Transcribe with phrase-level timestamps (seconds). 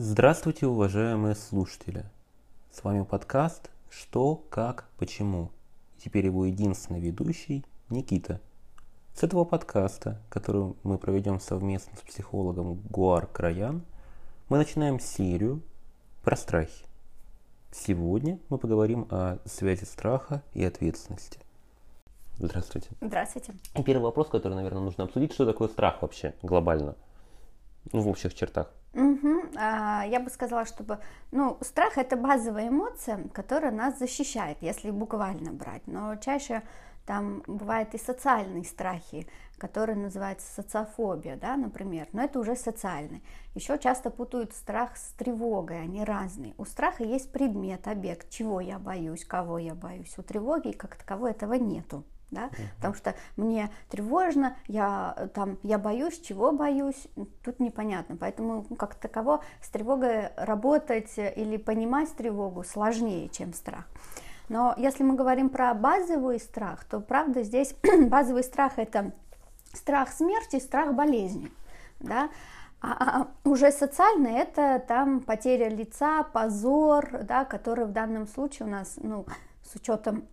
[0.00, 2.04] Здравствуйте, уважаемые слушатели!
[2.70, 5.50] С вами подкаст «Что, как, почему».
[5.96, 8.40] Теперь его единственный ведущий Никита.
[9.16, 13.82] С этого подкаста, который мы проведем совместно с психологом Гуар Краян,
[14.48, 15.62] мы начинаем серию
[16.22, 16.86] про страхи.
[17.72, 21.40] Сегодня мы поговорим о связи страха и ответственности.
[22.38, 22.90] Здравствуйте.
[23.00, 23.52] Здравствуйте.
[23.84, 26.94] Первый вопрос, который, наверное, нужно обсудить, что такое страх вообще глобально,
[27.92, 28.72] ну, в общих чертах.
[28.94, 29.42] Угу.
[29.56, 30.98] А, я бы сказала, чтобы,
[31.30, 35.86] ну, страх это базовая эмоция, которая нас защищает, если буквально брать.
[35.86, 36.62] Но чаще
[37.06, 39.26] там бывают и социальные страхи,
[39.58, 43.22] которые называются социофобия, да, например, но это уже социальный.
[43.54, 46.54] Еще часто путают страх с тревогой, они разные.
[46.58, 50.18] У страха есть предмет, объект, чего я боюсь, кого я боюсь.
[50.18, 56.20] У тревоги как таковой этого нету да, потому что мне тревожно, я там, я боюсь,
[56.20, 57.08] чего боюсь,
[57.44, 63.86] тут непонятно, поэтому ну, как таково с тревогой работать или понимать тревогу сложнее, чем страх.
[64.48, 67.74] Но если мы говорим про базовый страх, то правда здесь
[68.08, 69.12] базовый страх это
[69.72, 71.50] страх смерти, страх болезни,
[72.00, 72.30] да,
[72.80, 78.68] а, а, а уже социальный это там потеря лица, позор, да, который в данном случае
[78.68, 79.26] у нас, ну,
[79.64, 80.24] с учетом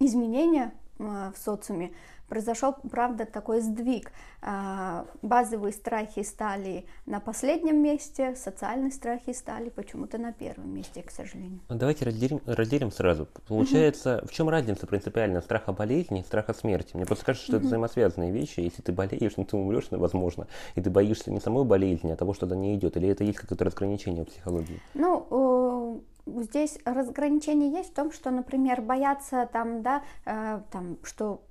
[0.00, 1.92] изменения в социуме,
[2.28, 4.12] произошел, правда, такой сдвиг.
[4.42, 11.10] А, базовые страхи стали на последнем месте, социальные страхи стали почему-то на первом месте, к
[11.10, 11.60] сожалению.
[11.68, 13.28] Ну, давайте разделим, разделим сразу.
[13.48, 16.96] Получается, в чем разница принципиально страха болезни и страха смерти?
[16.96, 18.60] Мне просто кажется, что это взаимосвязанные вещи.
[18.60, 22.16] Если ты болеешь, ну ты умрешь, ну, возможно, и ты боишься не самой болезни, а
[22.16, 22.96] того, что она не идет.
[22.96, 24.80] Или это есть какое-то разграничение в психологии?
[24.94, 26.04] Ну,
[26.42, 31.42] здесь разграничение есть в том, что, например, бояться там, да, э, там, что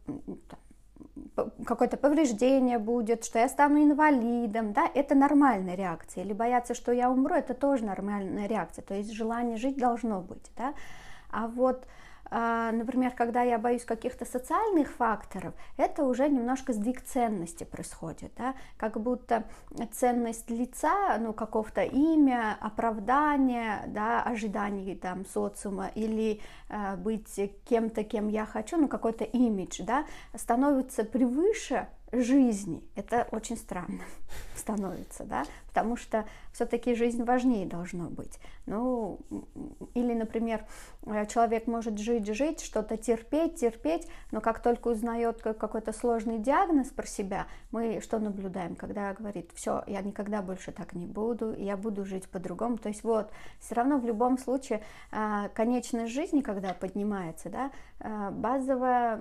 [1.66, 6.24] какое-то повреждение будет, что я стану инвалидом, да, это нормальная реакция.
[6.24, 8.84] Или бояться, что я умру, это тоже нормальная реакция.
[8.84, 10.74] То есть желание жить должно быть, да.
[11.32, 11.90] А вот а,
[12.32, 18.56] например, когда я боюсь каких-то социальных факторов, это уже немножко сдвиг ценности происходит, да?
[18.78, 19.46] как будто
[19.92, 28.28] ценность лица, ну, какого-то имя, оправдания, да, ожиданий там социума или э, быть кем-то, кем
[28.28, 30.06] я хочу, ну, какой-то имидж, да,
[30.36, 32.84] становится превыше жизни.
[32.96, 34.02] Это очень странно
[34.56, 38.40] становится, да, потому что все-таки жизнь важнее должно быть.
[38.66, 39.20] Ну,
[39.94, 40.66] или, например,
[41.06, 46.90] э, человек может жить, жить, что-то терпеть, терпеть, но как только узнает какой-то сложный диагноз
[46.90, 51.78] про себя, мы что наблюдаем, когда говорит, все, я никогда больше так не буду, я
[51.78, 52.78] буду жить по-другому.
[52.78, 54.82] То есть вот, все равно в любом случае
[55.12, 59.20] э, конечность жизни, когда поднимается, да, э, базовая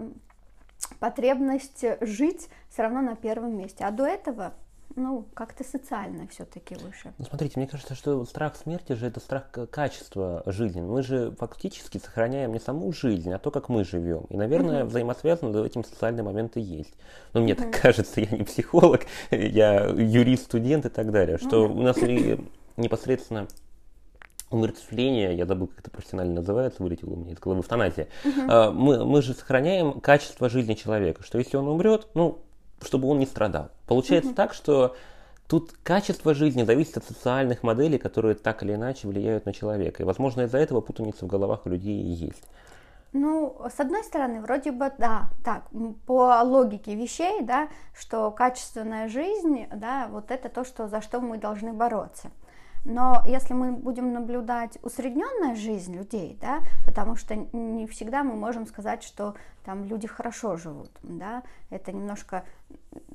[1.00, 3.84] потребность жить все равно на первом месте.
[3.84, 4.54] А до этого
[4.96, 7.12] ну, как-то социально все-таки выше.
[7.18, 10.80] Ну, смотрите, мне кажется, что страх смерти же это страх качества жизни.
[10.80, 14.24] Мы же фактически сохраняем не саму жизнь, а то, как мы живем.
[14.28, 14.86] И, наверное, uh-huh.
[14.86, 16.94] взаимосвязаны этим социальные моменты есть.
[17.32, 17.70] Но мне uh-huh.
[17.70, 21.72] так кажется, я не психолог, я юрист, студент и так далее, что uh-huh.
[21.72, 21.96] у нас
[22.76, 23.46] непосредственно
[24.50, 28.08] умертвление, я забыл, как это профессионально называется, вылетело у меня из головы, эвтаназия.
[28.24, 28.72] Uh-huh.
[28.72, 32.38] Мы, мы же сохраняем качество жизни человека, что если он умрет, ну,
[32.82, 33.70] чтобы он не страдал.
[33.86, 34.36] Получается uh-huh.
[34.36, 34.96] так, что
[35.48, 40.02] тут качество жизни зависит от социальных моделей, которые так или иначе влияют на человека.
[40.02, 42.44] И, возможно, из-за этого путаница в головах у людей и есть.
[43.12, 45.62] Ну, с одной стороны, вроде бы, да, так,
[46.06, 51.38] по логике вещей, да, что качественная жизнь, да, вот это то, что, за что мы
[51.38, 52.30] должны бороться.
[52.84, 58.66] Но если мы будем наблюдать усредненная жизнь людей, да, потому что не всегда мы можем
[58.66, 59.34] сказать, что
[59.64, 62.44] там люди хорошо живут, да, это немножко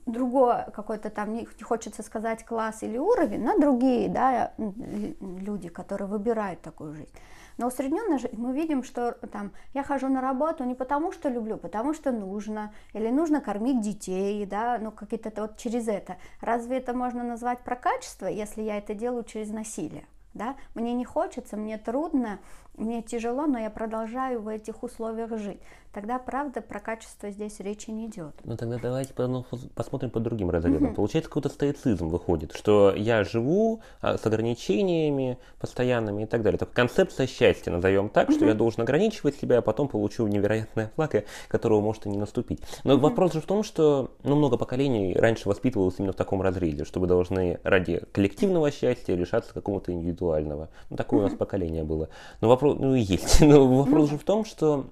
[0.05, 6.61] другое какой-то там, не хочется сказать класс или уровень, но другие, да, люди, которые выбирают
[6.61, 7.13] такую жизнь.
[7.57, 11.57] Но усредненно же мы видим, что там я хожу на работу не потому, что люблю,
[11.57, 16.17] потому что нужно, или нужно кормить детей, да, ну какие-то вот через это.
[16.41, 20.05] Разве это можно назвать про качество, если я это делаю через насилие?
[20.33, 20.55] Да?
[20.73, 22.39] Мне не хочется, мне трудно,
[22.75, 25.59] мне тяжело, но я продолжаю в этих условиях жить
[25.93, 28.33] тогда, правда, про качество здесь речи не идет.
[28.43, 30.87] Ну тогда давайте ну, посмотрим по другим разрядам.
[30.87, 30.95] Угу.
[30.95, 36.57] Получается, какой-то стоицизм выходит, что я живу а, с ограничениями постоянными и так далее.
[36.57, 38.35] Так, концепция счастья назовем так, угу.
[38.35, 42.61] что я должен ограничивать себя, а потом получу невероятное благо, которого может и не наступить.
[42.83, 43.03] Но угу.
[43.03, 46.99] вопрос же в том, что ну, много поколений раньше воспитывалось именно в таком разрезе, что
[46.99, 50.69] вы должны ради коллективного счастья решаться какого-то индивидуального.
[50.89, 51.27] Ну, такое угу.
[51.27, 52.09] у нас поколение было.
[52.41, 53.41] Но вопрос, ну и есть.
[53.41, 54.89] Но вопрос же в том, что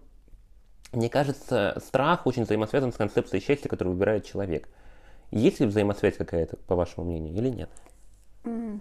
[0.92, 4.68] мне кажется, страх очень взаимосвязан с концепцией счастья, которую выбирает человек.
[5.32, 7.70] Есть ли взаимосвязь какая-то, по вашему мнению, или нет?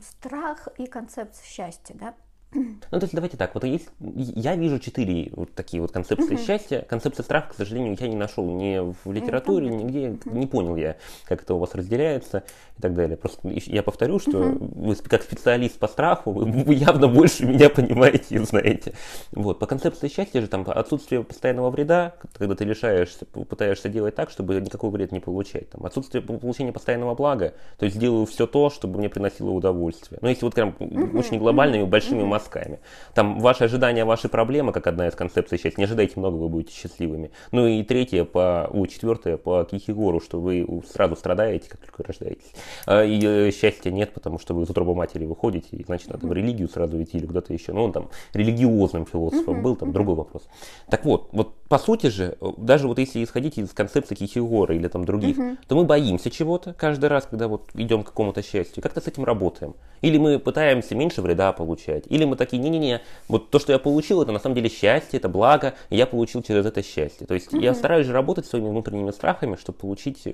[0.03, 2.15] страх и концепция счастья, да?
[2.53, 6.47] Ну, то есть давайте так, вот есть, я вижу четыре вот такие вот концепции uh-huh.
[6.47, 6.85] счастья.
[6.89, 9.77] Концепция страха, к сожалению, я не нашел ни в литературе, uh-huh.
[9.77, 10.37] нигде, uh-huh.
[10.37, 12.43] не понял я, как это у вас разделяется
[12.77, 13.17] и так далее.
[13.17, 14.73] Просто я повторю, что uh-huh.
[14.75, 18.95] вы как специалист по страху, вы, вы явно больше меня понимаете и знаете.
[19.31, 24.31] Вот, по концепции счастья же там отсутствие постоянного вреда, когда ты лишаешься, пытаешься делать так,
[24.31, 25.71] чтобы никакой вред не получать.
[25.71, 30.19] Там, отсутствие получения постоянного блага, то есть делаю все то, чтобы мне приносило удовольствие.
[30.21, 31.17] Но если вот прям uh-huh.
[31.17, 32.81] очень глобальными, большими uh-huh мазками.
[33.15, 35.79] Там ваши ожидания, ваши проблемы, как одна из концепций счастья.
[35.79, 37.31] Не ожидайте много, вы будете счастливыми.
[37.53, 42.53] Ну и третье, по, у, четвертое по Кихигору, что вы сразу страдаете, как только рождаетесь.
[42.87, 46.27] А, и э, счастья нет, потому что вы из утробы матери выходите, и значит надо
[46.27, 47.73] в религию сразу идти или куда-то еще.
[47.73, 50.49] Ну он там религиозным философом был, там другой вопрос.
[50.89, 55.05] Так вот, вот по сути же, даже вот если исходить из концепции Кихигора или там
[55.05, 55.37] других,
[55.69, 58.83] то мы боимся чего-то каждый раз, когда вот идем к какому-то счастью.
[58.83, 59.75] Как-то с этим работаем.
[60.01, 64.23] Или мы пытаемся меньше вреда получать, или мы такие, не-не-не, вот то, что я получил,
[64.23, 67.27] это на самом деле счастье, это благо, и я получил через это счастье.
[67.27, 67.63] То есть mm-hmm.
[67.63, 70.27] я стараюсь же работать своими внутренними страхами, чтобы получить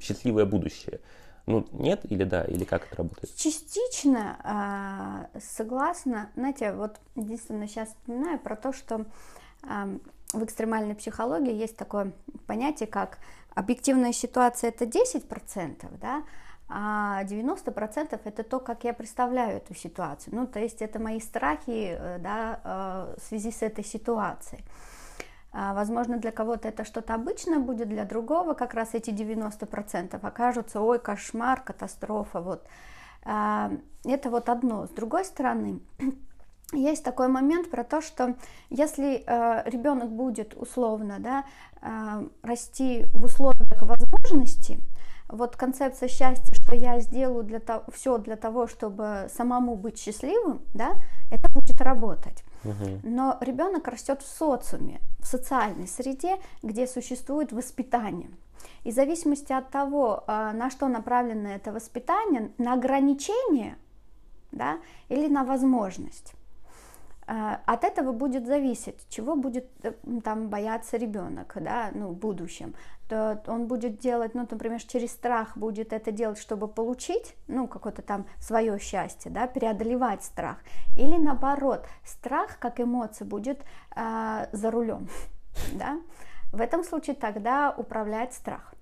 [0.00, 1.00] счастливое будущее.
[1.46, 3.34] Ну, нет или да, или как это работает?
[3.36, 6.30] Частично э, согласна.
[6.34, 9.04] Знаете, вот единственное, сейчас вспоминаю про то, что
[9.62, 9.98] э,
[10.32, 12.12] в экстремальной психологии есть такое
[12.48, 13.18] понятие, как
[13.54, 16.24] объективная ситуация это 10%, да,
[16.68, 20.34] а 90% это то, как я представляю эту ситуацию.
[20.34, 24.64] Ну, то есть это мои страхи э, да, э, в связи с этой ситуацией.
[25.52, 30.80] А, возможно, для кого-то это что-то обычное будет, для другого как раз эти 90% окажутся,
[30.80, 32.40] ой, кошмар, катастрофа.
[32.40, 32.66] Вот.
[33.24, 33.70] А,
[34.04, 34.86] это вот одно.
[34.86, 35.80] С другой стороны,
[36.72, 38.34] есть такой момент про то, что
[38.70, 41.44] если э, ребенок будет условно да,
[42.42, 44.80] расти в условиях возможностей,
[45.28, 50.62] вот концепция счастья, что я сделаю для того, все для того, чтобы самому быть счастливым,
[50.74, 50.94] да,
[51.30, 52.44] это будет работать.
[53.02, 58.30] Но ребенок растет в социуме, в социальной среде, где существует воспитание.
[58.82, 63.76] И в зависимости от того, а, на что направлено это воспитание, на ограничение
[64.52, 64.78] да,
[65.08, 66.34] или на возможность.
[67.28, 69.92] А, от этого будет зависеть, чего будет э,
[70.22, 72.74] там бояться ребенок, да, ну, в будущем.
[73.08, 78.02] То он будет делать, ну, например, через страх будет это делать, чтобы получить, ну, какое-то
[78.02, 80.58] там свое счастье, да, преодолевать страх.
[80.96, 83.60] Или наоборот, страх как эмоция будет
[83.96, 85.08] э, за рулем,
[85.72, 85.98] да.
[86.52, 88.72] В этом случае тогда управляет страх.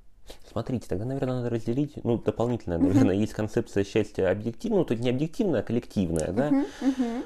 [0.55, 5.03] Смотрите, тогда, наверное, надо разделить, ну, дополнительно, наверное, есть концепция счастья объективного, ну, то есть
[5.03, 6.51] не объективная, а коллективная, да?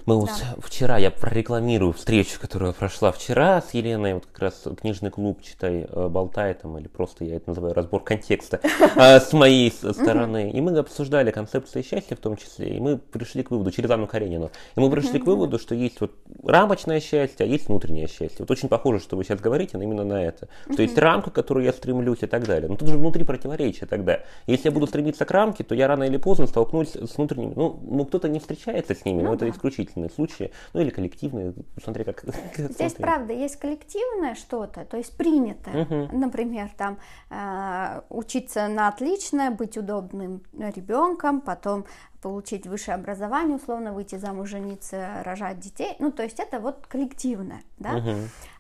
[0.07, 5.11] Мы вот вчера, я прорекламирую встречу, которая прошла вчера с Еленой, вот как раз книжный
[5.11, 8.61] клуб «Читай, э, болтай» там, или просто, я это называю, разбор контекста
[8.97, 10.51] а, с моей стороны.
[10.51, 14.07] И мы обсуждали концепции счастья в том числе, и мы пришли к выводу, через Анну
[14.07, 16.13] Каренину, и мы пришли к выводу, что есть вот
[16.43, 18.39] рамочное счастье, а есть внутреннее счастье.
[18.39, 20.49] Вот очень похоже, что вы сейчас говорите, но именно на это.
[20.73, 22.69] Что есть рамка, к которой я стремлюсь и так далее.
[22.71, 24.21] Но тут же внутри противоречия тогда.
[24.47, 27.53] Если я буду стремиться к рамке, то я рано или поздно столкнусь с внутренними.
[27.55, 29.47] Ну, ну кто-то не встречается с ними, ну, но да.
[29.47, 30.53] это исключительные случаи.
[30.73, 32.25] Ну или коллективные, смотри, как.
[32.57, 33.03] Здесь смотри.
[33.03, 35.83] правда есть коллективное что-то, то есть принятое.
[35.83, 36.17] Угу.
[36.17, 36.99] Например, там
[37.31, 41.85] э, учиться на отлично, быть удобным ребенком, потом
[42.21, 45.95] получить высшее образование, условно выйти замуж, жениться, рожать детей.
[45.99, 47.97] Ну, то есть это вот коллективное, да.
[47.97, 48.11] Угу.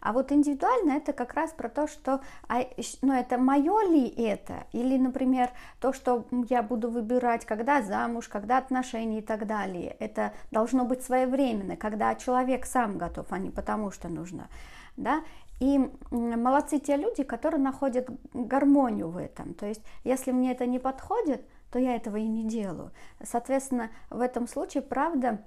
[0.00, 2.60] А вот индивидуально это как раз про то, что, а,
[3.02, 5.50] ну, это мое ли это, или, например,
[5.80, 9.96] то, что я буду выбирать, когда замуж, когда отношения и так далее.
[9.98, 14.48] Это должно быть своевременно, когда человек сам готов, а не потому что нужно,
[14.96, 15.22] да.
[15.60, 19.54] И молодцы те люди, которые находят гармонию в этом.
[19.54, 22.92] То есть, если мне это не подходит, то я этого и не делаю.
[23.22, 25.42] Соответственно, в этом случае, правда,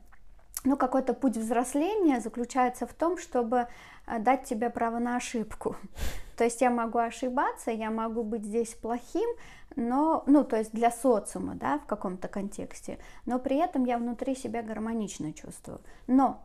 [0.63, 3.67] ну, какой-то путь взросления заключается в том, чтобы
[4.05, 5.75] э, дать тебе право на ошибку.
[6.37, 9.29] То есть я могу ошибаться, я могу быть здесь плохим,
[9.75, 14.35] но, ну, то есть для социума, да, в каком-то контексте, но при этом я внутри
[14.35, 15.79] себя гармонично чувствую.
[16.07, 16.43] Но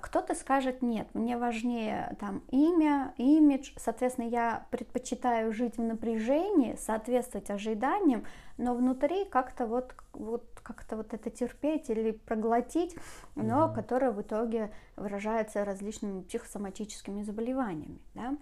[0.00, 7.50] кто-то скажет, нет, мне важнее там имя, имидж, соответственно, я предпочитаю жить в напряжении, соответствовать
[7.50, 8.24] ожиданиям,
[8.56, 12.96] но внутри как-то вот, вот как-то вот это терпеть или проглотить,
[13.34, 13.74] но mm-hmm.
[13.74, 18.36] которое в итоге выражается различными психосоматическими заболеваниями, да.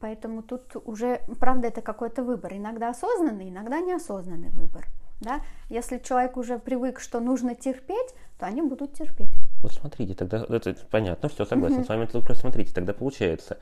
[0.00, 2.54] Поэтому тут уже, правда, это какой-то выбор.
[2.54, 4.86] Иногда осознанный, иногда неосознанный выбор.
[5.20, 5.40] Да?
[5.68, 9.30] Если человек уже привык, что нужно терпеть, то они будут терпеть.
[9.62, 13.58] Вот смотрите, тогда это понятно, все согласен с вами, только смотрите, тогда получается,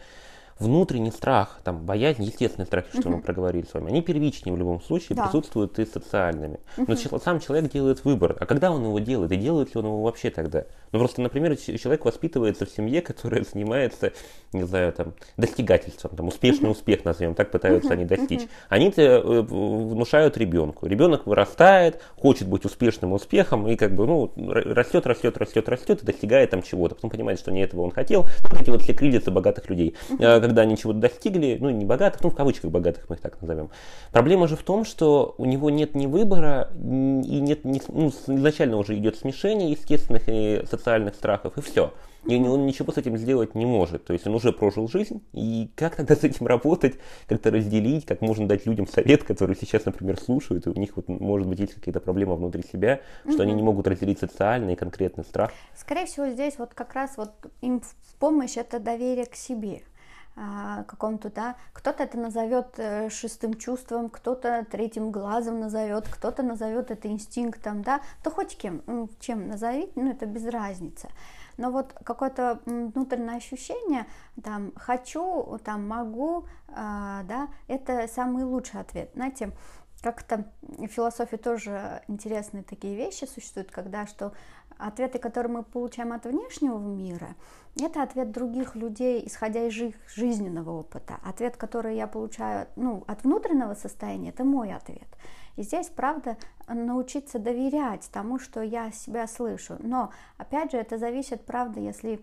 [0.58, 4.80] внутренний страх, там, боязнь, естественный страх, что мы проговорили с вами, они первичнее в любом
[4.80, 5.24] случае, да.
[5.24, 6.60] присутствуют и социальными.
[6.76, 8.36] Но сам человек делает выбор.
[8.38, 9.32] А когда он его делает?
[9.32, 10.64] И делает ли он его вообще тогда?
[10.92, 14.12] Ну, просто, например, человек воспитывается в семье, которая занимается,
[14.52, 18.42] не знаю, там, достигательством, там, успешный успех, назовем так, пытаются они достичь.
[18.68, 20.86] Они это внушают ребенку.
[20.86, 26.06] Ребенок вырастает, хочет быть успешным успехом, и как бы, ну, растет, растет, растет, растет, и
[26.06, 26.94] достигает там чего-то.
[26.94, 28.26] Потом понимает, что не этого он хотел.
[28.48, 29.96] Вот эти вот все крылья богатых людей
[30.44, 33.70] когда они чего-то достигли, ну не богатых, ну в кавычках богатых мы их так назовем.
[34.12, 38.76] Проблема же в том, что у него нет ни выбора, и нет, ни, ну, изначально
[38.76, 41.94] уже идет смешение естественных и социальных страхов, и все.
[42.26, 44.04] И он ничего с этим сделать не может.
[44.04, 46.96] То есть он уже прожил жизнь, и как тогда с этим работать,
[47.26, 51.08] как-то разделить, как можно дать людям совет, которые сейчас, например, слушают, и у них вот,
[51.08, 53.42] может быть, есть какие-то проблемы внутри себя, что угу.
[53.44, 55.52] они не могут разделить социальный и конкретный страх.
[55.74, 57.30] Скорее всего, здесь вот как раз вот
[57.62, 59.82] им в помощь это доверие к себе.
[60.36, 66.90] А, каком-то, да, кто-то это назовет э, шестым чувством, кто-то третьим глазом назовет, кто-то назовет
[66.90, 68.82] это инстинктом, да, то хоть кем,
[69.20, 71.08] чем назови, ну это без разницы.
[71.56, 74.06] Но вот какое-то внутреннее ощущение,
[74.42, 79.10] там, хочу, там, могу, а, да, это самый лучший ответ.
[79.14, 79.52] Знаете,
[80.02, 84.32] как-то в философии тоже интересные такие вещи существуют, когда что
[84.78, 87.34] ответы, которые мы получаем от внешнего мира,
[87.80, 91.18] это ответ других людей, исходя из их жизненного опыта.
[91.24, 95.08] Ответ, который я получаю ну, от внутреннего состояния, это мой ответ.
[95.56, 96.36] И здесь, правда,
[96.68, 99.76] научиться доверять тому, что я себя слышу.
[99.80, 102.22] Но, опять же, это зависит, правда, если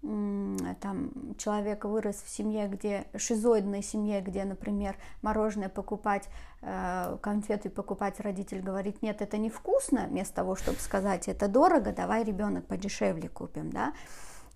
[0.00, 6.28] там человек вырос в семье, где шизоидной семье, где, например, мороженое покупать,
[6.62, 12.22] э, конфеты покупать, родитель говорит, нет, это невкусно, вместо того, чтобы сказать, это дорого, давай
[12.22, 13.92] ребенок подешевле купим, да.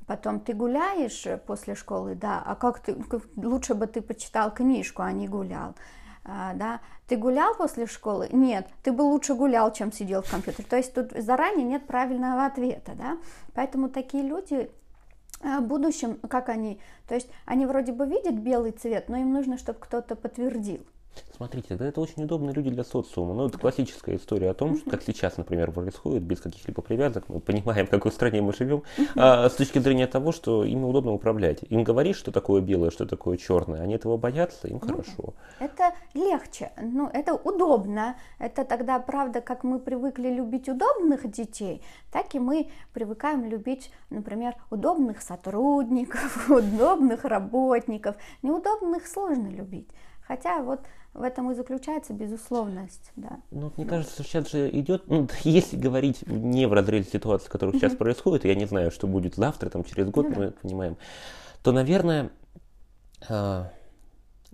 [0.06, 2.96] Потом ты гуляешь после школы, да, а как ты,
[3.36, 5.74] лучше бы ты почитал книжку, а не гулял.
[6.24, 8.28] А, да, ты гулял после школы?
[8.32, 10.68] Нет, ты бы лучше гулял, чем сидел в компьютере.
[10.68, 13.18] То есть тут заранее нет правильного ответа, да.
[13.54, 14.70] Поэтому такие люди
[15.60, 19.78] будущем, как они, то есть они вроде бы видят белый цвет, но им нужно, чтобы
[19.80, 20.86] кто-то подтвердил.
[21.36, 23.34] Смотрите, тогда это очень удобные люди для социума.
[23.34, 27.40] Ну, это классическая история о том, что, как сейчас, например, происходит, без каких-либо привязок, мы
[27.40, 28.84] понимаем, в какой стране мы живем,
[29.16, 31.64] а, с точки зрения того, что им удобно управлять.
[31.68, 35.34] Им говоришь, что такое белое, что такое черное, они этого боятся, им ну, хорошо.
[35.58, 38.16] Это легче, ну, это удобно.
[38.38, 44.54] Это тогда, правда, как мы привыкли любить удобных детей, так и мы привыкаем любить, например,
[44.70, 48.16] удобных сотрудников, удобных работников.
[48.42, 49.88] Неудобных сложно любить.
[50.32, 50.80] Хотя вот
[51.12, 53.40] в этом и заключается безусловность, да.
[53.50, 57.94] Ну, мне кажется, сейчас же идет, ну, если говорить не в разрезе ситуации, которая сейчас
[57.94, 60.52] происходит, я не знаю, что будет завтра, там, через год, ну, мы да.
[60.62, 60.96] понимаем,
[61.62, 62.30] то, наверное,
[63.28, 63.64] э,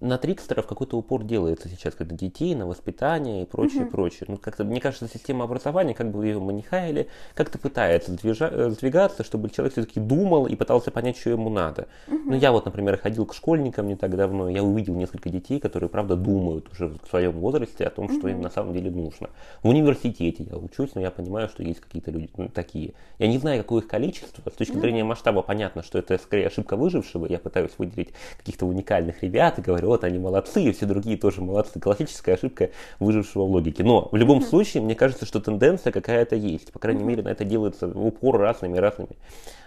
[0.00, 3.90] на трикстеров какой-то упор делается сейчас, когда детей, на воспитание и прочее, угу.
[3.90, 4.26] прочее.
[4.28, 9.24] Ну, как-то, мне кажется, система образования, как бы ее манихаяли, как-то пытается движа- э, сдвигаться,
[9.24, 11.88] чтобы человек все-таки думал и пытался понять, что ему надо.
[12.06, 12.18] Угу.
[12.26, 15.88] Ну, я вот, например, ходил к школьникам не так давно, я увидел несколько детей, которые,
[15.88, 18.14] правда, думают уже в своем возрасте о том, угу.
[18.14, 19.30] что им на самом деле нужно.
[19.62, 22.94] В университете я учусь, но я понимаю, что есть какие-то люди ну, такие.
[23.18, 24.48] Я не знаю, какое их количество.
[24.48, 24.80] С точки угу.
[24.80, 27.26] зрения масштаба понятно, что это скорее ошибка выжившего.
[27.26, 31.40] Я пытаюсь выделить каких-то уникальных ребят и говорю, вот они молодцы, и все другие тоже
[31.40, 31.80] молодцы.
[31.80, 33.82] Классическая ошибка выжившего в логике.
[33.82, 34.48] Но в любом mm-hmm.
[34.48, 36.72] случае, мне кажется, что тенденция какая-то есть.
[36.72, 37.06] По крайней mm-hmm.
[37.06, 39.16] мере, на это делается упор разными-разными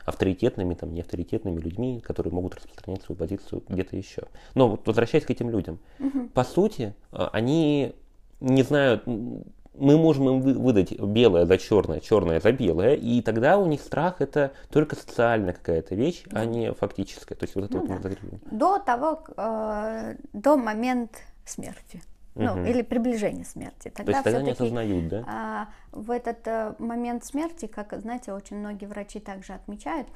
[0.05, 4.23] авторитетными, там, неавторитетными людьми, которые могут распространять свою позицию где-то еще.
[4.55, 6.29] Но вот возвращаясь к этим людям, mm-hmm.
[6.29, 7.93] по сути, а, они
[8.39, 9.03] не знают
[9.73, 14.21] мы можем им выдать белое за черное, черное за белое, и тогда у них страх
[14.21, 17.35] это только социальная какая-то вещь, а не фактическая.
[17.35, 18.09] То есть вот это ну, вот да.
[18.51, 22.01] До того, э, до момента смерти.
[22.33, 22.61] Ну, угу.
[22.61, 23.91] или приближения смерти.
[23.93, 25.25] Тогда То есть тогда не осознают, да?
[25.27, 30.07] А, в этот а, момент смерти, как, знаете, очень многие врачи также отмечают,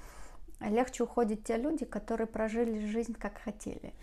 [0.61, 3.93] легче уходят те люди, которые прожили жизнь как хотели.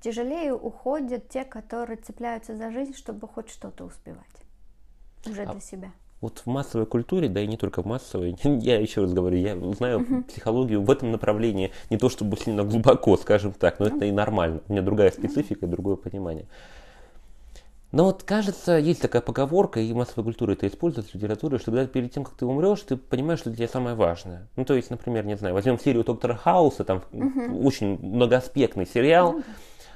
[0.00, 4.39] Тяжелее уходят те, которые цепляются за жизнь, чтобы хоть что-то успевать
[5.26, 5.92] уже а для себя.
[6.20, 9.58] Вот в массовой культуре, да и не только в массовой, я еще раз говорю, я
[9.74, 10.24] знаю uh-huh.
[10.24, 13.96] психологию в этом направлении не то чтобы сильно глубоко, скажем так, но uh-huh.
[13.96, 14.60] это и нормально.
[14.68, 15.70] У меня другая специфика, uh-huh.
[15.70, 16.46] другое понимание.
[17.92, 21.86] Но вот кажется, есть такая поговорка, и массовая культура это использует в литературе, что когда
[21.86, 24.46] перед тем, как ты умрешь, ты понимаешь, что для тебя самое важное.
[24.54, 27.64] Ну, то есть, например, не знаю, возьмем серию Доктора Хауса, там uh-huh.
[27.64, 29.38] очень многоаспектный сериал.
[29.38, 29.44] Uh-huh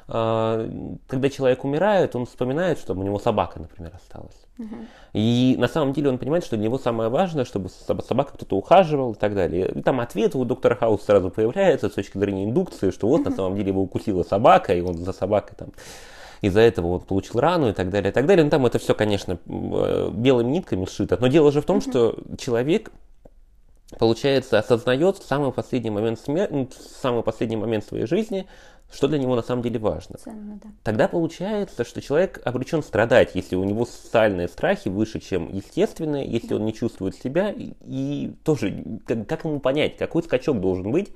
[0.07, 4.37] когда человек умирает, он вспоминает, что у него собака, например, осталась.
[5.13, 9.13] И на самом деле он понимает, что для него самое важное, чтобы собака кто-то ухаживал
[9.13, 9.71] и так далее.
[9.75, 13.31] И там ответ у доктора Хаус сразу появляется с точки зрения индукции, что вот на
[13.31, 15.69] самом деле его укусила собака, и он за собакой там
[16.41, 18.45] из-за этого он получил рану и так далее, и так далее.
[18.45, 21.17] Ну, там это все, конечно, э, белыми нитками сшито.
[21.19, 22.91] Но дело же в том, что человек
[23.99, 26.49] получается, осознает в самый последний момент, смер...
[26.51, 28.47] в самый последний момент своей жизни,
[28.95, 30.19] что для него на самом деле важно.
[30.19, 30.71] Ценно, да.
[30.83, 36.49] Тогда получается, что человек обречен страдать, если у него социальные страхи выше, чем естественные, если
[36.49, 36.57] да.
[36.57, 37.51] он не чувствует себя.
[37.51, 41.13] И, и тоже, как, как ему понять, какой скачок должен быть,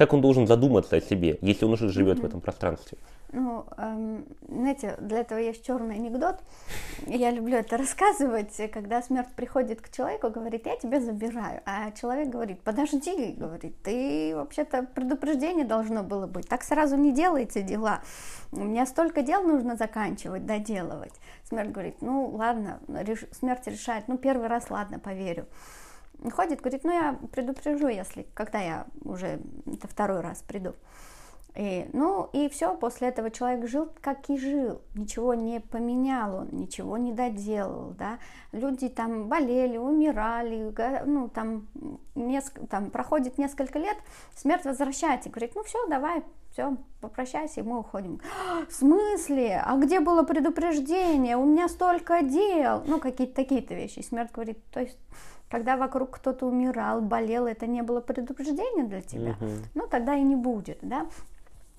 [0.00, 2.22] как он должен задуматься о себе, если он уже живет mm-hmm.
[2.22, 2.96] в этом пространстве.
[3.32, 6.36] Ну, эм, знаете, для этого есть черный анекдот.
[7.06, 11.60] Я люблю это рассказывать, когда смерть приходит к человеку, говорит, я тебя забираю.
[11.66, 16.48] А человек говорит, подожди, говорит, ты вообще-то предупреждение должно было быть.
[16.48, 18.00] Так сразу не делайте дела.
[18.52, 21.12] У меня столько дел нужно заканчивать, доделывать.
[21.46, 23.26] Смерть говорит, ну ладно, реш...
[23.32, 25.46] смерть решает, ну первый раз, ладно, поверю.
[26.32, 30.74] Ходит, говорит, ну я предупрежу, если, когда я уже это второй раз приду.
[31.56, 36.48] И, ну и все, после этого человек жил, как и жил, ничего не поменял он,
[36.52, 38.18] ничего не доделал, да.
[38.52, 40.72] Люди там болели, умирали,
[41.06, 41.66] ну там,
[42.14, 43.96] неск- там проходит несколько лет,
[44.36, 46.22] смерть возвращается и говорит, ну все, давай,
[46.52, 48.20] все, попрощайся, и мы уходим.
[48.68, 49.62] В смысле?
[49.64, 51.36] А где было предупреждение?
[51.36, 52.82] У меня столько дел.
[52.86, 54.00] Ну, какие-то такие-то вещи.
[54.00, 54.98] И смерть говорит, то есть
[55.50, 59.50] когда вокруг кто-то умирал, болел, это не было предупреждения для тебя, угу.
[59.74, 61.06] ну тогда и не будет, да.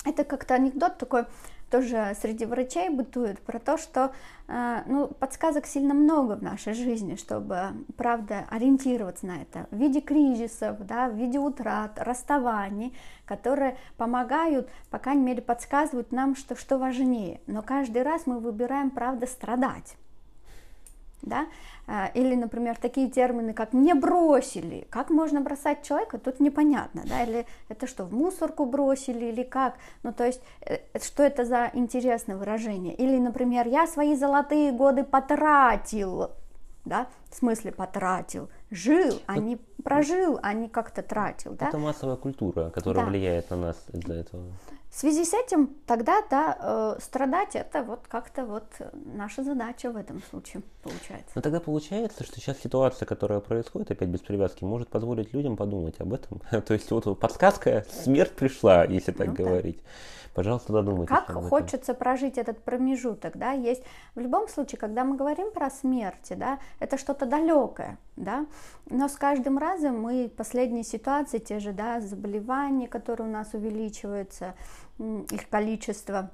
[0.03, 1.25] Это как-то анекдот такой,
[1.69, 4.11] тоже среди врачей бытует, про то, что
[4.47, 10.01] э, ну, подсказок сильно много в нашей жизни, чтобы, правда, ориентироваться на это в виде
[10.01, 16.79] кризисов, да, в виде утрат, расставаний, которые помогают, по крайней мере, подсказывают нам, что, что
[16.79, 17.39] важнее.
[17.45, 19.95] Но каждый раз мы выбираем, правда, страдать
[21.21, 21.47] да,
[21.87, 27.23] а, или, например, такие термины, как «не бросили», как можно бросать человека, тут непонятно, да,
[27.23, 31.69] или это что, в мусорку бросили, или как, ну, то есть, э, что это за
[31.73, 36.31] интересное выражение, или, например, «я свои золотые годы потратил»,
[36.85, 41.67] да, в смысле потратил, жил, а не прожил, а не как-то тратил, да.
[41.67, 43.09] Это массовая культура, которая да.
[43.09, 44.43] влияет на нас из-за этого.
[44.89, 46.57] В связи с этим тогда, да,
[46.97, 51.31] э, страдать это вот как-то вот наша задача в этом случае получается.
[51.35, 55.99] Но тогда получается, что сейчас ситуация, которая происходит, опять без привязки, может позволить людям подумать
[55.99, 56.41] об этом.
[56.65, 59.77] То есть вот подсказка, смерть пришла, если так ну, говорить.
[59.77, 59.89] Да.
[60.33, 61.09] Пожалуйста, додумайтесь.
[61.09, 63.83] Как хочется прожить этот промежуток, да, есть
[64.15, 68.45] в любом случае, когда мы говорим про смерть, да, это что-то далекое, да,
[68.89, 74.55] но с каждым разом мы последние ситуации, те же, да, заболевания, которые у нас увеличиваются,
[74.99, 76.31] их количество,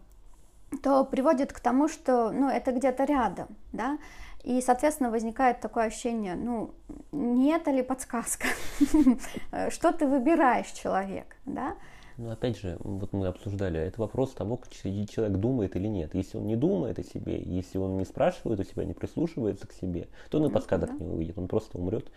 [0.84, 3.98] то приводит к тому, что, ну, это где-то рядом, да,
[4.44, 6.74] и, соответственно, возникает такое ощущение, ну,
[7.12, 8.48] не это ли подсказка,
[9.70, 11.76] что ты выбираешь, человек, да,
[12.18, 16.16] но опять же, вот мы обсуждали, это вопрос того, человек думает или нет.
[16.16, 19.74] Если он не думает о себе, если он не спрашивает у себя, не прислушивается к
[19.74, 21.06] себе, то он и подсказок да.
[21.06, 22.12] не увидит, он просто умрет.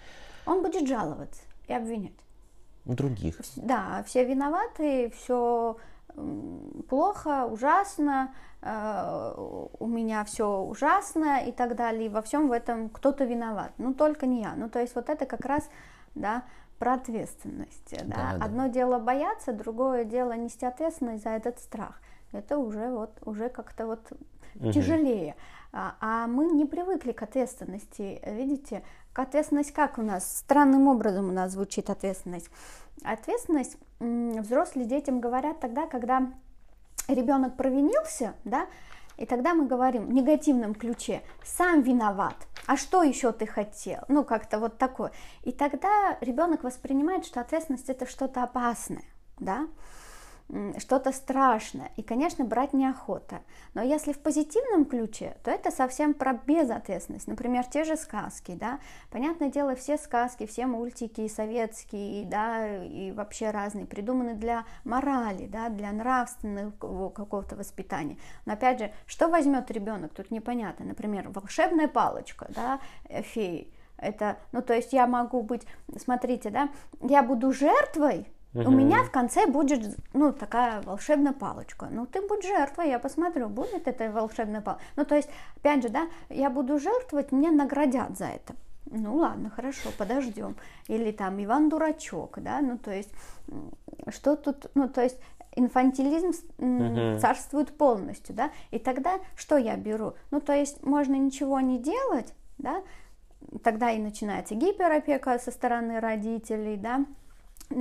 [0.46, 2.12] Он будет жаловаться и обвинять.
[2.86, 3.40] Других.
[3.56, 5.76] Да, все виноваты, все
[6.88, 9.34] плохо, ужасно, э,
[9.78, 13.94] у меня все ужасно и так далее, и во всем в этом кто-то виноват, ну
[13.94, 14.54] только не я.
[14.56, 15.68] Ну то есть вот это как раз,
[16.14, 16.44] да,
[16.80, 17.94] про ответственность.
[18.06, 18.16] Да?
[18.16, 18.44] Да, да.
[18.44, 22.00] Одно дело бояться, другое дело нести ответственность за этот страх.
[22.32, 24.00] Это уже вот уже как-то вот
[24.54, 24.72] угу.
[24.72, 25.36] тяжелее.
[25.72, 28.20] А, а мы не привыкли к ответственности.
[28.26, 30.38] Видите, к ответственность как у нас?
[30.38, 32.48] Странным образом у нас звучит ответственность.
[33.04, 36.32] Ответственность взрослые детям говорят тогда, когда
[37.08, 38.66] ребенок провинился, да,
[39.20, 42.34] и тогда мы говорим в негативном ключе, сам виноват,
[42.66, 44.00] а что еще ты хотел?
[44.08, 45.12] Ну, как-то вот такое.
[45.42, 49.04] И тогда ребенок воспринимает, что ответственность это что-то опасное,
[49.38, 49.68] да,
[50.78, 51.90] что-то страшное.
[51.96, 53.42] И, конечно, брать неохота.
[53.74, 57.28] Но если в позитивном ключе, то это совсем про безответственность.
[57.28, 58.80] Например, те же сказки, да.
[59.10, 65.68] Понятное дело, все сказки, все мультики советские, да, и вообще разные, придуманы для морали, да,
[65.68, 66.70] для нравственного
[67.10, 68.18] какого-то воспитания.
[68.46, 70.84] Но опять же, что возьмет ребенок, тут непонятно.
[70.84, 73.72] Например, волшебная палочка, да, э, феи.
[73.96, 75.66] Это, ну, то есть я могу быть,
[75.98, 76.70] смотрите, да,
[77.02, 78.68] я буду жертвой, Угу.
[78.68, 81.88] У меня в конце будет, ну, такая волшебная палочка.
[81.90, 84.84] Ну, ты будь жертвой, я посмотрю, будет эта волшебная палочка.
[84.96, 88.54] Ну, то есть, опять же, да, я буду жертвовать, мне наградят за это.
[88.90, 90.56] Ну ладно, хорошо, подождем.
[90.88, 93.10] Или там Иван Дурачок, да, ну то есть
[94.08, 95.16] что тут, ну то есть
[95.54, 97.18] инфантилизм угу.
[97.20, 100.14] царствует полностью, да, и тогда что я беру?
[100.32, 102.82] Ну то есть можно ничего не делать, да,
[103.62, 107.06] тогда и начинается гиперопека со стороны родителей, да,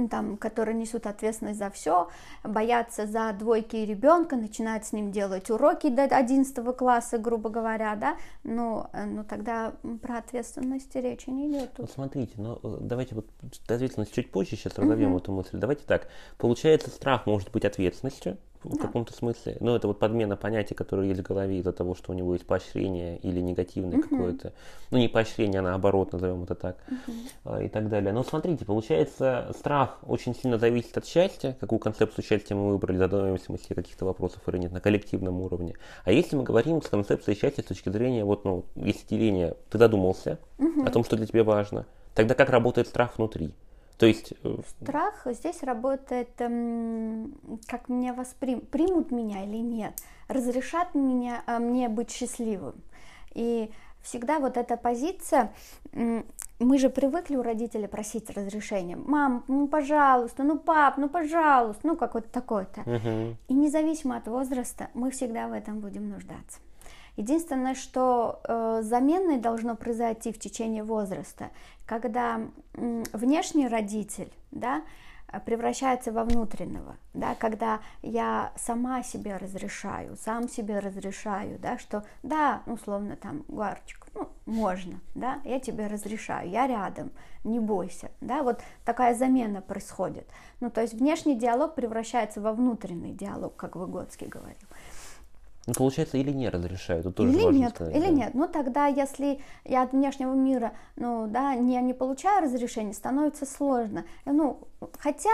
[0.10, 2.10] там, которые несут ответственность за все,
[2.44, 8.18] боятся за двойки ребенка, начинают с ним делать уроки до 11 класса, грубо говоря, да,
[8.44, 11.72] ну, э, ну тогда про ответственность речи не идет.
[11.78, 13.28] Вот смотрите, ну давайте вот
[13.68, 15.22] ответственность чуть позже сейчас разовьем uh-huh.
[15.22, 15.58] эту мысль.
[15.58, 18.84] Давайте так, получается, страх может быть ответственностью, в да.
[18.84, 19.58] каком-то смысле.
[19.60, 22.46] Но это вот подмена понятий, которые есть в голове из-за того, что у него есть
[22.46, 24.10] поощрение или негативное угу.
[24.10, 24.54] какое-то.
[24.92, 26.78] Ну, не поощрение, а наоборот, назовем это так.
[27.46, 27.58] Угу.
[27.62, 28.12] И так далее.
[28.12, 31.56] Но смотрите, получается, страх очень сильно зависит от счастья.
[31.60, 35.76] Какую концепцию счастья мы выбрали, задаемся мы себе каких-то вопросов или нет на коллективном уровне.
[36.04, 39.78] А если мы говорим с концепцией счастья с точки зрения, вот, ну, если деление, ты
[39.78, 40.84] задумался угу.
[40.84, 43.54] о том, что для тебя важно, тогда как работает страх внутри?
[44.00, 44.34] То есть...
[44.44, 47.34] Э, Страх здесь работает, эм,
[47.68, 49.94] как меня воспримут, примут меня или нет,
[50.30, 52.76] разрешат меня, э, мне быть счастливым.
[53.34, 53.70] И
[54.02, 55.52] всегда вот эта позиция,
[55.92, 58.96] мы же привыкли у родителей просить разрешения.
[58.96, 62.82] Мам, ну пожалуйста, ну пап, ну пожалуйста, ну какой-то такой-то.
[62.82, 63.38] Угу.
[63.50, 66.60] И независимо от возраста, мы всегда в этом будем нуждаться.
[67.20, 71.50] Единственное, что э, заменой должно произойти в течение возраста,
[71.86, 72.40] когда
[72.76, 74.84] э, внешний родитель, да,
[75.46, 82.62] превращается во внутреннего, да, когда я сама себе разрешаю, сам себе разрешаю, да, что да,
[82.66, 87.12] условно там, Гуарчик, ну, можно, да, я тебе разрешаю, я рядом,
[87.44, 90.26] не бойся, да, вот такая замена происходит.
[90.62, 94.56] Ну, то есть внешний диалог превращается во внутренний диалог, как Выгодский говорил.
[95.70, 98.12] Ну, получается, или не разрешают, это тоже или важно нет, сказать, или да.
[98.12, 98.34] нет.
[98.34, 104.04] Ну, тогда, если я от внешнего мира, ну, да, не, не получаю разрешения, становится сложно.
[104.26, 105.30] Ну, хотя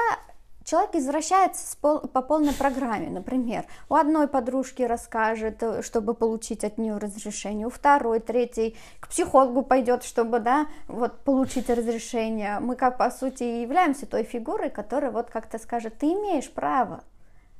[0.65, 6.78] человек извращается пол, по полной программе, например, у одной подружки расскажет, э, чтобы получить от
[6.78, 12.60] нее разрешение, у второй, третьей к психологу пойдет, чтобы, да, вот получить разрешение.
[12.60, 17.04] Мы, как по сути, являемся той фигурой, которая вот как-то скажет, ты имеешь право,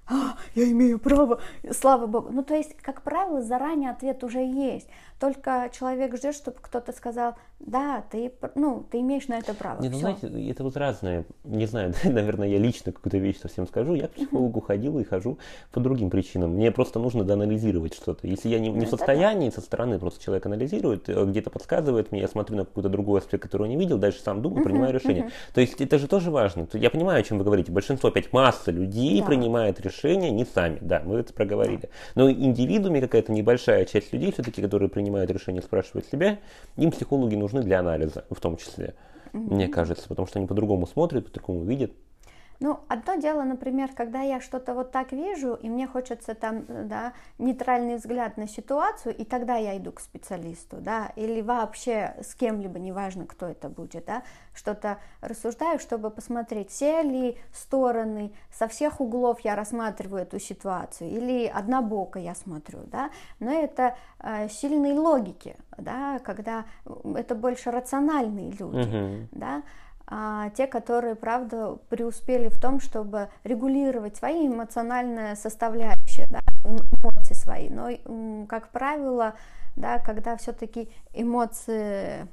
[0.08, 1.42] а, я имею право,
[1.72, 2.30] слава богу.
[2.32, 4.88] Ну, то есть, как правило, заранее ответ уже есть.
[5.20, 9.82] Только человек ждет, чтобы кто-то сказал, да, ты, ну, ты имеешь на это право.
[9.82, 11.26] Не, ну, знаете, это вот разное.
[11.46, 13.96] Не знаю, наверное, я лично какую-то вещь совсем скажу.
[13.96, 15.40] Я к психологу ходил и хожу
[15.72, 16.52] по другим причинам.
[16.52, 18.28] Мне просто нужно доанализировать что-то.
[18.28, 22.22] Если я не, не в состоянии, со стороны просто человек анализирует, э, где-то подсказывает мне,
[22.22, 25.32] я смотрю на какой-то другой аспект, который не видел, дальше сам думаю, принимаю решение.
[25.54, 26.68] То есть это же тоже важно.
[26.74, 27.72] Я понимаю, о чем вы говорите.
[27.72, 29.26] Большинство, опять масса людей да.
[29.26, 30.78] принимает решения не сами.
[30.82, 31.90] Да, мы это проговорили.
[32.16, 36.38] Но индивидууме какая-то небольшая часть людей все-таки, которые принимают решение спрашивать себя,
[36.76, 38.96] им психологи нужны для анализа, в том числе,
[39.34, 39.54] mm-hmm.
[39.54, 41.92] мне кажется, потому что они по-другому смотрят, по-другому видят.
[42.60, 47.14] Ну, одно дело, например, когда я что-то вот так вижу, и мне хочется там, да,
[47.38, 52.80] нейтральный взгляд на ситуацию, и тогда я иду к специалисту, да, или вообще с кем-либо,
[52.80, 59.42] неважно, кто это будет, да, что-то рассуждаю, чтобы посмотреть, все ли стороны, со всех углов
[59.42, 66.20] я рассматриваю эту ситуацию, или однобоко я смотрю, да, но это э, сильные логики, да,
[66.20, 66.66] когда
[67.16, 69.28] это больше рациональные люди, uh-huh.
[69.32, 69.64] да,
[70.08, 77.70] а те, которые, правда, преуспели в том, чтобы регулировать свои эмоциональные составляющие, да, эмоции свои.
[77.70, 79.34] Но, как правило,
[79.76, 82.28] да, когда все-таки эмоции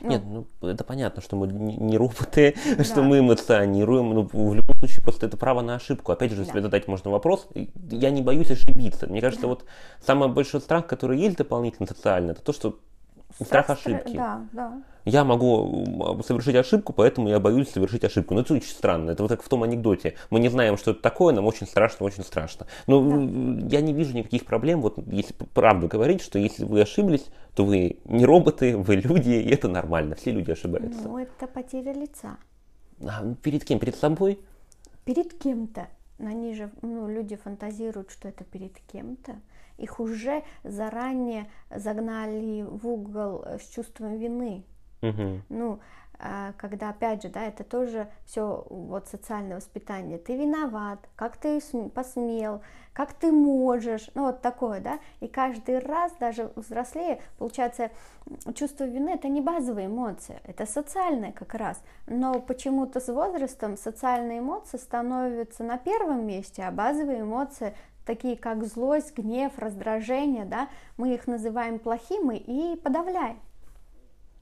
[0.00, 2.84] ну, Нет, ну это понятно, что мы не роботы, да.
[2.84, 4.14] что мы эмоционируем.
[4.14, 6.10] Ну, в любом случае, просто это право на ошибку.
[6.10, 6.62] Опять же, если да.
[6.62, 7.48] задать можно вопрос,
[7.90, 9.06] я не боюсь ошибиться.
[9.06, 9.48] Мне кажется, да.
[9.48, 9.64] вот
[10.04, 12.78] самый большой страх, который есть дополнительно социально, это то, что
[13.34, 14.16] страх, страх ошибки.
[14.16, 18.34] Да, да я могу совершить ошибку, поэтому я боюсь совершить ошибку.
[18.34, 19.10] Но это очень странно.
[19.10, 20.14] Это вот как в том анекдоте.
[20.30, 22.66] Мы не знаем, что это такое, нам очень страшно, очень страшно.
[22.86, 23.66] Но да.
[23.68, 27.98] я не вижу никаких проблем, вот если правду говорить, что если вы ошиблись, то вы
[28.04, 30.14] не роботы, вы люди, и это нормально.
[30.14, 31.02] Все люди ошибаются.
[31.02, 32.36] Ну, это потеря лица.
[33.02, 33.78] А, ну, перед кем?
[33.78, 34.40] Перед собой?
[35.04, 35.88] Перед кем-то.
[36.18, 39.36] Они же, ну, люди фантазируют, что это перед кем-то.
[39.78, 44.64] Их уже заранее загнали в угол с чувством вины.
[45.48, 45.80] Ну,
[46.18, 50.18] а, когда, опять же, да, это тоже все вот социальное воспитание.
[50.18, 51.60] Ты виноват, как ты
[51.94, 52.62] посмел,
[52.92, 55.00] как ты можешь, ну вот такое, да.
[55.20, 57.90] И каждый раз, даже взрослее, получается,
[58.54, 61.82] чувство вины это не базовая эмоция, это социальная как раз.
[62.06, 67.74] Но почему-то с возрастом социальные эмоции становятся на первом месте, а базовые эмоции
[68.06, 73.40] такие как злость, гнев, раздражение, да, мы их называем плохими и подавляем.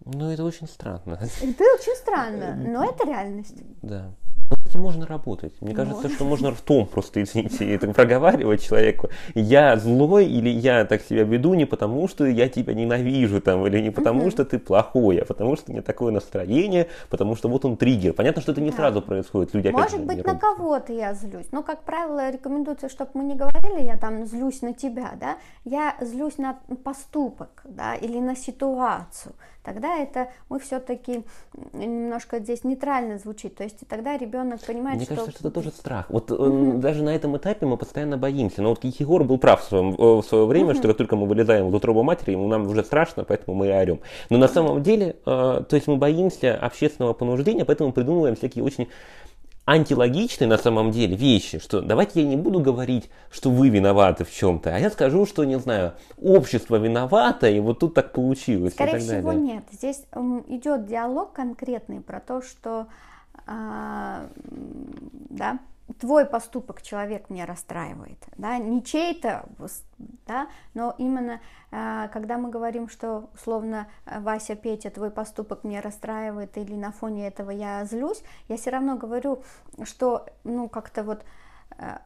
[0.05, 1.19] Ну, это очень странно.
[1.41, 3.57] Это очень странно, но это реальность.
[3.83, 4.15] Да.
[4.57, 5.53] С этим можно работать.
[5.61, 9.09] Мне кажется, что можно ртом просто, извините, это проговаривать человеку.
[9.35, 13.81] Я злой или я так себя веду не потому, что я тебя ненавижу там, или
[13.81, 17.65] не потому, что ты плохой, а потому, что у меня такое настроение, потому что вот
[17.65, 18.13] он триггер.
[18.13, 18.77] Понятно, что это не Да.
[18.77, 19.55] сразу происходит.
[19.55, 21.47] Люди Может опять быть, на кого-то я злюсь.
[21.53, 25.97] Но, как правило, рекомендуется, чтобы мы не говорили, я там злюсь на тебя, да, я
[26.01, 29.35] злюсь на поступок, да, или на ситуацию.
[29.63, 31.25] Тогда это мы все-таки
[31.73, 33.55] немножко здесь нейтрально звучит.
[33.55, 35.15] То есть тогда ребенок понимает, Мне что...
[35.15, 36.07] кажется, что это тоже страх.
[36.09, 38.63] Вот э, даже на этом этапе мы постоянно боимся.
[38.63, 41.27] Но вот Егор был прав в, своем, э, в свое время, что как только мы
[41.27, 44.01] вылезаем в утробу матери, ему нам уже страшно, поэтому мы и орем.
[44.31, 48.89] Но на самом деле, э, то есть мы боимся общественного понуждения, поэтому придумываем всякие очень
[49.65, 54.33] антилогичные на самом деле вещи, что давайте я не буду говорить, что вы виноваты в
[54.33, 58.73] чем-то, а я скажу, что, не знаю, общество виновато, и вот тут так получилось.
[58.73, 59.43] и Скорее всего, далее.
[59.43, 59.65] нет.
[59.71, 60.03] Здесь
[60.49, 62.89] идет диалог конкретный про то, что
[63.47, 64.29] да,
[65.99, 69.45] твой поступок человек меня расстраивает, да, не чей-то,
[70.27, 75.81] да, но именно а, когда мы говорим, что условно а, Вася, Петя, твой поступок меня
[75.81, 79.43] расстраивает или на фоне этого я злюсь, я все равно говорю,
[79.85, 81.25] что ну как-то вот
[81.79, 82.03] а,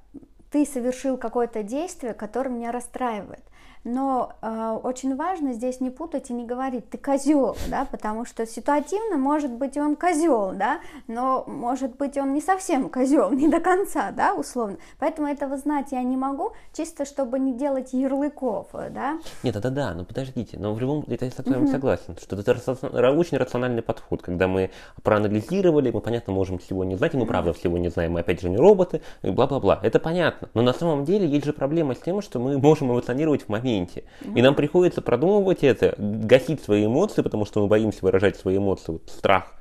[0.51, 3.45] ты совершил какое-то действие, которое меня расстраивает.
[3.89, 8.45] Но э, очень важно здесь не путать и не говорить ты козел, да, потому что
[8.45, 13.61] ситуативно может быть он козел, да, но может быть он не совсем козел, не до
[13.61, 14.79] конца, да, условно.
[14.99, 19.21] Поэтому этого знать я не могу, чисто чтобы не делать ярлыков, да.
[19.45, 23.13] Нет, это да, но подождите, но в любом это я с вами согласен, что это
[23.13, 24.71] очень рациональный подход, когда мы
[25.05, 28.41] проанализировали, мы, понятно, можем всего не знать, и мы правда всего не знаем, мы опять
[28.41, 32.21] же не роботы, бла-бла-бла, это понятно, но на самом деле есть же проблема с тем,
[32.21, 37.45] что мы можем эмоционировать в моменте, и нам приходится продумывать это, гасить свои эмоции, потому
[37.45, 39.53] что мы боимся выражать свои эмоции, вот страх,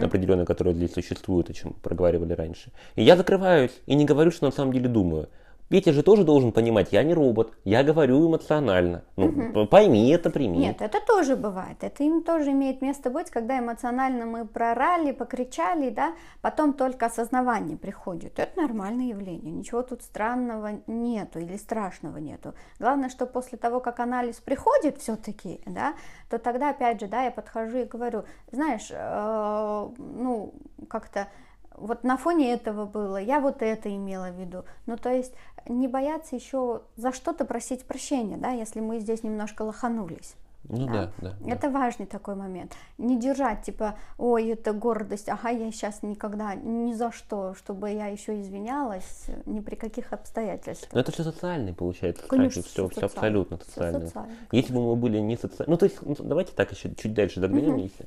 [0.00, 2.70] определенный, который здесь существует, о чем проговаривали раньше.
[2.94, 5.28] И я закрываюсь и не говорю, что на самом деле думаю.
[5.68, 9.04] Петя же тоже должен понимать, я не робот, я говорю эмоционально.
[9.16, 10.58] Ну, пойми это, прими.
[10.58, 15.90] Нет, это тоже бывает, это им тоже имеет место быть, когда эмоционально мы прорали, покричали,
[15.90, 18.38] да, потом только осознавание приходит.
[18.38, 22.54] Это нормальное явление, ничего тут странного нету или страшного нету.
[22.78, 25.94] Главное, что после того, как анализ приходит все-таки, да,
[26.28, 30.54] то тогда опять же, да, я подхожу и говорю, знаешь, э, ну,
[30.88, 31.28] как-то
[31.76, 34.64] вот на фоне этого было, я вот это имела в виду.
[34.86, 35.34] Ну, то есть
[35.68, 40.34] не бояться еще за что-то просить прощения, да, если мы здесь немножко лоханулись.
[40.66, 41.34] Ну да, да.
[41.40, 41.50] да.
[41.50, 42.74] Это важный такой момент.
[42.96, 48.06] Не держать, типа, ой, это гордость, ага, я сейчас никогда, ни за что, чтобы я
[48.06, 50.90] еще извинялась, ни при каких обстоятельствах.
[50.92, 53.14] Но это все социальный, получается, Конечно, страхи, все, все социально.
[53.14, 54.06] абсолютно Всё социальное.
[54.06, 57.12] социально, Если бы мы были не социальны, ну то есть, ну, давайте так еще чуть
[57.12, 58.06] дальше заглянем, если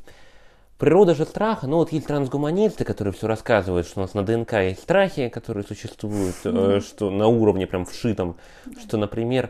[0.78, 4.54] Природа же страха, ну вот есть трансгуманисты, которые все рассказывают, что у нас на ДНК
[4.54, 8.38] есть страхи, которые существуют, э, что на уровне прям вшитом,
[8.80, 9.50] что, например,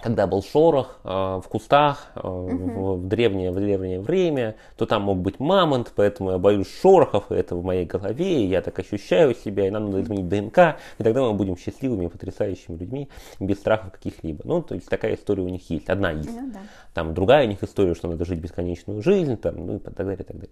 [0.00, 5.02] когда был шорох э, в кустах э, в, в древнее, в древнее время, то там
[5.02, 8.78] мог быть мамонт, поэтому я боюсь шорохов, и это в моей голове, и я так
[8.78, 13.08] ощущаю себя, и нам надо изменить ДНК, и тогда мы будем счастливыми, потрясающими людьми,
[13.40, 14.42] без страхов каких-либо.
[14.44, 16.26] Ну, то есть такая история у них есть, одна из.
[16.26, 16.60] Ну да.
[16.92, 20.14] Там другая у них история, что надо жить бесконечную жизнь, там, ну и так далее,
[20.14, 20.50] и так далее.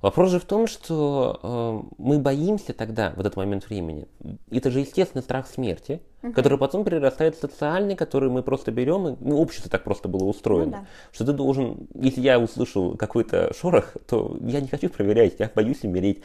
[0.00, 4.06] Вопрос же в том, что э, мы боимся тогда, в этот момент времени.
[4.50, 6.00] Это же естественный страх смерти,
[6.34, 10.24] который потом перерастает в социальный, который мы просто берем, и ну, общество так просто было
[10.24, 10.64] устроено.
[10.64, 10.86] Ну да.
[11.12, 15.84] Что ты должен, если я услышал какой-то шорох, то я не хочу проверять, я боюсь
[15.84, 16.22] умереть.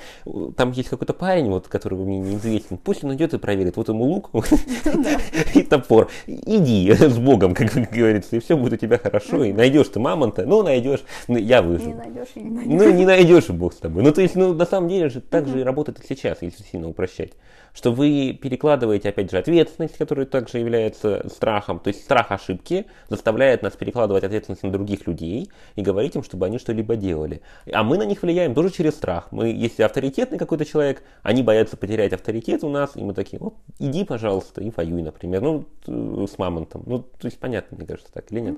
[0.57, 3.77] Там есть какой-то парень, вот, который мне неизвестен, пусть он идет и проверит.
[3.77, 4.31] Вот ему лук
[5.53, 6.09] и топор.
[6.25, 9.43] Иди с Богом, как говорится, и все будет у тебя хорошо.
[9.43, 11.95] И найдешь ты мамонта, ну найдешь, ну, я Не выживу.
[11.95, 12.81] найдешь и не найдешь.
[12.81, 14.03] Ну, не найдешь, бог с тобой.
[14.03, 16.63] Ну, то есть, ну, на самом деле же так же и работает и сейчас, если
[16.63, 17.33] сильно упрощать.
[17.73, 21.79] Что вы перекладываете, опять же, ответственность, которая также является страхом.
[21.79, 26.45] То есть, страх ошибки заставляет нас перекладывать ответственность на других людей и говорить им, чтобы
[26.45, 27.41] они что-либо делали.
[27.71, 29.31] А мы на них влияем тоже через страх.
[29.31, 33.55] Мы, если авторитетный какой-то человек, они боятся потерять авторитет у нас, и мы такие, вот,
[33.79, 35.41] иди, пожалуйста, и воюй, например.
[35.41, 36.83] Ну, э, с мамонтом.
[36.85, 38.57] Ну, то есть, понятно, мне кажется, так или нет?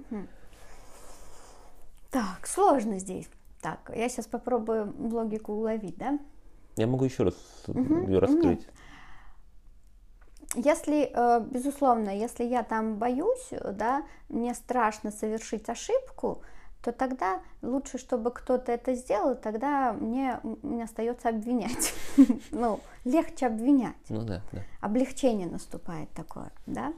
[2.11, 3.29] Так, сложно здесь.
[3.61, 6.19] Так, я сейчас попробую логику уловить, да?
[6.77, 7.35] Я могу еще раз
[7.67, 8.67] ее раскрыть.
[10.55, 16.41] Если, э, безусловно, если я там боюсь, да, мне страшно совершить ошибку,
[16.81, 21.93] то тогда лучше, чтобы кто-то это сделал, тогда мне, мне остается обвинять.
[22.51, 23.95] Ну, легче обвинять.
[24.09, 24.61] Ну да, да.
[24.81, 26.93] Облегчение наступает такое, да.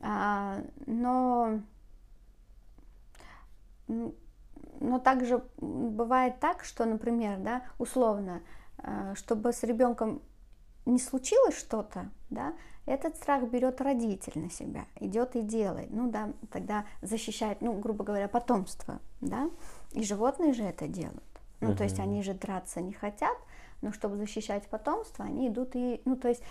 [0.00, 1.60] А, но
[4.80, 8.42] но также бывает так, что, например, да, условно,
[8.78, 10.20] э, чтобы с ребенком
[10.86, 12.54] не случилось что-то, да,
[12.86, 18.04] этот страх берет родитель на себя, идет и делает, ну да, тогда защищает, ну, грубо
[18.04, 19.50] говоря, потомство, да,
[19.92, 21.22] и животные же это делают.
[21.60, 21.78] Ну, угу.
[21.78, 23.36] то есть они же драться не хотят,
[23.82, 26.42] но чтобы защищать потомство, они идут и, ну, то есть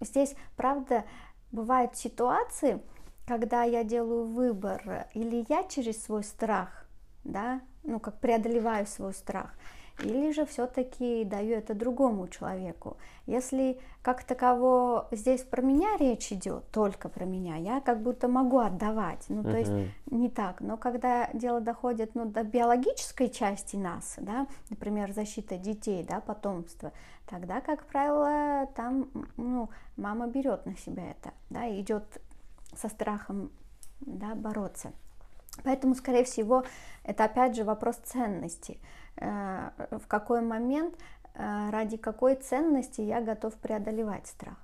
[0.00, 1.04] здесь, правда,
[1.50, 2.80] бывают ситуации,
[3.26, 6.86] когда я делаю выбор, или я через свой страх,
[7.24, 9.54] да, ну, как преодолеваю свой страх,
[10.02, 12.96] или же все-таки даю это другому человеку.
[13.26, 18.58] Если как таково здесь про меня речь идет, только про меня, я как будто могу
[18.58, 19.58] отдавать, ну, то uh-huh.
[19.58, 20.60] есть не так.
[20.60, 26.92] Но когда дело доходит, ну, до биологической части нас, да, например, защита детей, да, потомства,
[27.26, 32.04] тогда, как правило, там, ну, мама берет на себя это, да, идет
[32.76, 33.50] со страхом,
[34.00, 34.92] да, бороться.
[35.62, 36.64] Поэтому, скорее всего,
[37.04, 38.78] это опять же вопрос ценности.
[39.16, 40.94] Э, в какой момент,
[41.34, 44.56] э, ради какой ценности я готов преодолевать страх.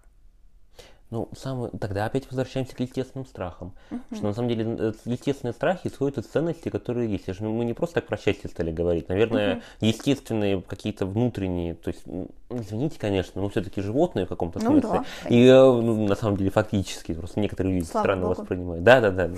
[1.11, 3.73] Ну, самый, тогда опять возвращаемся к естественным страхам.
[3.91, 4.01] Uh-huh.
[4.15, 7.27] Что на самом деле э, естественные страхи исходят из ценностей, которые есть.
[7.41, 9.09] Ну, мы не просто так про счастье стали говорить.
[9.09, 9.63] Наверное, uh-huh.
[9.81, 12.05] естественные какие-то внутренние, то есть,
[12.49, 15.03] извините, конечно, но все-таки животные в каком-то ну, смысле.
[15.25, 18.41] Да, И ну, на самом деле фактически, просто некоторые люди Слава странно Богу.
[18.41, 18.85] воспринимают.
[18.85, 19.31] Да, да, да.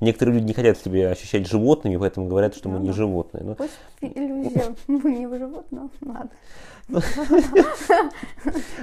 [0.00, 3.44] Некоторые люди не хотят себя ощущать животными, поэтому говорят, что мы не животные.
[3.44, 3.54] Но...
[3.54, 6.30] Пусть иллюзия, мы не животные, ладно.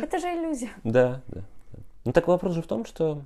[0.01, 0.69] Это же иллюзия.
[0.83, 1.41] Да, да.
[2.05, 3.21] Ну так вопрос же в том, что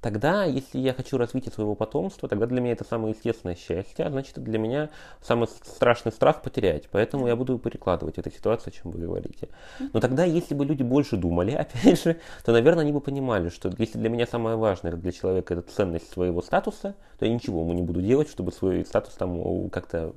[0.00, 4.10] тогда, если я хочу развития своего потомства, тогда для меня это самое естественное счастье, а
[4.10, 6.88] значит, для меня самый страшный страх потерять.
[6.90, 9.48] Поэтому я буду перекладывать эту ситуацию, о чем вы говорите.
[9.92, 13.72] Но тогда, если бы люди больше думали, опять же, то, наверное, они бы понимали, что
[13.76, 17.72] если для меня самое важное для человека это ценность своего статуса, то я ничего ему
[17.74, 20.14] не буду делать, чтобы свой статус там как-то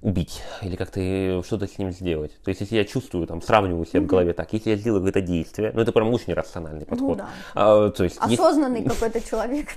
[0.00, 2.32] убить или как-то э, что-то с ним сделать.
[2.44, 4.04] То есть, если я чувствую, там, сравниваю себя mm-hmm.
[4.04, 7.18] в голове так, если я сделаю какое-то действие, ну, это прям очень рациональный ну подход.
[7.18, 7.28] Ну, да.
[7.54, 8.88] а, то есть, Осознанный если...
[8.94, 9.68] какой-то человек.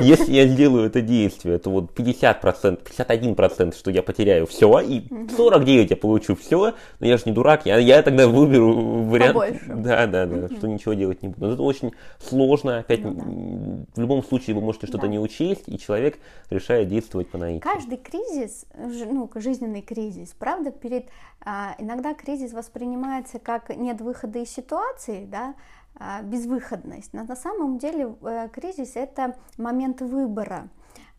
[0.00, 5.86] если, я сделаю это действие, то вот 50%, 51%, что я потеряю все, и 49%
[5.90, 9.60] я получу все, но я же не дурак, я, тогда выберу вариант.
[9.66, 11.46] Да, да, да, что ничего делать не буду.
[11.46, 15.78] Но это очень сложно, опять, ну, в любом случае вы можете что-то не учесть, и
[15.78, 17.60] человек решает действовать по наитию.
[17.60, 21.08] Каждый кризис ну, жизненный кризис, правда, перед,
[21.40, 25.54] а, иногда кризис воспринимается как нет выхода из ситуации, да,
[25.98, 27.12] а, безвыходность.
[27.14, 30.68] Но на самом деле э, кризис это момент выбора,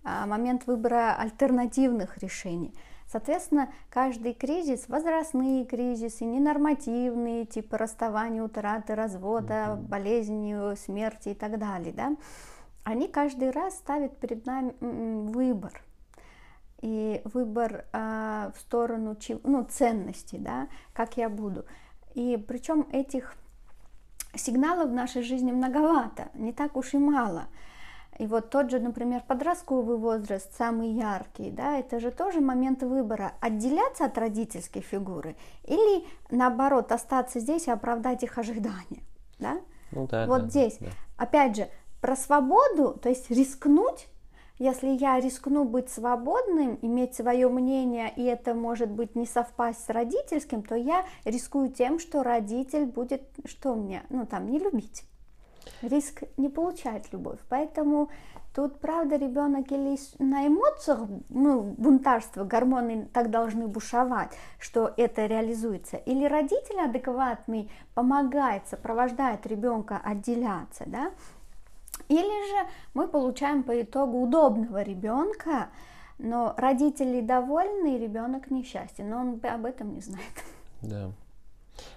[0.04, 2.76] а, момент выбора альтернативных решений.
[3.08, 9.88] Соответственно, каждый кризис, возрастные кризисы, ненормативные, типа расставания, утраты, развода, mm-hmm.
[9.88, 12.16] болезни, смерти и так далее, да,
[12.84, 15.87] они каждый раз ставят перед нами выбор
[16.82, 21.66] и выбор э, в сторону ну, ценностей, да, как я буду.
[22.14, 23.36] И причем этих
[24.36, 27.46] сигналов в нашей жизни многовато, не так уж и мало.
[28.20, 33.34] И вот тот же, например, подростковый возраст, самый яркий, да, это же тоже момент выбора,
[33.42, 35.36] отделяться от родительской фигуры
[35.66, 39.04] или, наоборот, остаться здесь и оправдать их ожидания,
[39.38, 39.60] да?
[39.92, 40.88] Ну, да вот да, здесь, да.
[41.18, 41.70] опять же,
[42.02, 44.08] про свободу, то есть рискнуть
[44.60, 49.90] если я рискну быть свободным, иметь свое мнение, и это может быть не совпасть с
[49.90, 55.04] родительским, то я рискую тем, что родитель будет, что мне, ну там, не любить.
[55.82, 57.40] Риск не получать любовь.
[57.50, 58.10] Поэтому
[58.56, 65.98] тут, правда, ребенок или на эмоциях, ну, бунтарство, гормоны так должны бушевать, что это реализуется,
[65.98, 71.12] или родитель адекватный помогает, сопровождает ребенка отделяться, да,
[72.08, 75.70] или же мы получаем по итогу удобного ребенка,
[76.18, 80.44] но родители довольны, и ребенок несчастен, но он об этом не знает.
[80.82, 81.12] Да.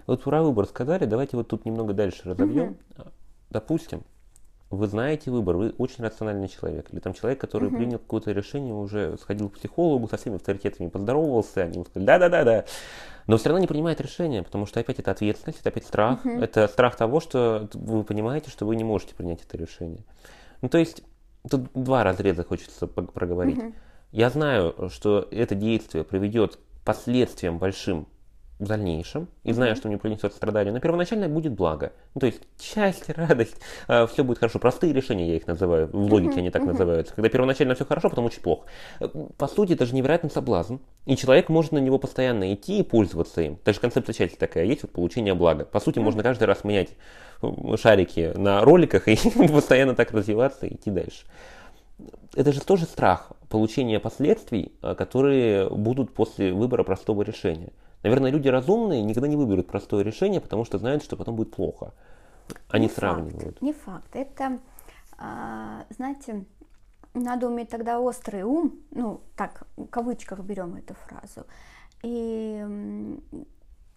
[0.07, 2.77] Вот про выбор сказали, давайте вот тут немного дальше разобьем.
[2.96, 3.09] Угу.
[3.51, 4.03] Допустим,
[4.70, 7.76] вы знаете выбор, вы очень рациональный человек, или там человек, который угу.
[7.76, 12.64] принял какое-то решение, уже сходил к психологу, со всеми авторитетами поздоровался, они ему сказали, да-да-да-да,
[13.26, 16.40] но все равно не принимает решения, потому что опять это ответственность, это опять страх, угу.
[16.40, 20.04] это страх того, что вы понимаете, что вы не можете принять это решение.
[20.62, 21.02] Ну, то есть,
[21.48, 23.59] тут два разреза хочется проговорить.
[23.59, 23.72] Угу.
[24.12, 28.06] Я знаю, что это действие приведет к последствиям большим
[28.61, 31.92] в дальнейшем и знаю, что мне принесет страдания, но первоначально будет благо.
[32.14, 33.57] Ну, то есть счастье, радость,
[33.88, 34.59] э, все будет хорошо.
[34.59, 37.14] Простые решения я их называю, в логике они так называются.
[37.14, 38.66] Когда первоначально все хорошо, потом очень плохо.
[39.01, 40.76] Э, по сути, это же невероятный соблазн,
[41.07, 43.59] и человек может на него постоянно идти и пользоваться им.
[43.64, 45.64] Даже концепция счастья такая есть, вот получение блага.
[45.64, 46.91] По сути, можно каждый раз менять
[47.43, 49.16] э, шарики на роликах и
[49.49, 51.24] постоянно так развиваться и идти дальше.
[52.37, 57.72] это же тоже страх получения последствий, э, которые будут после выбора простого решения.
[58.03, 61.92] Наверное, люди разумные никогда не выберут простое решение, потому что знают, что потом будет плохо.
[62.68, 63.59] Они не сравнивают.
[63.59, 64.16] Факт, не факт.
[64.16, 64.59] Это,
[65.18, 66.44] а, знаете,
[67.14, 71.46] надо уметь тогда острый ум, ну, так, в кавычках берем эту фразу,
[72.03, 72.66] и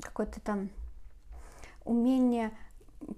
[0.01, 0.69] какое-то там
[1.85, 2.51] умение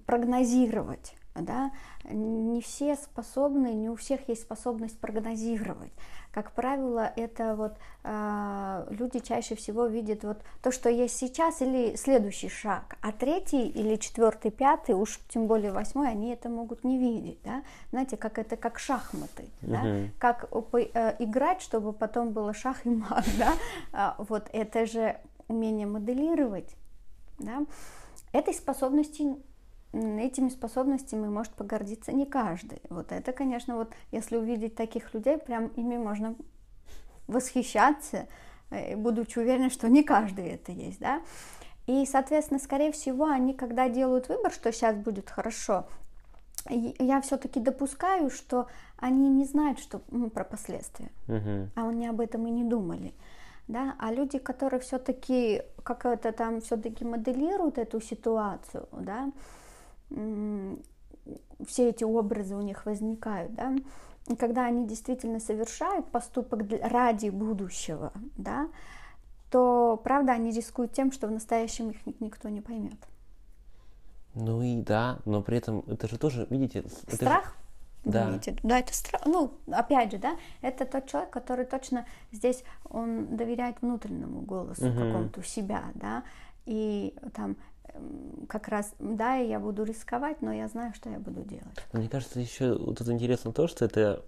[0.06, 1.72] прогнозировать да,
[2.04, 5.92] не все способны, не у всех есть способность прогнозировать.
[6.36, 11.96] Как правило, это вот э, люди чаще всего видят вот то, что есть сейчас, или
[11.96, 16.98] следующий шаг, а третий или четвертый, пятый, уж тем более восьмой, они это могут не
[16.98, 17.62] видеть, да.
[17.90, 20.10] Знаете, как это как шахматы, uh-huh.
[20.10, 23.54] да, как э, играть, чтобы потом было шах и мат, да.
[23.94, 25.16] А, вот это же
[25.48, 26.76] умение моделировать,
[27.38, 27.64] да.
[28.32, 29.36] Этой способности
[30.18, 32.80] этими способностями может погордиться не каждый.
[32.90, 36.34] Вот это, конечно, вот если увидеть таких людей, прям ими можно
[37.26, 38.26] восхищаться,
[38.70, 41.22] э, будучи уверены, что не каждый это есть, да.
[41.86, 45.86] И, соответственно, скорее всего, они, когда делают выбор, что сейчас будет хорошо,
[46.68, 48.66] я все-таки допускаю, что
[48.96, 51.68] они не знают, что ну, про последствия, uh-huh.
[51.76, 53.14] а они об этом и не думали.
[53.68, 53.94] Да?
[53.98, 59.30] А люди, которые все-таки как-то там все-таки моделируют эту ситуацию, да,
[60.10, 63.74] все эти образы у них возникают, да,
[64.28, 68.68] и когда они действительно совершают поступок ради будущего, да,
[69.50, 72.98] то, правда, они рискуют тем, что в настоящем их никто не поймет.
[74.34, 76.84] Ну и да, но при этом это же тоже, видите...
[77.08, 77.56] Страх?
[78.04, 78.12] Это же...
[78.12, 78.30] Да.
[78.30, 78.56] Видите?
[78.62, 79.22] Да, это страх.
[79.24, 84.98] Ну, опять же, да, это тот человек, который точно здесь, он доверяет внутреннему голосу угу.
[84.98, 86.22] какому-то у себя, да,
[86.66, 87.56] и там
[88.48, 91.64] как раз, да, я буду рисковать, но я знаю, что я буду делать.
[91.92, 94.24] мне кажется, еще тут интересно то, что это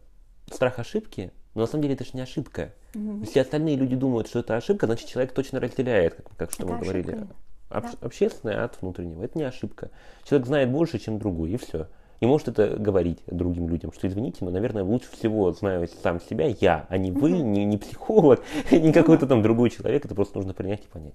[0.50, 2.72] страх ошибки, но на самом деле это же не ошибка.
[2.94, 3.20] Угу.
[3.20, 6.72] Если остальные люди думают, что это ошибка, значит человек точно разделяет, как, как что это
[6.72, 7.26] мы говорили.
[7.68, 7.92] Об, да.
[8.00, 9.22] Общественное от внутреннего.
[9.22, 9.90] Это не ошибка.
[10.24, 11.88] Человек знает больше, чем другой, и все.
[12.20, 16.46] И может это говорить другим людям, что извините, но, наверное, лучше всего знаю сам себя
[16.61, 20.04] я, а не вы, не, не психолог, не какой-то там другой человек.
[20.04, 21.14] Это просто нужно принять и понять.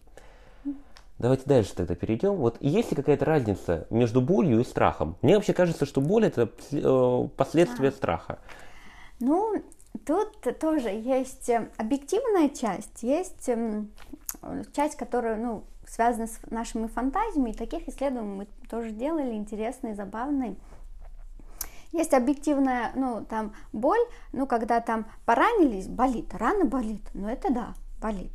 [1.19, 2.35] Давайте дальше тогда перейдем.
[2.35, 5.17] Вот есть ли какая-то разница между болью и страхом?
[5.21, 7.91] Мне вообще кажется, что боль это э, последствия а.
[7.91, 8.39] страха.
[9.19, 9.63] Ну,
[10.05, 13.91] тут тоже есть э, объективная часть, есть эм,
[14.75, 17.51] часть, которая, ну, связана с нашими фантазиями.
[17.51, 20.55] И таких исследований мы тоже делали, интересные, забавные.
[21.91, 27.75] Есть объективная, ну, там, боль, ну, когда там поранились, болит, рана болит, ну, это да,
[28.01, 28.31] болит.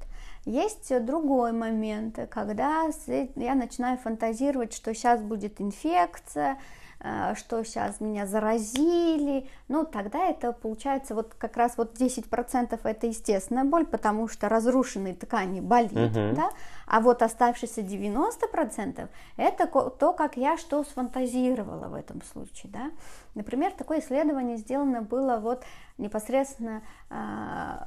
[0.48, 2.90] Есть другой момент, когда
[3.36, 6.56] я начинаю фантазировать, что сейчас будет инфекция,
[7.00, 13.64] что сейчас меня заразили, ну тогда это получается вот как раз вот 10% это естественная
[13.64, 16.34] боль, потому что разрушенные ткани болит, uh-huh.
[16.34, 16.50] да,
[16.86, 22.90] а вот оставшиеся 90% это то, как я что сфантазировала в этом случае, да.
[23.34, 25.64] Например, такое исследование сделано было вот
[25.98, 27.14] непосредственно э,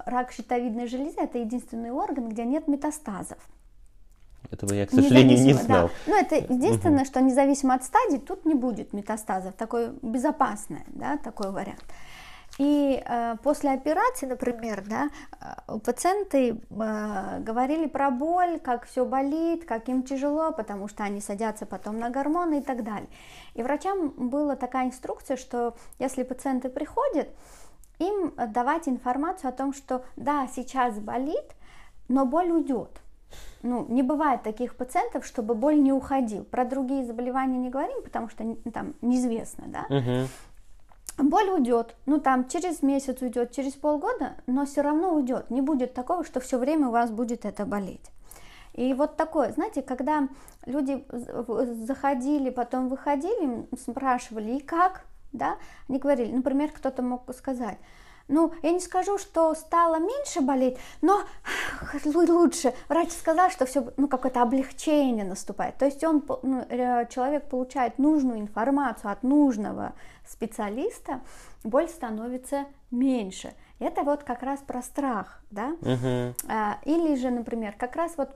[0.05, 3.39] рак щитовидной железы, это единственный орган, где нет метастазов.
[4.49, 5.87] Этого я, к сожалению, не знал.
[5.87, 5.93] Да.
[6.07, 7.05] Ну, это единственное, угу.
[7.05, 9.53] что независимо от стадии, тут не будет метастазов.
[9.53, 11.83] Такой безопасный, да, такой вариант.
[12.57, 19.65] И э, после операции, например, да, э, пациенты э, говорили про боль, как все болит,
[19.65, 23.09] как им тяжело, потому что они садятся потом на гормоны и так далее.
[23.53, 27.29] И врачам была такая инструкция, что если пациенты приходят,
[27.99, 31.55] им давать информацию о том, что да, сейчас болит,
[32.09, 33.01] но боль уйдет
[33.63, 36.43] ну, не бывает таких пациентов, чтобы боль не уходила.
[36.43, 39.85] Про другие заболевания не говорим, потому что там неизвестно, да.
[39.95, 41.29] Угу.
[41.29, 45.49] Боль уйдет, ну там через месяц уйдет, через полгода, но все равно уйдет.
[45.49, 48.11] Не будет такого, что все время у вас будет это болеть.
[48.73, 50.29] И вот такое, знаете, когда
[50.65, 51.05] люди
[51.85, 55.03] заходили, потом выходили, спрашивали, и как,
[55.33, 55.57] да,
[55.89, 57.77] они говорили, например, кто-то мог сказать,
[58.31, 61.21] ну, я не скажу, что стало меньше болеть, но
[62.03, 62.73] лучше.
[62.89, 65.77] Врач сказал, что все, ну, какое-то облегчение наступает.
[65.77, 66.65] То есть он, ну,
[67.09, 69.93] человек получает нужную информацию от нужного
[70.27, 71.21] специалиста,
[71.63, 73.53] боль становится меньше.
[73.79, 75.75] Это вот как раз про страх, да?
[75.81, 76.33] Uh-huh.
[76.85, 78.29] Или же, например, как раз вот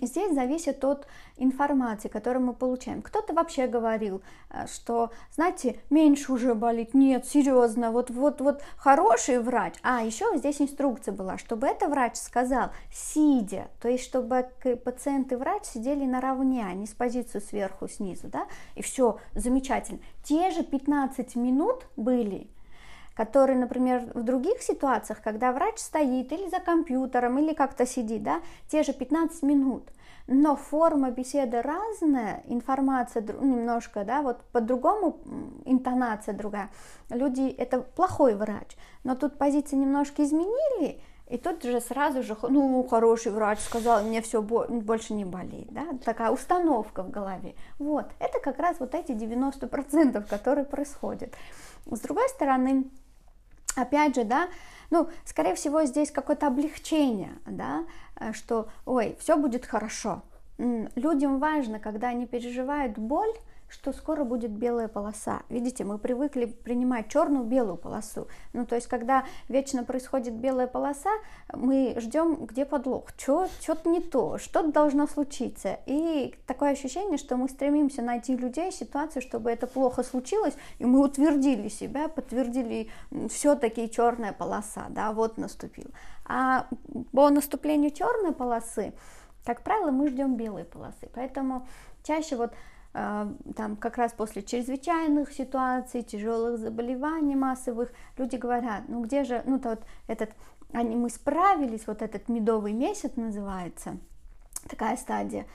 [0.00, 1.06] здесь зависит от
[1.36, 3.02] информации, которую мы получаем.
[3.02, 9.38] Кто-то вообще говорил, э, что, знаете, меньше уже болит, нет, серьезно, вот, вот, вот хороший
[9.38, 9.74] врач.
[9.82, 14.48] А еще здесь инструкция была, чтобы это врач сказал, сидя, то есть чтобы
[14.84, 20.00] пациент и врач сидели наравне, а не с позиции сверху, снизу, да, и все замечательно.
[20.22, 22.48] Те же 15 минут были,
[23.18, 28.40] который, например, в других ситуациях, когда врач стоит или за компьютером, или как-то сидит, да,
[28.70, 29.82] те же 15 минут,
[30.28, 35.18] но форма беседы разная, информация немножко, да, вот по-другому
[35.64, 36.70] интонация другая.
[37.10, 42.86] Люди, это плохой врач, но тут позиции немножко изменили, и тут же сразу же, ну,
[42.88, 47.56] хороший врач сказал, мне все больше не болит, да, такая установка в голове.
[47.80, 51.34] Вот, это как раз вот эти 90%, которые происходят.
[51.90, 52.84] С другой стороны,
[53.78, 54.48] опять же, да,
[54.90, 57.84] ну, скорее всего, здесь какое-то облегчение, да,
[58.18, 60.22] э, что, ой, все будет хорошо.
[60.58, 63.32] Людям важно, когда они переживают боль,
[63.68, 65.42] что скоро будет белая полоса.
[65.48, 68.28] Видите, мы привыкли принимать черную белую полосу.
[68.52, 71.10] Ну, то есть, когда вечно происходит белая полоса,
[71.52, 75.78] мы ждем, где подлог, что-то не то, что-то должно случиться.
[75.86, 81.00] И такое ощущение, что мы стремимся найти людей, ситуацию, чтобы это плохо случилось, и мы
[81.00, 82.88] утвердили себя, подтвердили,
[83.28, 85.90] все-таки черная полоса, да, вот наступил.
[86.24, 86.66] А
[87.12, 88.92] по наступлению черной полосы,
[89.44, 91.08] как правило, мы ждем белой полосы.
[91.14, 91.66] Поэтому
[92.02, 92.52] чаще вот
[92.92, 99.58] там как раз после чрезвычайных ситуаций, тяжелых заболеваний массовых, люди говорят, ну где же, ну
[99.58, 100.30] то вот этот,
[100.72, 103.98] они, мы справились, вот этот медовый месяц называется,
[104.68, 105.46] такая стадия,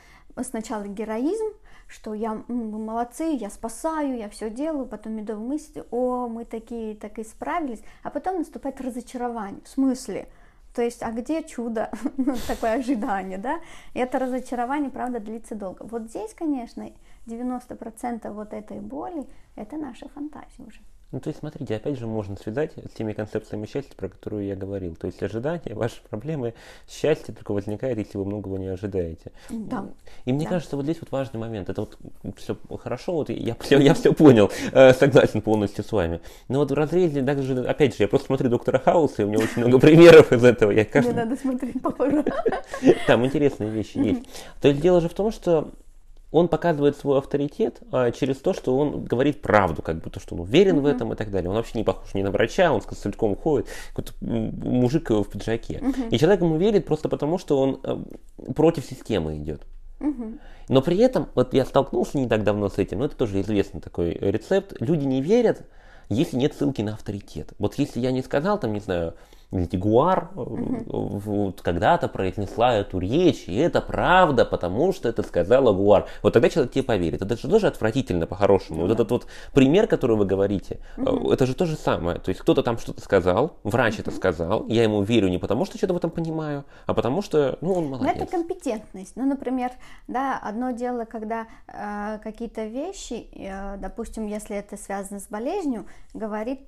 [0.41, 1.53] сначала героизм,
[1.87, 6.45] что я, ну, мы молодцы, я спасаю, я все делаю, потом медовый месяц, о, мы
[6.45, 10.27] такие, так и справились, а потом наступает разочарование, в смысле,
[10.73, 13.59] то есть, а где чудо, ну, такое ожидание, да?
[13.93, 15.83] И это разочарование, правда, длится долго.
[15.83, 16.91] Вот здесь, конечно,
[17.27, 20.79] 90% вот этой боли– это наша фантазия уже.
[21.13, 24.55] Ну, то есть, смотрите, опять же, можно связать с теми концепциями счастья, про которые я
[24.55, 24.95] говорил.
[24.95, 26.55] То есть, ожидания, ваши проблемы,
[26.89, 29.31] счастье только возникает, если вы многого не ожидаете.
[29.51, 29.85] Да.
[30.25, 30.49] И мне да.
[30.49, 31.69] кажется, вот здесь вот важный момент.
[31.69, 31.99] Это вот
[32.35, 36.19] все хорошо, вот я, я, я все понял, э, согласен полностью с вами.
[36.47, 39.37] Но вот в разрезе, даже, опять же, я просто смотрю Доктора Хауса, и у меня
[39.37, 40.71] очень много примеров из этого.
[40.71, 41.13] Я каждый...
[41.13, 42.25] Мне надо смотреть, похоже.
[43.05, 44.23] Там интересные вещи есть.
[44.61, 45.73] То есть, дело же в том, что
[46.33, 50.33] он показывает свой авторитет а, через то, что он говорит правду, как бы то, что
[50.33, 50.81] он уверен mm-hmm.
[50.81, 51.49] в этом и так далее.
[51.49, 55.75] Он вообще не похож ни на врача, он с костыльком ходит, какой-то мужик в пиджаке.
[55.75, 56.09] Mm-hmm.
[56.09, 58.03] И человек ему верит просто потому, что он а,
[58.53, 59.61] против системы идет.
[59.99, 60.39] Mm-hmm.
[60.69, 63.79] Но при этом, вот я столкнулся не так давно с этим, но это тоже известный
[63.79, 65.61] такой рецепт, люди не верят,
[66.09, 67.53] если нет ссылки на авторитет.
[67.59, 69.13] Вот если я не сказал, там, не знаю,
[69.53, 70.83] Гуар угу.
[70.87, 76.07] вот, когда-то произнесла эту речь, и это правда, потому что это сказала Гуар.
[76.21, 77.21] Вот тогда человек тебе поверит.
[77.21, 78.81] Это же тоже отвратительно по-хорошему.
[78.81, 81.31] Вот этот вот пример, который вы говорите, угу.
[81.31, 82.19] это же то же самое.
[82.19, 84.01] То есть кто-то там что-то сказал, врач угу.
[84.01, 87.57] это сказал, я ему верю не потому, что что-то в этом понимаю, а потому что,
[87.61, 88.15] ну, он молодец.
[88.15, 89.15] Но это компетентность.
[89.15, 89.71] Ну, например,
[90.07, 96.59] да, одно дело, когда э, какие-то вещи, э, допустим, если это связано с болезнью, говорит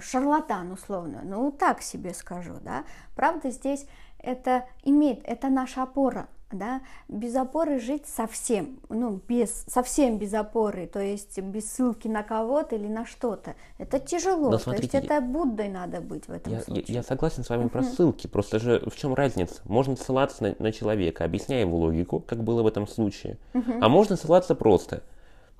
[0.00, 2.84] шарлатан условно, ну так себе скажу, да.
[3.14, 3.86] Правда, здесь
[4.18, 10.86] это имеет, это наша опора, да, без опоры жить совсем, ну, без, совсем без опоры,
[10.86, 13.54] то есть без ссылки на кого-то или на что-то.
[13.78, 16.84] Это тяжело, Но, смотрите, то есть это Буддой надо быть в этом я, случае.
[16.88, 17.70] Я, я согласен с вами uh-huh.
[17.70, 19.60] про ссылки, просто же в чем разница?
[19.64, 23.78] Можно ссылаться на, на человека, объясняя его логику, как было в этом случае, uh-huh.
[23.80, 25.02] а можно ссылаться просто,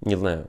[0.01, 0.49] не знаю,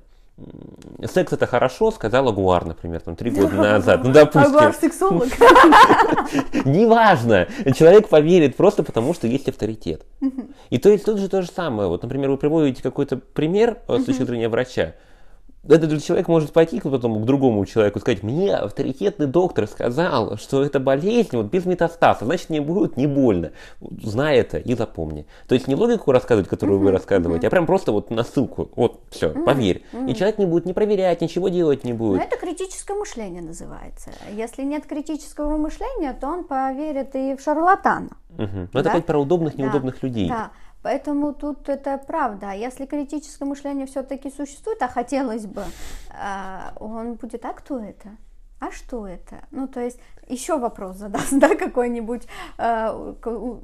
[1.05, 4.03] Секс это хорошо, сказала Гуар, например, там три года назад.
[4.03, 4.41] Ну, допустим.
[4.41, 5.27] А Гуар сексолог.
[6.65, 7.47] Неважно.
[7.75, 10.05] Человек поверит просто потому, что есть авторитет.
[10.69, 11.88] И то есть тут же то же самое.
[11.88, 14.95] Вот, например, вы приводите какой-то пример э, с точки зрения врача
[15.68, 20.38] этот человек может пойти к потом к другому человеку и сказать, мне авторитетный доктор сказал,
[20.38, 23.51] что это болезнь вот без метастаза, значит не будет не больно.
[24.01, 25.26] Знай это и запомни.
[25.47, 27.49] То есть не логику рассказывать, которую uh-huh, вы рассказываете, uh-huh.
[27.49, 28.70] а прям просто вот на ссылку.
[28.76, 29.84] Вот, все, uh-huh, поверь.
[29.93, 30.11] Uh-huh.
[30.11, 32.18] И человек не будет не проверять, ничего делать не будет.
[32.18, 34.11] Но это критическое мышление называется.
[34.36, 38.09] Если нет критического мышления, то он поверит и в шарлатана.
[38.38, 38.47] Угу.
[38.47, 38.80] Но да?
[38.80, 40.28] это опять про удобных, неудобных да, людей.
[40.28, 40.51] Да.
[40.84, 42.51] Поэтому тут это правда.
[42.51, 45.63] А если критическое мышление все-таки существует, а хотелось бы,
[46.09, 48.09] а, он будет, а это?
[48.64, 49.43] А что это?
[49.51, 49.99] Ну, то есть
[50.30, 52.24] еще вопрос задаст, да, какой-нибудь,
[52.57, 53.14] э,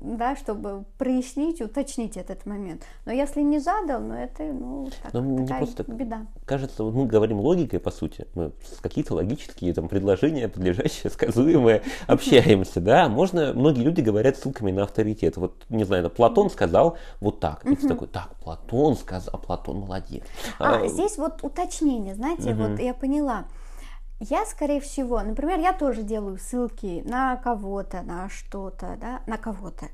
[0.02, 2.84] да, чтобы прояснить, уточнить этот момент.
[3.06, 6.26] Но если не задал, ну это, ну, так, Но такая просто беда.
[6.46, 12.82] Кажется, вот мы говорим логикой, по сути, мы какие-то логические там предложения, подлежащие, сказуемые, общаемся,
[12.82, 15.38] да, можно, многие люди говорят ссылками на авторитет.
[15.38, 20.24] Вот, не знаю, Платон сказал вот так, и ты такой, так, Платон сказал, Платон молодец.
[20.60, 23.46] А, а здесь вот уточнение, знаете, вот я поняла,
[24.20, 29.88] я, скорее всего, например, я тоже делаю ссылки на кого-то, на что-то, да, на кого-то,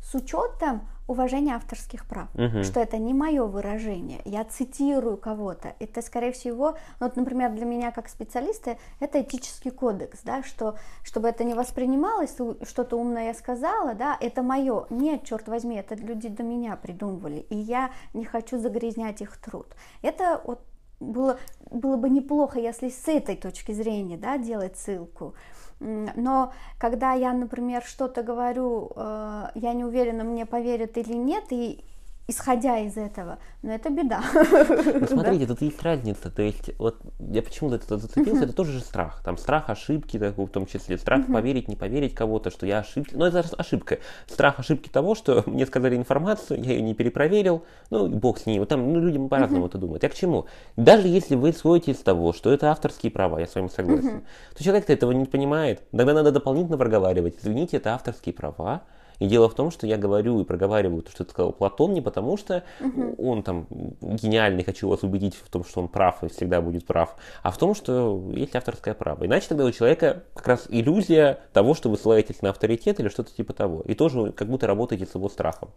[0.00, 2.62] с учетом уважение авторских прав, угу.
[2.62, 5.74] что это не мое выражение, я цитирую кого-то.
[5.78, 11.28] Это, скорее всего, вот, например, для меня как специалиста это этический кодекс, да, что чтобы
[11.28, 14.86] это не воспринималось, что-то умное я сказала, да, это мое.
[14.90, 19.66] Нет, черт возьми, это люди до меня придумывали, и я не хочу загрязнять их труд.
[20.02, 20.60] Это вот
[21.00, 21.38] было,
[21.70, 25.34] было бы неплохо, если с этой точки зрения, да, делать ссылку.
[25.78, 31.84] Но когда я, например, что-то говорю, э, я не уверена, мне поверят или нет, и
[32.28, 33.38] исходя из этого.
[33.62, 34.20] Но это беда.
[34.34, 36.30] Ну, смотрите, тут есть разница.
[36.30, 39.22] То есть, вот я почему-то это зацепился, это тоже же страх.
[39.24, 43.16] Там страх ошибки, в том числе страх поверить, не поверить кого-то, что я ошибся.
[43.16, 43.98] Но это ошибка.
[44.26, 48.58] Страх ошибки того, что мне сказали информацию, я ее не перепроверил, ну, бог с ней.
[48.58, 50.02] Вот там, ну, людям по-разному это думают.
[50.02, 50.46] Я к чему?
[50.76, 54.24] Даже если вы исходите из того, что это авторские права, я с вами согласен,
[54.56, 55.82] то человек-то этого не понимает.
[55.90, 57.36] Тогда надо дополнительно проговаривать.
[57.40, 58.82] Извините, это авторские права,
[59.18, 62.00] и дело в том, что я говорю и проговариваю то, что это сказал Платон, не
[62.00, 63.14] потому что угу.
[63.18, 63.66] он там
[64.00, 67.58] гениальный, хочу вас убедить в том, что он прав и всегда будет прав, а в
[67.58, 69.24] том, что есть авторское право.
[69.24, 73.34] Иначе тогда у человека как раз иллюзия того, что вы ссылаетесь на авторитет или что-то
[73.34, 73.82] типа того.
[73.82, 75.70] И тоже как будто работаете с его страхом.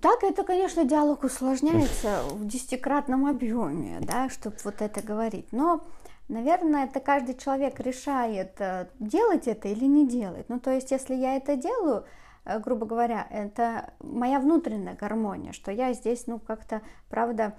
[0.00, 5.48] Так это, конечно, диалог усложняется в десятикратном объеме, да, чтобы вот это говорить.
[5.52, 5.84] Но
[6.28, 10.48] Наверное, это каждый человек решает, э, делать это или не делать.
[10.48, 12.04] Ну, то есть, если я это делаю,
[12.44, 17.56] э, грубо говоря, это моя внутренняя гармония, что я здесь, ну, как-то, правда,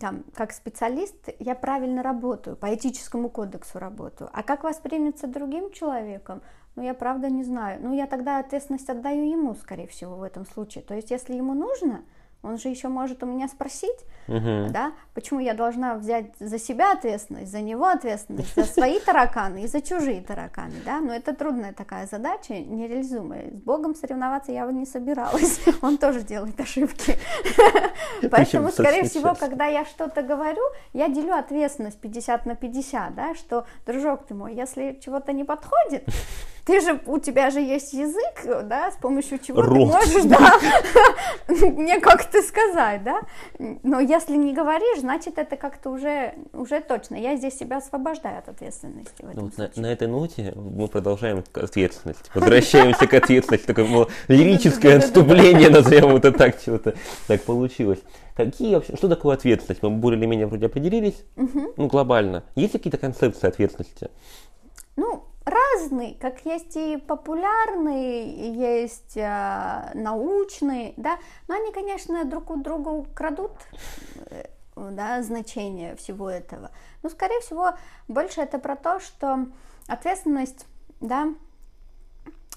[0.00, 4.30] там, как специалист, я правильно работаю, по этическому кодексу работаю.
[4.32, 6.40] А как воспримется другим человеком,
[6.76, 7.80] ну, я правда не знаю.
[7.82, 10.84] Ну, я тогда ответственность отдаю ему, скорее всего, в этом случае.
[10.84, 12.04] То есть, если ему нужно,
[12.48, 14.68] он же еще может у меня спросить, угу.
[14.70, 19.66] да, почему я должна взять за себя ответственность, за него ответственность, за свои тараканы и
[19.66, 23.50] за чужие тараканы, да, но это трудная такая задача, нереализуемая.
[23.50, 27.18] С Богом соревноваться я бы не собиралась, он тоже делает ошибки.
[28.30, 33.66] Поэтому, скорее всего, когда я что-то говорю, я делю ответственность 50 на 50, да, что,
[33.86, 36.08] дружок ты мой, если чего-то не подходит,
[36.68, 39.90] ты же, у тебя же есть язык, да, с помощью чего Рот.
[39.90, 40.60] ты можешь, да,
[41.66, 43.22] мне как-то сказать, да,
[43.58, 48.50] но если не говоришь, значит, это как-то уже, уже точно, я здесь себя освобождаю от
[48.50, 49.14] ответственности.
[49.22, 54.98] ну, вот на, на этой ноте мы продолжаем к ответственности, возвращаемся к ответственности, такое лирическое
[54.98, 56.94] отступление, назовем это так, чего-то
[57.28, 58.00] так получилось.
[58.36, 59.82] Какие вообще, что такое ответственность?
[59.82, 62.44] Мы более или менее вроде определились, ну, глобально.
[62.56, 64.10] Есть какие-то концепции ответственности?
[64.96, 72.56] Ну, разный, как есть и популярный, есть э, научный, да, но они, конечно, друг у
[72.56, 73.52] друга украдут
[74.30, 74.44] э,
[74.76, 76.70] да, значение всего этого.
[77.02, 77.72] Но, скорее всего,
[78.06, 79.46] больше это про то, что
[79.86, 80.66] ответственность,
[81.00, 81.34] да,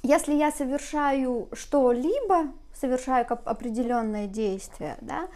[0.04, 5.28] если я совершаю что-либо, совершаю определенное действие, да,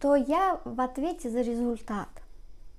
[0.00, 2.08] то я в ответе за результат.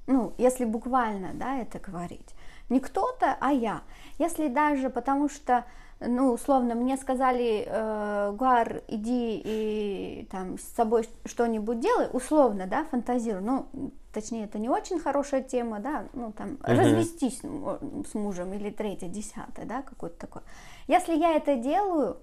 [0.06, 2.36] Ну, если буквально, да, это говорить
[2.70, 3.82] не кто-то, а я.
[4.20, 5.66] Если даже потому что,
[6.00, 12.86] ну, условно, мне сказали, э, Гуар, иди и там с собой что-нибудь делай, условно, да,
[12.86, 16.76] фантазирую, ну, точнее, это не очень хорошая тема, да, ну, там, uh-huh.
[16.76, 20.44] развестись с мужем или третье, десятое, да, какое-то такое.
[20.88, 22.18] Если я это делаю,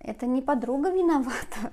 [0.00, 1.72] это не подруга виновата,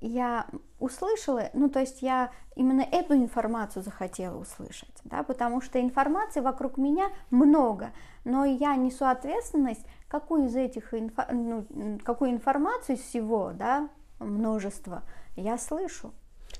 [0.00, 0.46] я
[0.78, 6.76] услышала, ну то есть я именно эту информацию захотела услышать, да, потому что информации вокруг
[6.76, 7.92] меня много,
[8.24, 11.66] но я несу ответственность, какую из этих инфо, ну,
[12.04, 13.88] какую информацию из всего, да,
[14.18, 15.02] множество
[15.36, 16.12] я слышу.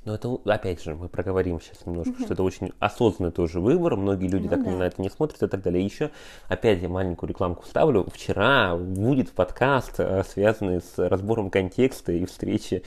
[0.06, 2.24] Но это, опять же, мы проговорим сейчас немножко, mm-hmm.
[2.24, 3.96] что это очень осознанный тоже выбор.
[3.96, 4.70] Многие люди ну, так да.
[4.70, 5.84] на это не смотрят и так далее.
[5.84, 6.12] Еще,
[6.48, 8.06] опять я маленькую рекламку вставлю.
[8.14, 12.84] Вчера будет подкаст, э, связанный с разбором контекста и встречи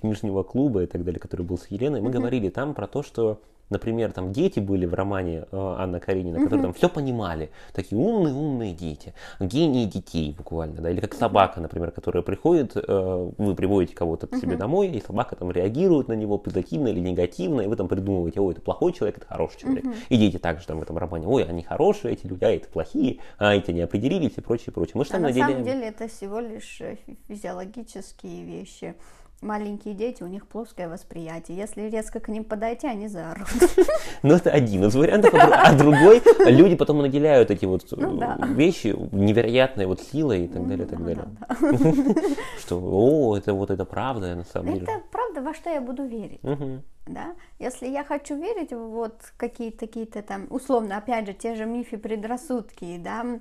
[0.00, 2.00] книжного клуба и так далее, который был с Еленой.
[2.00, 2.12] Мы mm-hmm.
[2.12, 3.40] говорили там про то, что
[3.70, 6.66] например, там дети были в романе э, Анна Каренина, которые угу.
[6.66, 12.22] там все понимали, такие умные-умные дети, гении детей буквально, да, или как собака, например, которая
[12.22, 16.88] приходит, э, вы приводите кого-то к себе домой, и собака там реагирует на него позитивно
[16.88, 19.84] или негативно, и вы там придумываете, ой, это плохой человек, это хороший человек.
[19.84, 19.94] Угу.
[20.08, 23.18] И дети также там в этом романе, ой, они хорошие, эти люди, а эти плохие,
[23.38, 24.94] а эти не определились и прочее, прочее.
[24.96, 25.52] Мы же а там на наделяем...
[25.52, 26.96] самом деле это всего лишь э,
[27.28, 28.94] физиологические вещи
[29.40, 31.56] маленькие дети, у них плоское восприятие.
[31.56, 33.48] Если резко к ним подойти, они заорут.
[34.22, 35.32] Ну, это один из вариантов.
[35.32, 38.20] А другой, люди потом наделяют эти вот ну
[38.54, 41.24] вещи невероятной вот силой и так далее, и так далее.
[42.58, 44.82] Что, о, это вот это правда на самом деле.
[44.84, 46.40] Это правда, во что я буду верить.
[47.06, 47.34] Да?
[47.58, 51.96] Если я хочу верить в вот какие-то какие-то там, условно, опять же, те же мифы,
[51.96, 53.40] предрассудки, да, а,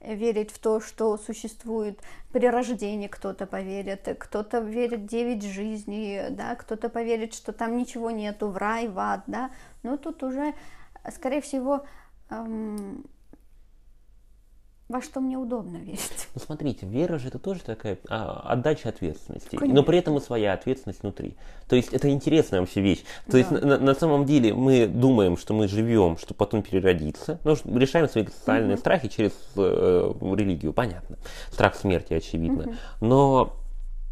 [0.00, 2.00] верить в то, что существует
[2.32, 8.10] при рождении, кто-то поверит, кто-то верит в девять жизней, да, кто-то поверит, что там ничего
[8.10, 9.50] нету, в рай, в ад, да,
[9.82, 10.54] но тут уже,
[11.12, 11.84] скорее всего,
[12.30, 13.04] эм,
[14.88, 16.28] во что мне удобно верить.
[16.34, 19.80] Ну, смотрите, вера же это тоже такая а, отдача ответственности, Конечно.
[19.80, 21.36] но при этом и своя ответственность внутри.
[21.68, 23.02] То есть это интересная вообще вещь.
[23.26, 23.38] То да.
[23.38, 28.08] есть на, на самом деле мы думаем, что мы живем, чтобы потом переродиться, но решаем
[28.08, 28.80] свои социальные угу.
[28.80, 31.16] страхи через э, религию, понятно.
[31.50, 32.64] Страх смерти, очевидно.
[32.64, 32.74] Угу.
[33.00, 33.56] Но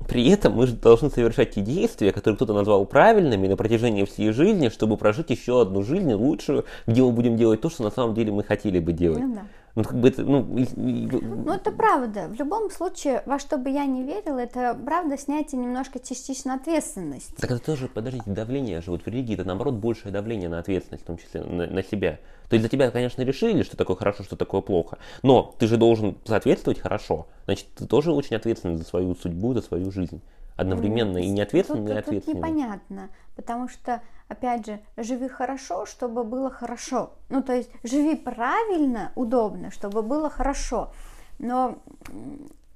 [0.08, 4.32] при этом мы же должны совершать те действия, которые кто-то назвал правильными на протяжении всей
[4.32, 8.14] жизни, чтобы прожить еще одну жизнь лучшую, где мы будем делать то, что на самом
[8.14, 9.20] деле мы хотели бы делать.
[9.20, 9.42] Ну, да.
[9.74, 10.46] Ну, как бы это, ну,
[10.76, 12.28] ну, это правда.
[12.28, 17.34] В любом случае, во что бы я ни верила, это правда снятие немножко частично ответственности.
[17.38, 18.90] Так это тоже, подождите, давление же.
[18.90, 22.18] Вот в религии это, наоборот, большее давление на ответственность, в том числе на, на себя.
[22.50, 24.98] То есть за тебя, конечно, решили, что такое хорошо, что такое плохо.
[25.22, 27.26] Но ты же должен соответствовать хорошо.
[27.46, 30.20] Значит, ты тоже очень ответственен за свою судьбу, за свою жизнь
[30.56, 32.42] одновременно и не ответственным, тут, и ответственным.
[32.42, 37.14] Тут непонятно, потому что, опять же, живи хорошо, чтобы было хорошо.
[37.28, 40.92] Ну, то есть, живи правильно, удобно, чтобы было хорошо.
[41.38, 41.78] Но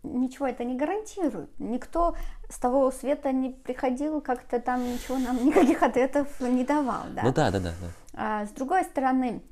[0.02, 1.50] ничего это не гарантирует.
[1.58, 2.14] Никто
[2.48, 7.04] с того света не приходил, как-то там ничего нам, никаких ответов не давал.
[7.14, 7.22] Да?
[7.22, 7.70] Ну да, да, да.
[7.80, 7.88] да.
[8.14, 9.42] А, с другой стороны,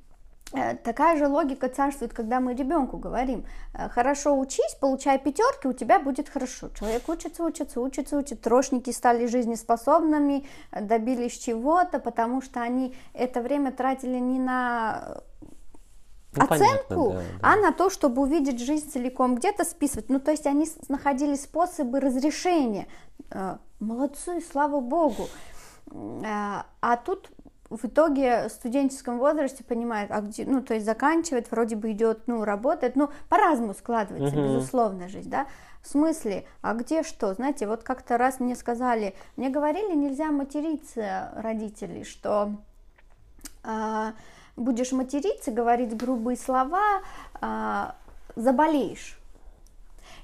[0.50, 5.98] такая же логика царствует, когда мы ребенку говорим, э, хорошо учись, получай пятерки, у тебя
[5.98, 6.68] будет хорошо.
[6.78, 8.36] Человек учится, учится, учится, учится.
[8.36, 15.22] Трошники стали жизнеспособными, э, добились чего-то, потому что они это время тратили не на
[16.36, 17.24] ну, оценку, понятно, да, да.
[17.42, 20.08] а на то, чтобы увидеть жизнь целиком, где-то списывать.
[20.08, 22.86] Ну, то есть они находили способы разрешения.
[23.80, 25.28] Молодцы, слава богу.
[25.92, 27.30] А тут
[27.70, 32.22] в итоге в студенческом возрасте понимает, а где, ну, то есть заканчивает, вроде бы идет,
[32.26, 34.56] ну, работает, ну, по-разному складывается, uh-huh.
[34.56, 35.46] безусловно, жизнь, да,
[35.82, 41.32] в смысле, а где что, знаете, вот как-то раз мне сказали, мне говорили, нельзя материться
[41.36, 42.52] родители, что
[43.64, 44.12] э,
[44.56, 47.02] будешь материться, говорить грубые слова,
[47.40, 47.84] э,
[48.36, 49.18] заболеешь.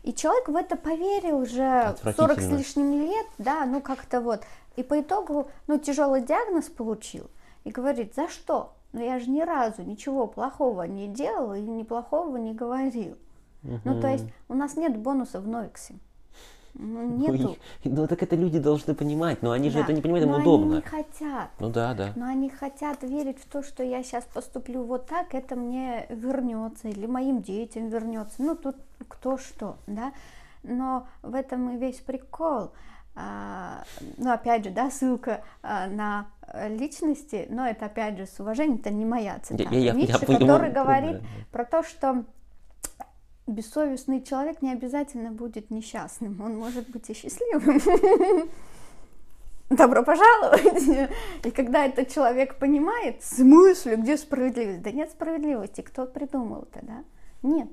[0.03, 4.43] И человек в это поверил уже 40 с лишним лет, да, ну как-то вот.
[4.77, 7.31] И по итогу, ну, тяжелый диагноз получил
[7.65, 8.73] и говорит, за что?
[8.93, 13.17] Но я же ни разу ничего плохого не делал и ни плохого не говорил.
[13.63, 13.81] Угу.
[13.85, 15.95] Ну, то есть у нас нет бонусов в Новиксе.
[16.75, 17.57] Ну, нету.
[17.85, 19.75] Ну, ну, так это люди должны понимать, но они да.
[19.75, 20.67] же это не понимают, им но удобно.
[20.67, 21.51] они не хотят.
[21.59, 22.13] Ну, да, да.
[22.17, 26.89] Но они хотят верить в то, что я сейчас поступлю вот так, это мне вернется,
[26.89, 28.37] или моим детям вернется.
[28.39, 28.77] Ну, тут
[29.09, 30.13] кто что, да.
[30.63, 32.71] Но в этом и весь прикол.
[33.21, 33.85] А,
[34.17, 36.27] ну, опять же, да, ссылка а, на
[36.69, 39.75] личности, но это, опять же, с уважением, это не моя цитата.
[39.75, 41.27] Я, я, Ницше, я, который говорит да.
[41.53, 42.25] про то, что
[43.47, 47.81] бессовестный человек не обязательно будет несчастным, он может быть и счастливым.
[49.71, 51.11] Добро пожаловать!
[51.45, 54.83] И когда этот человек понимает, в смысле, где справедливость?
[54.83, 57.05] Да нет справедливости, кто придумал это, да?
[57.43, 57.69] Нет.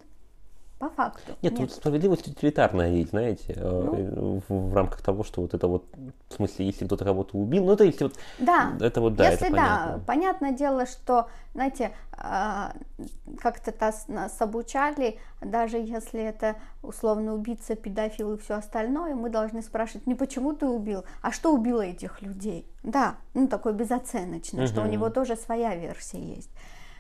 [0.79, 1.33] По факту.
[1.41, 1.69] Нет, нет.
[1.69, 5.85] тут справедливость утилитарная есть, знаете, э, ну, в, в рамках того, что вот это вот,
[6.29, 9.47] в смысле, если кто-то кого-то убил, ну это если вот, да, это вот, да, если
[9.47, 9.93] это понятно.
[9.93, 12.73] да, понятное дело, что, знаете, а,
[13.39, 13.73] как-то
[14.07, 20.13] нас обучали, даже если это условно убийца, педофил и все остальное, мы должны спрашивать не
[20.13, 22.67] почему ты убил, а что убило этих людей.
[22.83, 24.67] Да, ну такой безоценочный, угу.
[24.67, 26.51] что у него тоже своя версия есть.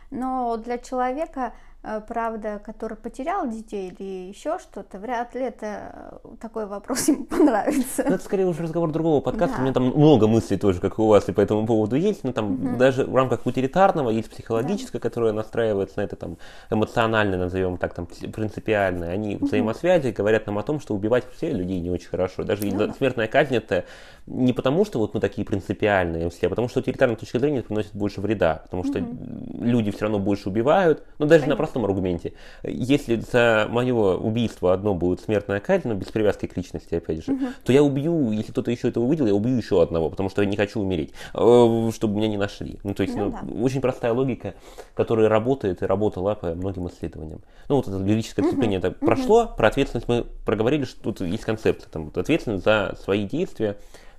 [0.09, 1.76] Но для человека Э,
[2.07, 8.03] правда, который потерял детей или еще что-то, вряд ли это э, такой вопрос им понравится.
[8.07, 9.55] Ну, это скорее уже разговор другого подкаста.
[9.55, 9.61] Да.
[9.61, 12.23] У меня там много мыслей тоже, как и у вас, и по этому поводу есть.
[12.23, 12.77] Но там угу.
[12.77, 15.01] даже в рамках утилитарного есть психологическое, да.
[15.01, 16.37] которое настраивается на это там
[16.69, 19.11] эмоционально, назовем так, там принципиальное.
[19.11, 19.45] Они угу.
[19.45, 22.43] взаимосвязи говорят нам о том, что убивать все людей не очень хорошо.
[22.43, 23.85] Даже ну, смертная казнь это
[24.25, 27.93] не потому, что вот мы такие принципиальные все, а потому что утилитарная точка зрения приносит
[27.93, 28.61] больше вреда.
[28.63, 29.63] Потому что угу.
[29.63, 31.03] люди все равно больше убивают.
[31.17, 31.53] Ну, даже Понятно.
[31.55, 32.33] на простом аргументе.
[32.63, 37.33] Если за мое убийство одно будет смертная казнь, но без привязки к личности, опять же,
[37.33, 37.45] угу.
[37.63, 40.47] то я убью, если кто-то еще этого увидел, я убью еще одного, потому что я
[40.47, 42.79] не хочу умереть, э, чтобы меня не нашли.
[42.83, 43.63] Ну, то есть, ну, ну, да.
[43.63, 44.55] очень простая логика,
[44.93, 47.41] которая работает и работала по многим исследованиям.
[47.69, 48.87] Ну, вот это лирическое отступление угу.
[48.87, 49.05] это угу.
[49.05, 53.77] прошло, про ответственность мы проговорили, что тут есть концепция, там, вот, ответственность за свои действия,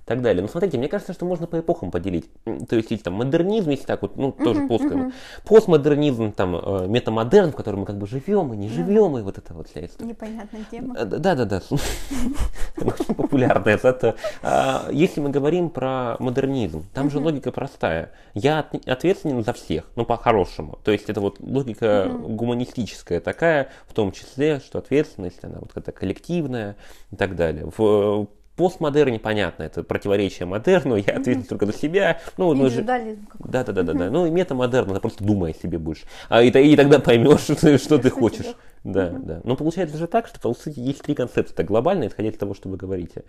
[0.09, 0.41] так далее.
[0.41, 2.31] Но смотрите, мне кажется, что можно по эпохам поделить.
[2.67, 4.87] То есть, если там модернизм, если так вот, ну, тоже uh-huh, плоско.
[4.87, 5.13] Uh-huh.
[5.45, 9.19] Постмодернизм, там, э, метамодерн, в котором мы как бы живем и не живем, uh-huh.
[9.19, 10.09] и вот это вот вся история.
[10.09, 10.95] Непонятная тема.
[11.05, 11.61] Да-да-да.
[12.77, 13.77] Очень популярная.
[13.77, 18.11] Зато а, если мы говорим про модернизм, там же логика простая.
[18.33, 20.79] Я ответственен за всех, ну, по-хорошему.
[20.83, 25.91] То есть, это вот логика гуманистическая такая, в том числе, что ответственность, она вот какая-то
[25.91, 26.77] коллективная
[27.11, 27.69] и так далее.
[27.77, 28.27] В
[28.59, 32.19] постмодерне понятно, это противоречие модерну, я ответил только за себя.
[32.35, 32.81] Ну, мы же...
[32.81, 32.99] Да,
[33.39, 34.09] да, да, да, да.
[34.11, 36.03] Ну и метамодерн, это просто думай о себе будешь.
[36.27, 38.47] А, и, и тогда поймешь, что, что ты хочешь.
[38.83, 39.39] Да, да.
[39.45, 42.67] Но получается же так, что по сути есть три концепции, глобальные, исходя из того, что
[42.67, 43.23] вы говорите.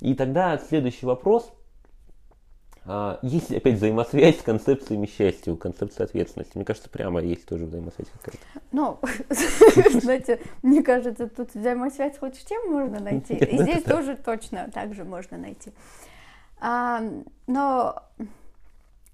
[0.00, 1.50] И тогда следующий вопрос–
[3.22, 6.56] есть ли опять взаимосвязь с концепциями счастья, концепцией ответственности?
[6.56, 8.44] Мне кажется, прямо есть тоже взаимосвязь какая-то.
[8.72, 8.98] Ну,
[10.00, 13.34] знаете, мне кажется, тут взаимосвязь хоть с чем можно найти.
[13.34, 15.72] И здесь тоже точно так же можно найти.
[16.60, 17.02] А,
[17.46, 18.02] но,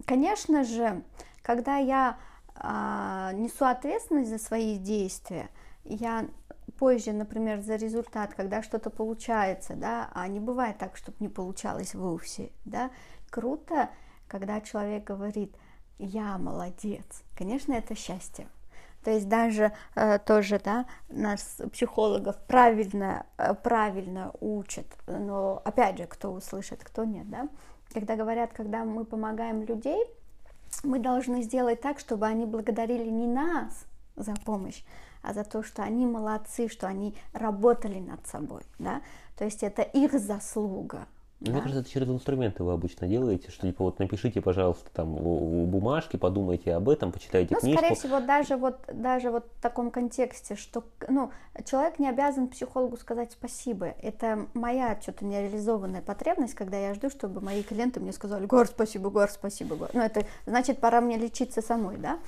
[0.04, 1.02] конечно же,
[1.42, 2.18] когда я
[2.56, 5.48] а, несу ответственность за свои действия,
[5.84, 6.26] я
[6.78, 11.94] позже, например, за результат, когда что-то получается, да, а не бывает так, чтобы не получалось
[11.94, 12.90] вовсе, да,
[13.30, 13.90] круто,
[14.28, 15.54] когда человек говорит,
[15.98, 17.22] я молодец.
[17.36, 18.48] Конечно, это счастье.
[19.04, 26.06] То есть даже э, тоже, да, нас психологов правильно, э, правильно учат, но опять же,
[26.06, 27.48] кто услышит, кто нет, да.
[27.92, 30.04] Когда говорят, когда мы помогаем людей,
[30.84, 34.82] мы должны сделать так, чтобы они благодарили не нас за помощь,
[35.22, 39.00] а за то, что они молодцы, что они работали над собой, да.
[39.36, 41.06] То есть это их заслуга,
[41.40, 41.60] мне да.
[41.60, 46.18] кажется, это через инструменты вы обычно делаете, что типа вот напишите, пожалуйста, там в бумажке,
[46.18, 47.78] подумайте об этом, почитайте ну, книжку.
[47.78, 51.30] скорее всего, даже вот, даже вот в таком контексте, что ну,
[51.64, 53.86] человек не обязан психологу сказать спасибо.
[54.02, 59.08] Это моя что-то нереализованная потребность, когда я жду, чтобы мои клиенты мне сказали, Гор, спасибо,
[59.08, 59.88] Гор, спасибо, Гор.
[59.94, 62.18] Ну, это значит, пора мне лечиться самой, да?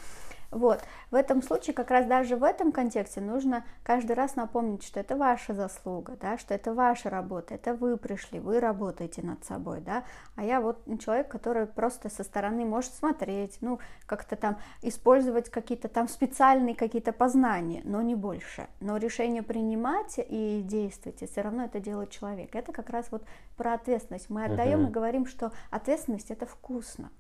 [0.52, 0.80] Вот.
[1.10, 5.16] В этом случае, как раз даже в этом контексте, нужно каждый раз напомнить, что это
[5.16, 10.04] ваша заслуга, да, что это ваша работа, это вы пришли, вы работаете над собой, да,
[10.36, 15.88] а я вот человек, который просто со стороны может смотреть, ну, как-то там использовать какие-то
[15.88, 18.68] там специальные какие-то познания, но не больше.
[18.80, 22.54] Но решение принимать и действовать, и все равно это делает человек.
[22.54, 23.24] Это как раз вот
[23.56, 24.28] про ответственность.
[24.28, 24.88] Мы отдаем uh-huh.
[24.88, 27.10] и говорим, что ответственность это вкусно,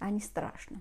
[0.00, 0.80] а не страшно.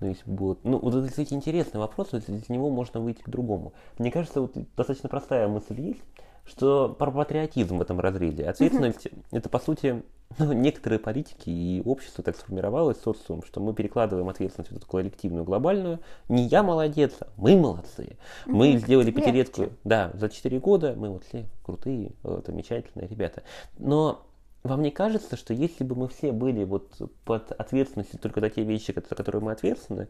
[0.00, 0.64] Ну, если будет...
[0.64, 3.72] Ну, вот это, кстати, интересный вопрос, вот из него можно выйти к другому.
[3.98, 6.02] Мне кажется, вот достаточно простая мысль есть,
[6.46, 8.48] что про патриотизм в этом разрезе.
[8.48, 9.24] Ответственность mm-hmm.
[9.32, 10.02] это, по сути,
[10.38, 15.44] ну, некоторые политики и общество так сформировалось, социум, что мы перекладываем ответственность в эту коллективную,
[15.44, 16.00] глобальную.
[16.28, 18.02] Не я молодец, а мы молодцы.
[18.02, 18.52] Mm-hmm.
[18.52, 23.42] Мы сделали пятилетку, да, за четыре года, мы вот все крутые, вот, замечательные ребята.
[23.78, 24.22] Но
[24.62, 26.90] вам не кажется, что если бы мы все были вот
[27.24, 30.08] под ответственностью только за те вещи, за которые мы ответственны,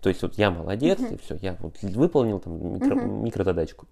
[0.00, 1.14] то есть вот я молодец, uh-huh.
[1.14, 3.22] и все, я вот выполнил там микро, uh-huh.
[3.22, 3.86] микрозадачку,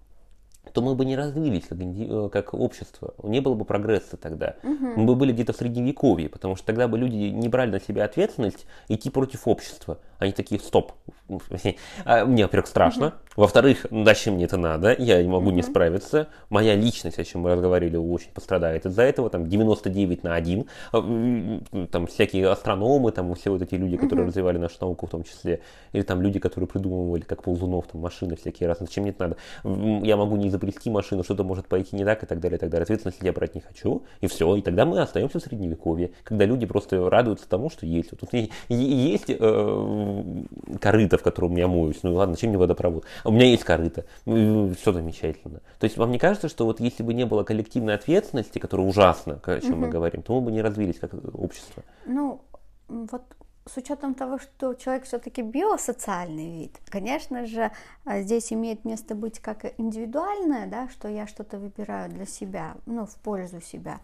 [0.77, 4.57] то мы бы не развились как, э, как общество, не было бы прогресса тогда.
[4.61, 4.85] Угу.
[4.95, 8.05] Мы бы были где-то в средневековье, потому что тогда бы люди не брали на себя
[8.05, 9.97] ответственность идти против общества.
[10.19, 10.93] Они такие, стоп,
[12.05, 13.15] а мне, во-первых, страшно, угу.
[13.37, 15.55] во-вторых, зачем мне это надо, я не могу угу.
[15.55, 20.35] не справиться, моя личность, о чем мы разговаривали, очень пострадает из-за этого, там 99 на
[20.35, 24.29] 1, а, там всякие астрономы, там все вот эти люди, которые угу.
[24.29, 25.61] развивали нашу науку в том числе,
[25.93, 30.05] или там люди, которые придумывали, как ползунов, там машины всякие разные, зачем мне это надо,
[30.05, 32.69] я могу не изобрести машину, что-то может пойти не так и так далее, и так
[32.69, 36.45] далее, ответственность я брать не хочу, и все, и тогда мы остаемся в средневековье, когда
[36.45, 38.11] люди просто радуются тому, что есть.
[38.11, 38.29] Вот тут
[38.69, 40.43] есть э,
[40.79, 41.99] корыто, в котором я моюсь.
[42.03, 43.05] Ну ладно, чем мне водопровод?
[43.23, 44.05] А у меня есть корыто.
[44.25, 45.61] Все замечательно.
[45.79, 49.39] То есть вам не кажется, что вот если бы не было коллективной ответственности, которая ужасна,
[49.43, 49.81] о чем угу.
[49.81, 51.83] мы говорим, то мы бы не развились как общество?
[52.05, 52.41] Ну,
[52.87, 53.21] вот
[53.67, 57.71] с учетом того, что человек все-таки биосоциальный вид, конечно же,
[58.05, 63.05] а, здесь имеет место быть как индивидуальное, да, что я что-то выбираю для себя, ну,
[63.05, 63.99] в пользу себя,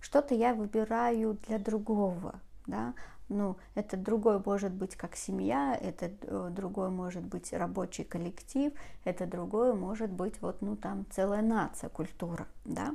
[0.00, 2.94] что-то я выбираю для другого, да,
[3.28, 8.72] ну, это другой может быть как семья, это э, другой может быть рабочий коллектив,
[9.04, 12.94] это другое может быть вот, ну, там целая нация, культура, да.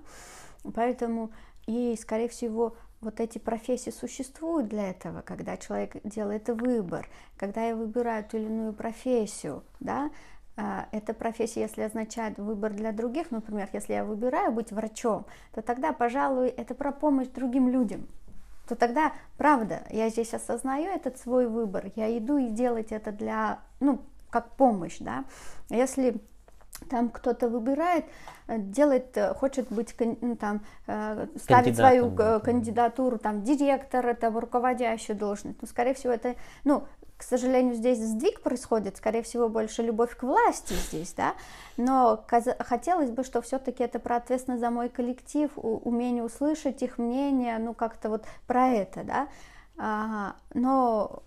[0.74, 1.32] Поэтому
[1.68, 7.76] и, скорее всего, вот эти профессии существуют для этого, когда человек делает выбор, когда я
[7.76, 10.12] выбираю ту или иную профессию, да,
[10.56, 15.62] а, эта профессия, если означает выбор для других, например, если я выбираю быть врачом, то
[15.62, 18.08] тогда, пожалуй, это про помощь другим людям,
[18.68, 23.62] то тогда, правда, я здесь осознаю этот свой выбор, я иду и делать это для,
[23.80, 25.26] ну, как помощь, да.
[25.70, 26.22] Если
[26.90, 28.06] там кто-то выбирает,
[28.48, 35.18] э, делает, э, хочет быть, ну, там, э, ставить свою кандидатуру, там, директора, там, руководящую
[35.18, 35.62] должность.
[35.62, 36.84] Ну, скорее всего, это, ну,
[37.18, 41.36] к сожалению, здесь сдвиг происходит, скорее всего, больше любовь к власти здесь, да,
[41.78, 42.26] но
[42.60, 47.76] хотелось бы, что все-таки это про ответственность за мой коллектив, умение услышать их мнение, ну,
[47.76, 49.28] как-то вот про это, да,
[49.78, 51.22] а, но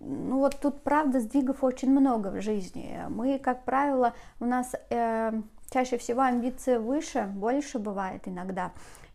[0.00, 3.00] ну вот тут правда сдвигов очень много в жизни.
[3.08, 5.32] Мы, как правило, у нас э,
[5.70, 8.72] чаще всего амбиции выше, больше бывает иногда,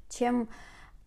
[0.09, 0.49] чем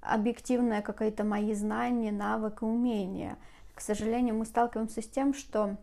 [0.01, 3.37] объективные какие-то мои знания, навык и умения.
[3.75, 5.77] К сожалению, мы сталкиваемся с тем, что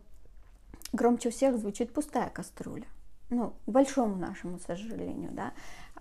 [0.92, 2.86] громче всех звучит пустая кастрюля.
[3.30, 5.52] Ну, к большому нашему сожалению, да.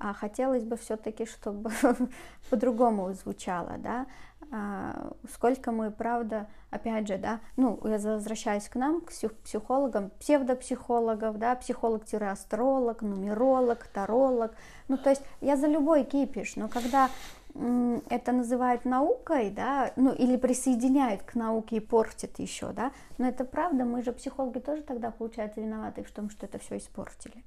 [0.04, 1.72] А хотелось бы все-таки, чтобы
[2.50, 4.06] по-другому звучало, да.
[4.52, 9.14] А, сколько мы, правда, опять же, да, ну, я возвращаюсь к нам, к
[9.46, 14.52] психологам, псевдопсихологов, да, психолог-астролог, нумеролог, таролог,
[14.90, 17.10] ну, то есть я за любой кипиш, но когда
[18.10, 23.46] это называют наукой, да, ну или присоединяют к науке и портят еще, да, но это
[23.46, 27.46] правда, мы же психологи тоже тогда, получается, виноваты в том, что это все испортили.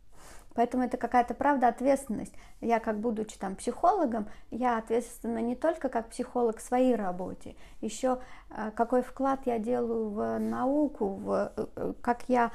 [0.56, 2.32] Поэтому это какая-то правда ответственность.
[2.60, 8.18] Я как будучи там психологом, я ответственна не только как психолог в своей работе, еще
[8.50, 12.50] э, какой вклад я делаю в науку, в, э, э, как я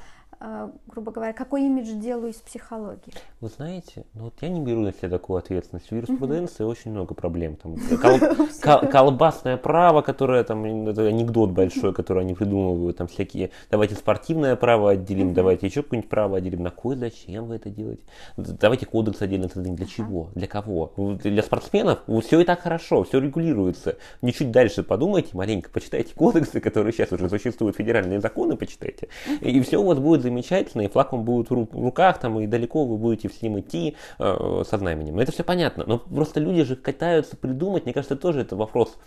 [0.87, 3.13] грубо говоря, какой имидж делаю из психологии?
[3.41, 5.89] Вы знаете, ну вот я не беру на себя такую ответственность.
[5.89, 7.57] В юриспруденции очень много проблем.
[7.57, 8.19] Там, кол,
[8.61, 14.55] кол, колбасное право, которое там, это анекдот большой, который они придумывают, там всякие, давайте спортивное
[14.55, 16.63] право отделим, давайте еще какое-нибудь право отделим.
[16.63, 18.01] На кой, зачем вы это делаете?
[18.37, 19.75] Давайте кодекс отдельно создадим.
[19.75, 20.29] Для чего?
[20.33, 20.91] Для кого?
[21.23, 21.99] Для спортсменов?
[22.23, 23.97] Все и так хорошо, все регулируется.
[24.21, 29.07] Не чуть дальше подумайте, маленько почитайте кодексы, которые сейчас уже существуют, федеральные законы почитайте,
[29.39, 32.85] и все у вас будет замечательно, и флаг вам будет в руках, там, и далеко
[32.85, 35.19] вы будете с ним идти э, со знаменем.
[35.19, 38.97] Это все понятно, но просто люди же катаются придумать, мне кажется, тоже это вопрос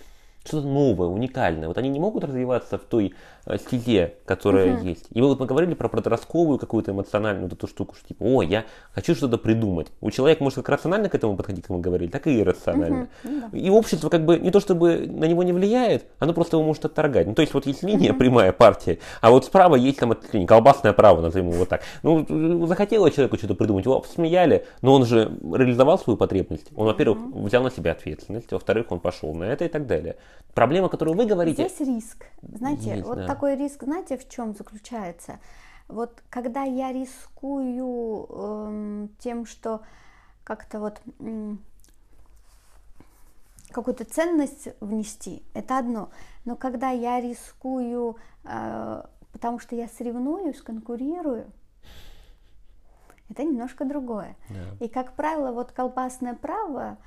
[0.45, 1.68] что-то новое, уникальное.
[1.68, 3.14] Вот они не могут развиваться в той
[3.59, 4.88] стезе, которая uh-huh.
[4.88, 5.07] есть.
[5.11, 8.64] И вот мы говорили про подростковую какую-то эмоциональную вот эту штуку, что типа, о, я
[8.92, 9.88] хочу что-то придумать.
[10.01, 13.09] У человека может как рационально к этому подходить, как мы говорили, так и иррационально.
[13.22, 13.59] Uh-huh.
[13.59, 16.84] И общество как бы не то чтобы на него не влияет, оно просто его может
[16.84, 17.26] отторгать.
[17.26, 18.18] Ну, то есть вот есть линия uh-huh.
[18.18, 21.82] прямая партия, а вот справа есть там ответвление, колбасное право, назовем его вот так.
[22.03, 26.68] Ну, захотело человеку что-то придумать, его посмеяли, но он же реализовал свою потребность.
[26.76, 30.16] Он, во-первых, взял на себя ответственность, во-вторых, он пошел на это и так далее.
[30.55, 31.68] Проблема, которую вы говорите...
[31.68, 32.26] Здесь риск.
[32.42, 33.26] Знаете, Есть, вот да.
[33.35, 35.41] Такой риск, знаете, в чем заключается?
[35.89, 39.82] Вот когда я рискую эм, тем, что
[40.45, 41.62] как-то вот эм,
[43.70, 46.11] какую-то ценность внести, это одно.
[46.45, 51.53] Но когда я рискую, э, потому что я соревнуюсь, конкурирую,
[53.28, 54.37] это немножко другое.
[54.49, 54.85] Да.
[54.85, 56.99] И, как правило, вот колбасное право,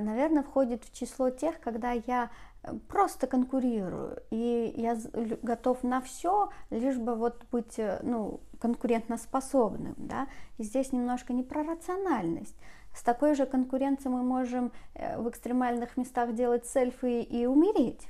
[0.00, 2.30] наверное, входит в число тех, когда я
[2.88, 4.96] просто конкурирую, и я
[5.42, 10.28] готов на все, лишь бы вот быть, э, ну, конкурентоспособным, да,
[10.58, 12.56] и здесь немножко не про рациональность.
[12.94, 18.08] С такой же конкуренцией мы можем э, в экстремальных местах делать селфи и умереть,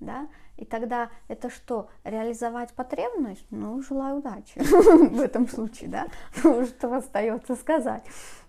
[0.00, 3.46] да, и тогда это что, реализовать потребность?
[3.50, 6.06] Ну, желаю удачи в этом случае, да,
[6.42, 8.04] ну, что остается сказать.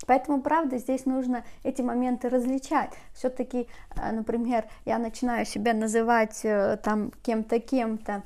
[0.05, 2.91] Поэтому, правда, здесь нужно эти моменты различать.
[3.13, 8.23] Все-таки, э, например, я начинаю себя называть э, там кем-то, кем-то,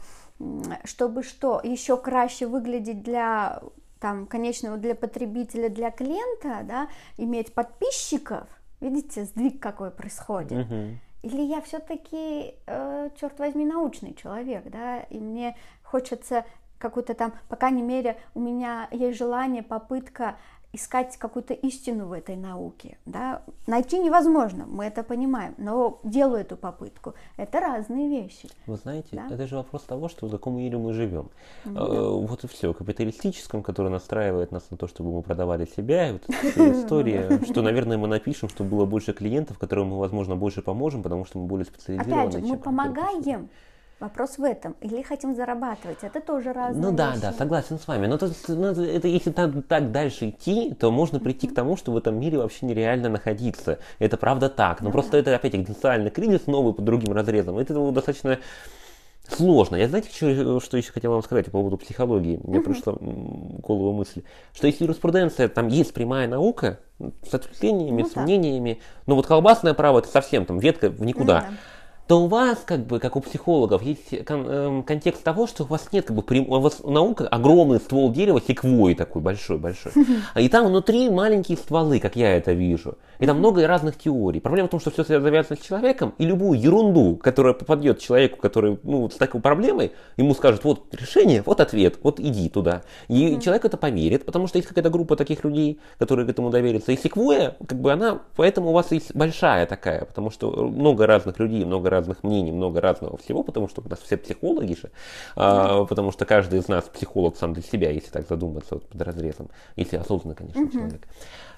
[0.84, 3.62] чтобы что, еще краще выглядеть для
[4.00, 8.48] там, конечного для потребителя, для клиента, да, иметь подписчиков,
[8.80, 10.52] видите, сдвиг какой происходит.
[10.52, 10.96] Uh-huh.
[11.22, 16.46] Или я все-таки, э, черт возьми, научный человек, да, и мне хочется
[16.78, 20.38] какую-то там, по крайней мере, у меня есть желание, попытка
[20.72, 22.98] искать какую-то истину в этой науке.
[23.06, 23.42] Да?
[23.66, 27.16] Найти невозможно, мы это понимаем, но делаю эту попытку.
[27.38, 28.50] Это разные вещи.
[28.68, 29.28] Вы знаете, да?
[29.32, 31.30] это же вопрос того, что в каком мире мы живем.
[31.66, 32.02] Ну, да.
[32.28, 32.74] Вот и все.
[32.74, 36.10] Капиталистическом, который настраивает нас на то, чтобы мы продавали себя.
[36.10, 40.62] И вот история, что, наверное, мы напишем, чтобы было больше клиентов, которым мы, возможно, больше
[40.62, 42.30] поможем, потому что мы более специализированы.
[42.30, 43.50] Опять же, мы помогаем
[44.00, 44.76] Вопрос в этом.
[44.80, 45.98] Или хотим зарабатывать.
[46.04, 47.22] Это тоже разные Ну да, вещи.
[47.22, 48.08] да, согласен с вами.
[48.08, 51.92] Но то, ну, это, если так, так дальше идти, то можно прийти к тому, что
[51.92, 53.80] в этом мире вообще нереально находиться.
[54.00, 54.80] Это правда так.
[54.80, 55.18] Но ну, просто да.
[55.20, 57.58] это опять экзистенциальный кризис новый по другим разрезам.
[57.58, 58.40] Это достаточно
[59.28, 59.76] сложно.
[59.76, 62.40] Я знаете, что, что еще хотел вам сказать по поводу психологии?
[62.42, 62.64] Мне uh-huh.
[62.64, 64.24] пришла в голову мысль,
[64.54, 69.74] что если юриспруденция, там есть прямая наука с ответвлениями, ну, с мнениями, но вот колбасное
[69.74, 71.50] право это совсем там ветка в никуда.
[71.50, 71.56] Uh-huh
[72.10, 75.68] то у вас, как бы, как у психологов, есть кон- э, контекст того, что у
[75.68, 79.92] вас нет, как бы, прям, у вас наука огромный ствол дерева, секвой такой большой-большой.
[80.36, 82.98] И там внутри маленькие стволы, как я это вижу.
[83.20, 84.40] И там много разных теорий.
[84.40, 88.80] Проблема в том, что все завязано с человеком, и любую ерунду, которая попадет человеку, который
[88.82, 92.82] ну, с такой проблемой, ему скажут, вот решение, вот ответ, вот иди туда.
[93.08, 96.50] И mm человек это поверит, потому что есть какая-то группа таких людей, которые к этому
[96.50, 96.92] доверятся.
[96.92, 101.38] И секвоя, как бы она, поэтому у вас есть большая такая, потому что много разных
[101.40, 104.92] людей, много разных мнений, много разного всего, потому что у нас все психологи же,
[105.36, 109.02] а, потому что каждый из нас психолог сам для себя, если так задуматься вот, под
[109.02, 111.08] разрезом, если осознанно, конечно, mm человек.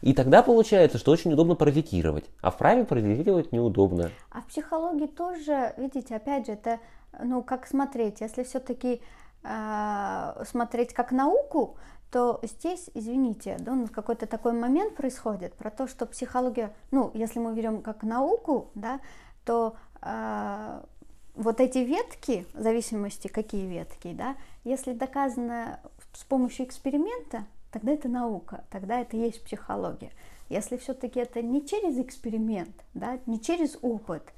[0.02, 4.12] И тогда получается, что очень удобно паразитировать, а в праве паразитировать неудобно.
[4.32, 6.80] А в психологии тоже, видите, опять же, это,
[7.24, 9.02] ну, как смотреть, если все-таки
[9.44, 11.78] э, смотреть как науку,
[12.12, 17.39] то здесь, извините, да, ну, какой-то такой момент происходит про то, что психология, ну, если
[17.39, 19.00] мы берем как науку, да,
[19.46, 25.80] то вот эти ветки, в зависимости какие ветки, да, если доказано
[26.14, 30.12] с помощью эксперимента, тогда это наука, тогда это есть психология.
[30.49, 34.34] Если все-таки это не через эксперимент, да, не через опыт,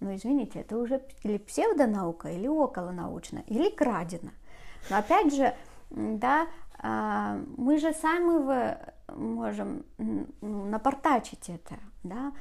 [0.00, 4.32] ну извините, это уже или псевдонаука, или околонаучно, или крадено.
[4.90, 5.54] Но опять же,
[5.90, 6.48] да,
[6.78, 8.76] а, мы же сами
[9.16, 9.84] можем
[10.40, 12.32] напортачить это, да,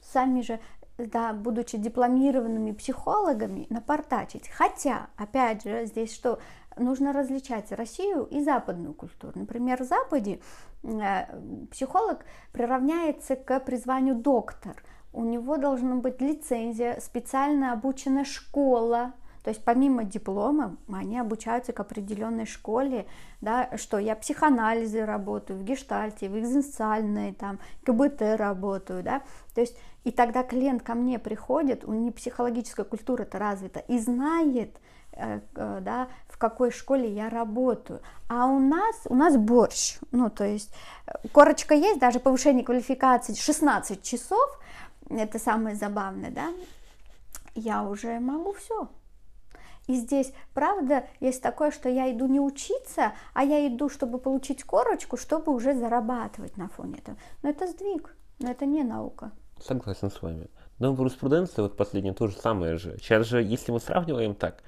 [0.00, 0.58] сами же,
[0.98, 4.48] да, будучи дипломированными психологами, напортачить.
[4.48, 6.38] Хотя, опять же, здесь что,
[6.76, 9.32] нужно различать Россию и западную культуру.
[9.34, 10.40] Например, в Западе
[10.82, 14.82] э, психолог приравняется к призванию доктор.
[15.12, 19.14] У него должна быть лицензия, специально обученная школа,
[19.46, 23.06] то есть помимо диплома они обучаются к определенной школе,
[23.40, 29.22] да, что я психоанализы работаю, в гештальте, в экзистенциальной, там, КБТ работаю, да,
[29.54, 33.98] то есть и тогда клиент ко мне приходит, у него психологическая культура это развита и
[33.98, 34.76] знает,
[35.18, 38.02] Э, да, в какой школе я работаю.
[38.28, 40.70] А у нас, у нас борщ, ну, то есть
[41.06, 44.60] э, корочка есть, даже повышение квалификации 16 часов,
[45.08, 46.52] это самое забавное, да,
[47.54, 48.90] я уже могу все.
[49.86, 54.64] И здесь, правда, есть такое, что я иду не учиться, а я иду, чтобы получить
[54.64, 57.16] корочку, чтобы уже зарабатывать на фоне этого.
[57.42, 59.30] Но это сдвиг, но это не наука.
[59.60, 60.48] Согласен с вами.
[60.78, 62.98] Но в юриспруденции вот последнее то же самое же.
[62.98, 64.62] Сейчас же, если мы сравниваем так,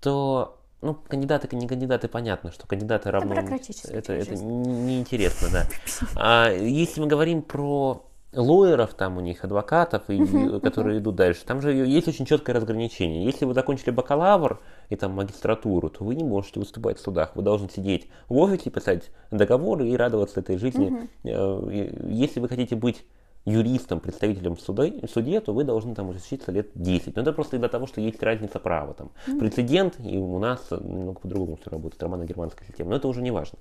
[0.00, 3.34] то ну, кандидаты, не кандидаты, понятно, что кандидаты равно...
[3.34, 3.56] Это,
[3.88, 5.66] это, это неинтересно, да.
[6.16, 8.04] А если мы говорим про
[8.34, 13.24] лоеров, там у них адвокатов, и, которые идут дальше, там же есть очень четкое разграничение.
[13.24, 17.36] Если вы закончили бакалавр и там магистратуру, то вы не можете выступать в судах.
[17.36, 21.08] Вы должны сидеть в офисе, писать договоры и радоваться этой жизни.
[21.24, 23.04] Э, если вы хотите быть
[23.44, 27.16] юристом, представителем в суде, в суде, то вы должны там учиться лет 10.
[27.16, 28.94] Но это просто из-за того, что есть разница права.
[28.94, 29.10] Там.
[29.26, 29.38] Mm-hmm.
[29.38, 32.90] Прецедент, и у нас немного по-другому все работает, романо-германская система.
[32.90, 33.58] Но это уже не важно.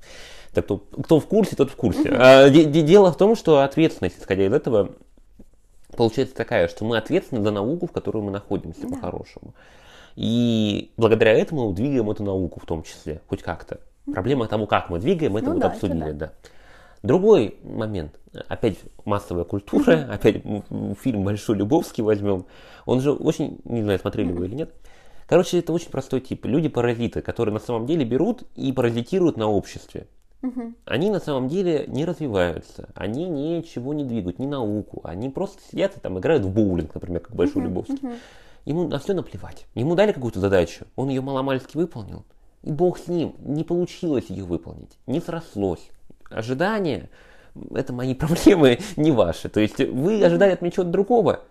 [0.54, 2.10] Так кто, кто в курсе, тот в курсе.
[2.10, 2.18] Mm-hmm.
[2.20, 4.92] А, дело в том, что ответственность, исходя из этого,
[5.96, 8.90] получается такая, что мы ответственны за науку, в которой мы находимся yeah.
[8.90, 9.56] по-хорошему.
[10.16, 13.80] И благодаря этому мы двигаем эту науку в том числе, хоть как-то.
[14.12, 16.26] Проблема того, как мы двигаем, это ну, вот да, обсудили, это да.
[16.28, 16.50] да.
[17.04, 20.44] Другой момент, опять массовая культура, опять
[21.02, 22.46] фильм «Большой Любовский» возьмем,
[22.86, 24.74] он же очень, не знаю, смотрели вы или нет,
[25.26, 26.46] короче, это очень простой тип.
[26.46, 30.08] Люди-паразиты, которые на самом деле берут и паразитируют на обществе.
[30.86, 35.98] Они на самом деле не развиваются, они ничего не двигают, ни науку, они просто сидят
[35.98, 38.00] и там играют в боулинг, например, как Большой Любовский.
[38.66, 39.66] Ему на все наплевать.
[39.74, 42.26] Ему дали какую-то задачу, он ее маломальски выполнил,
[42.62, 45.90] и бог с ним, не получилось ее выполнить, не срослось
[46.32, 47.10] ожидания,
[47.74, 49.50] это мои проблемы, не ваши.
[49.50, 51.42] То есть вы ожидали от меня чего-то другого,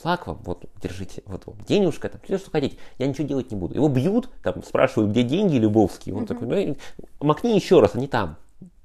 [0.00, 3.56] флаг вам, вот, держите, вот вам денежка, там, все, что хотите, я ничего делать не
[3.56, 3.74] буду.
[3.74, 6.76] Его бьют, там, спрашивают, где деньги Любовские, он такой, ну,
[7.20, 8.36] макни еще раз, они там,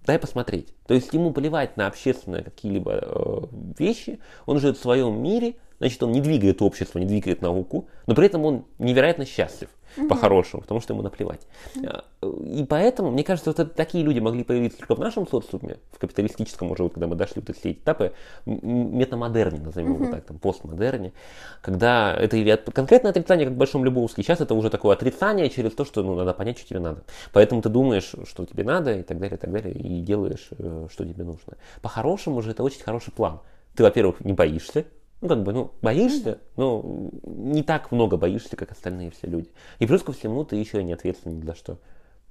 [0.06, 0.74] дай посмотреть.
[0.88, 3.42] То есть ему плевать на общественные какие-либо э,
[3.80, 5.56] вещи, он живет в своем мире,
[5.86, 10.08] значит, он не двигает общество, не двигает науку, но при этом он невероятно счастлив угу.
[10.08, 11.42] по-хорошему, потому что ему наплевать.
[11.76, 12.42] Угу.
[12.44, 16.00] И поэтому, мне кажется, вот это, такие люди могли появиться только в нашем социуме, в
[16.00, 18.14] капиталистическом уже, вот, когда мы дошли вот эти этапы,
[18.46, 20.04] метамодерне, назовем угу.
[20.04, 21.14] его так, там, постмодерне,
[21.62, 25.50] когда это или от, конкретное отрицание, как в Большом Любовске, сейчас это уже такое отрицание
[25.50, 27.04] через то, что ну, надо понять, что тебе надо.
[27.32, 30.88] Поэтому ты думаешь, что тебе надо, и так далее, и так далее, и делаешь, э,
[30.92, 31.54] что тебе нужно.
[31.82, 33.40] По-хорошему же это очень хороший план.
[33.76, 34.86] Ты, во-первых, не боишься,
[35.22, 39.50] ну, как бы, ну, боишься, но не так много боишься, как остальные все люди.
[39.80, 41.78] И плюс ко всему ты еще и не ответственный ни за что.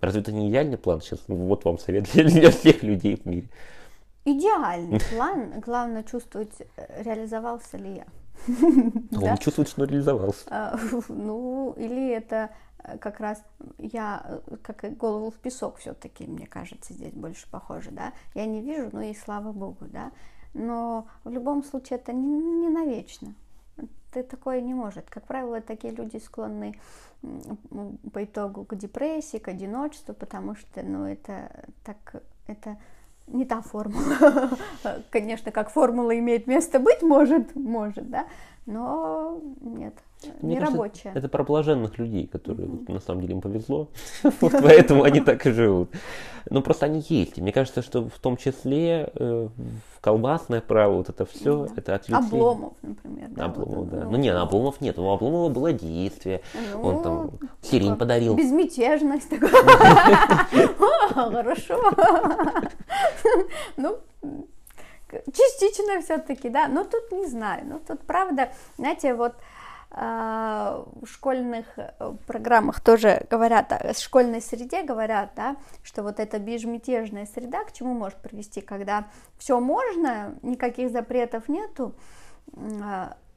[0.01, 1.01] Разве это не идеальный план?
[1.01, 3.49] Сейчас ну, вот вам совет для, для всех людей в мире.
[4.25, 5.61] Идеальный план.
[5.61, 8.07] Главное чувствовать, реализовался ли я.
[9.19, 10.45] Он чувствует, что реализовался.
[10.51, 10.79] А,
[11.09, 13.43] ну, или это э, как раз
[13.79, 18.13] я э, как голову в песок все-таки, мне кажется, здесь больше похоже, да.
[18.35, 20.11] Я не вижу, но и слава богу, да.
[20.55, 23.35] Но в любом случае это не, не навечно.
[24.13, 25.11] Ты такое не может.
[25.11, 26.79] Как правило, такие люди склонны
[28.13, 31.51] по итогу к депрессии, к одиночеству, потому что, ну, это
[31.85, 32.77] так, это
[33.27, 34.51] не та формула.
[35.11, 38.27] Конечно, как формула имеет место быть, может, может, да,
[38.67, 39.95] но нет,
[40.41, 41.13] Мне не кажется, рабочая.
[41.15, 42.93] Это про блаженных людей, которые mm-hmm.
[42.93, 43.89] на самом деле им повезло,
[44.41, 45.91] вот поэтому они так и живут.
[46.51, 47.39] Ну, просто они есть.
[47.39, 49.49] мне кажется, что в том числе э,
[50.01, 51.73] колбасное право, вот это все, да.
[51.77, 52.29] это отвлечение.
[52.29, 53.29] Обломов, например.
[53.31, 54.05] Да, Обломов, вот, да.
[54.05, 54.99] Ну, ну, не, Обломов нет.
[54.99, 56.43] У Обломова было действие.
[56.75, 57.31] Ну, Он там
[57.63, 58.35] сирень подарил.
[58.35, 59.51] Безмятежность такая.
[61.15, 61.81] Хорошо.
[63.77, 63.99] Ну,
[65.33, 66.69] частично все-таки, да.
[66.69, 67.65] Но тут не знаю.
[67.67, 69.35] Ну, тут правда, знаете, вот
[69.97, 77.27] в школьных э, программах тоже говорят, в школьной среде говорят, да, что вот эта безмятежная
[77.27, 79.07] среда к чему может привести, когда
[79.39, 81.95] все можно, никаких запретов нету,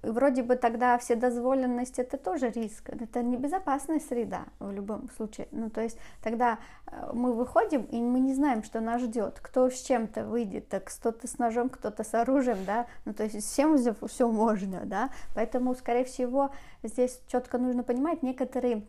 [0.08, 5.48] а, вроде бы тогда вседозволенность это тоже риск, это небезопасная среда в любом случае.
[5.52, 9.40] Ну, то есть тогда э, мы выходим, и мы не знаем, что нас ждет.
[9.42, 13.46] Кто с чем-то выйдет, так кто-то с ножом, кто-то с оружием, да, ну, то есть
[13.46, 13.78] всем
[14.08, 16.52] все можно, да, поэтому, скорее всего,
[16.84, 18.84] здесь четко нужно понимать некоторые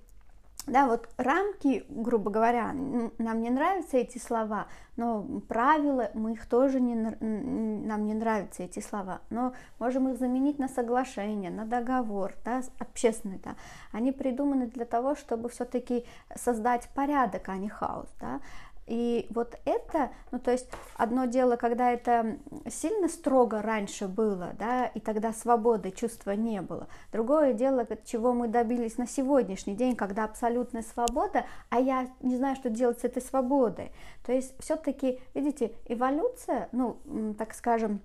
[0.66, 4.66] да, вот рамки, грубо говоря, нам не нравятся эти слова,
[4.97, 10.59] но правила, мы их тоже не, нам не нравятся эти слова, но можем их заменить
[10.59, 13.55] на соглашение, на договор, да, общественный, да.
[13.93, 16.05] Они придуманы для того, чтобы все-таки
[16.35, 18.40] создать порядок, а не хаос, да.
[18.89, 22.39] И вот это, ну то есть одно дело, когда это
[22.69, 26.89] сильно строго раньше было, да, и тогда свободы чувства не было.
[27.12, 32.56] Другое дело, чего мы добились на сегодняшний день, когда абсолютная свобода, а я не знаю,
[32.56, 33.93] что делать с этой свободой.
[34.24, 36.97] То есть все-таки, видите, эволюция, ну,
[37.36, 38.01] так скажем,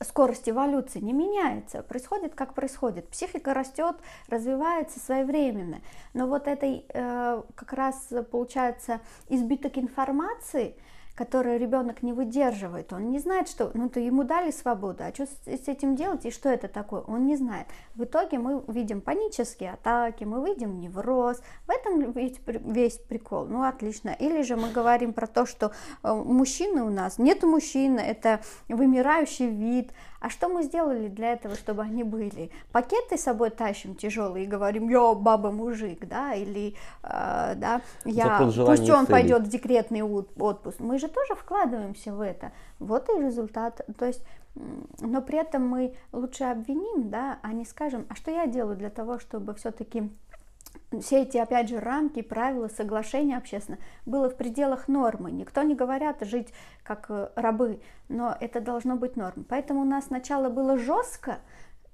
[0.00, 3.08] скорость эволюции не меняется, происходит как происходит.
[3.08, 3.96] Психика растет,
[4.28, 5.80] развивается своевременно.
[6.14, 10.76] Но вот этой э, как раз получается избиток информации–
[11.22, 12.92] которое ребенок не выдерживает.
[12.92, 16.32] Он не знает, что, ну, то ему дали свободу, а что с, этим делать и
[16.32, 17.68] что это такое, он не знает.
[17.94, 21.40] В итоге мы видим панические атаки, мы видим невроз.
[21.68, 23.44] В этом ведь весь прикол.
[23.44, 24.10] Ну, отлично.
[24.18, 25.70] Или же мы говорим про то, что
[26.02, 29.92] э, мужчины у нас, нет мужчины, это вымирающий вид,
[30.22, 32.52] а что мы сделали для этого, чтобы они были?
[32.70, 38.38] Пакеты с собой тащим тяжелые и говорим, я баба мужик, да, или э, да, я
[38.38, 40.78] пусть он пойдет в декретный отпуск.
[40.78, 42.52] Мы же тоже вкладываемся в это.
[42.78, 43.80] Вот и результат.
[43.98, 44.22] То есть
[45.00, 48.90] но при этом мы лучше обвиним, да, а не скажем, а что я делаю для
[48.90, 50.12] того, чтобы все-таки
[51.00, 55.30] все эти, опять же, рамки, правила, соглашения общественно было в пределах нормы.
[55.30, 59.44] Никто не говорят жить как э, рабы, но это должно быть нормой.
[59.48, 61.38] Поэтому у нас сначала было жестко,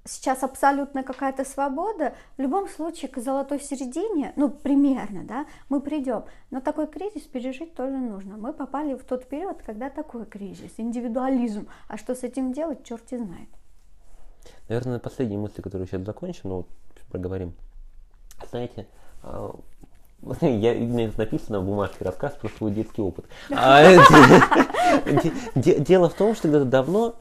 [0.05, 2.13] сейчас абсолютно какая-то свобода.
[2.37, 6.25] В любом случае, к золотой середине, ну, примерно, да, мы придем.
[6.51, 8.37] Но такой кризис пережить тоже нужно.
[8.37, 11.67] Мы попали в тот период, когда такой кризис, индивидуализм.
[11.87, 13.49] А что с этим делать, черти знает.
[14.67, 16.67] Наверное, последние мысли, которые сейчас закончим, но вот
[17.11, 17.53] проговорим
[18.49, 18.87] знаете,
[19.23, 19.55] а,
[20.41, 23.25] я, именно написано в бумажке рассказ про свой детский опыт.
[23.51, 23.83] А,
[25.55, 27.15] дело в том, что когда-то давно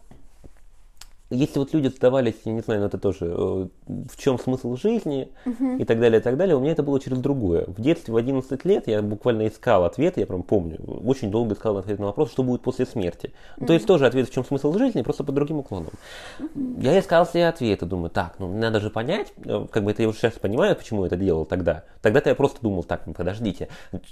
[1.30, 5.30] если вот люди задавались, я не знаю, ну это тоже, э, в чем смысл жизни
[5.44, 5.78] uh-huh.
[5.78, 7.64] и так далее, и так далее, у меня это было через другое.
[7.66, 11.76] В детстве, в 11 лет, я буквально искал ответ, я прям помню, очень долго искал
[11.76, 13.32] ответ на вопрос, что будет после смерти.
[13.58, 13.66] Uh-huh.
[13.66, 15.92] То есть тоже ответ, в чем смысл жизни, просто под другим уклоном.
[16.38, 16.82] Uh-huh.
[16.82, 20.08] Я искал себе ответы, думаю, так, ну надо же понять, э, как бы это я
[20.08, 21.84] уже сейчас понимаю, почему я это делал тогда.
[22.00, 23.68] Тогда-то я просто думал, так, ну подождите,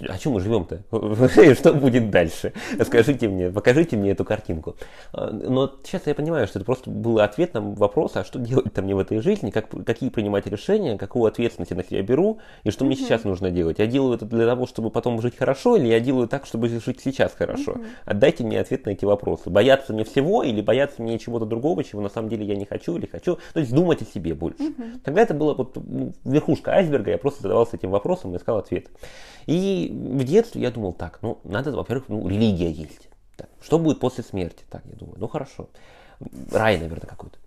[0.07, 0.83] а чем мы живем-то?
[1.55, 2.53] Что будет дальше?
[2.83, 4.75] Скажите мне, покажите мне эту картинку.
[5.13, 8.81] Э, но сейчас я понимаю, что это просто был ответ на вопрос, а что делать-то
[8.81, 12.69] мне в этой жизни, как, какие принимать решения, какую ответственность я на себя беру, и
[12.69, 12.87] что mm-hmm.
[12.87, 13.79] мне сейчас нужно делать.
[13.79, 16.99] Я делаю это для того, чтобы потом жить хорошо, или я делаю так, чтобы жить
[17.01, 17.73] сейчас хорошо.
[17.73, 17.87] Mm-hmm.
[18.05, 19.49] Отдайте мне ответ на эти вопросы.
[19.49, 22.97] Бояться мне всего, или бояться мне чего-то другого, чего на самом деле я не хочу
[22.97, 23.37] или хочу.
[23.53, 24.63] То есть думать о себе больше.
[24.63, 24.99] Mm-hmm.
[25.03, 28.87] Тогда это была вот ну, верхушка айсберга, я просто задавался этим вопросом и искал ответ.
[29.45, 33.07] И в детстве я думал так, ну, надо, во-первых, ну, религия есть.
[33.37, 34.65] Так, что будет после смерти?
[34.69, 35.69] Так, я думаю, ну хорошо
[36.51, 37.37] рай, наверное, какой-то.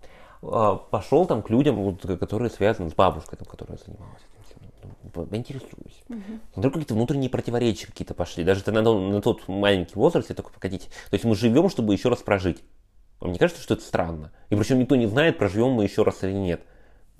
[0.43, 4.91] А, Пошел там к людям, вот, которые связаны с бабушкой, там, которая занималась этим.
[5.03, 6.03] Ну, поинтересуюсь.
[6.09, 6.39] Угу.
[6.55, 8.43] Вдруг какие-то внутренние противоречия какие-то пошли.
[8.43, 10.87] Даже на, на тот маленький возраст я такой, погодите.
[11.09, 12.63] То есть мы живем, чтобы еще раз прожить.
[13.19, 14.31] Мне кажется, что это странно.
[14.49, 16.61] И причем никто не знает, проживем мы еще раз или нет.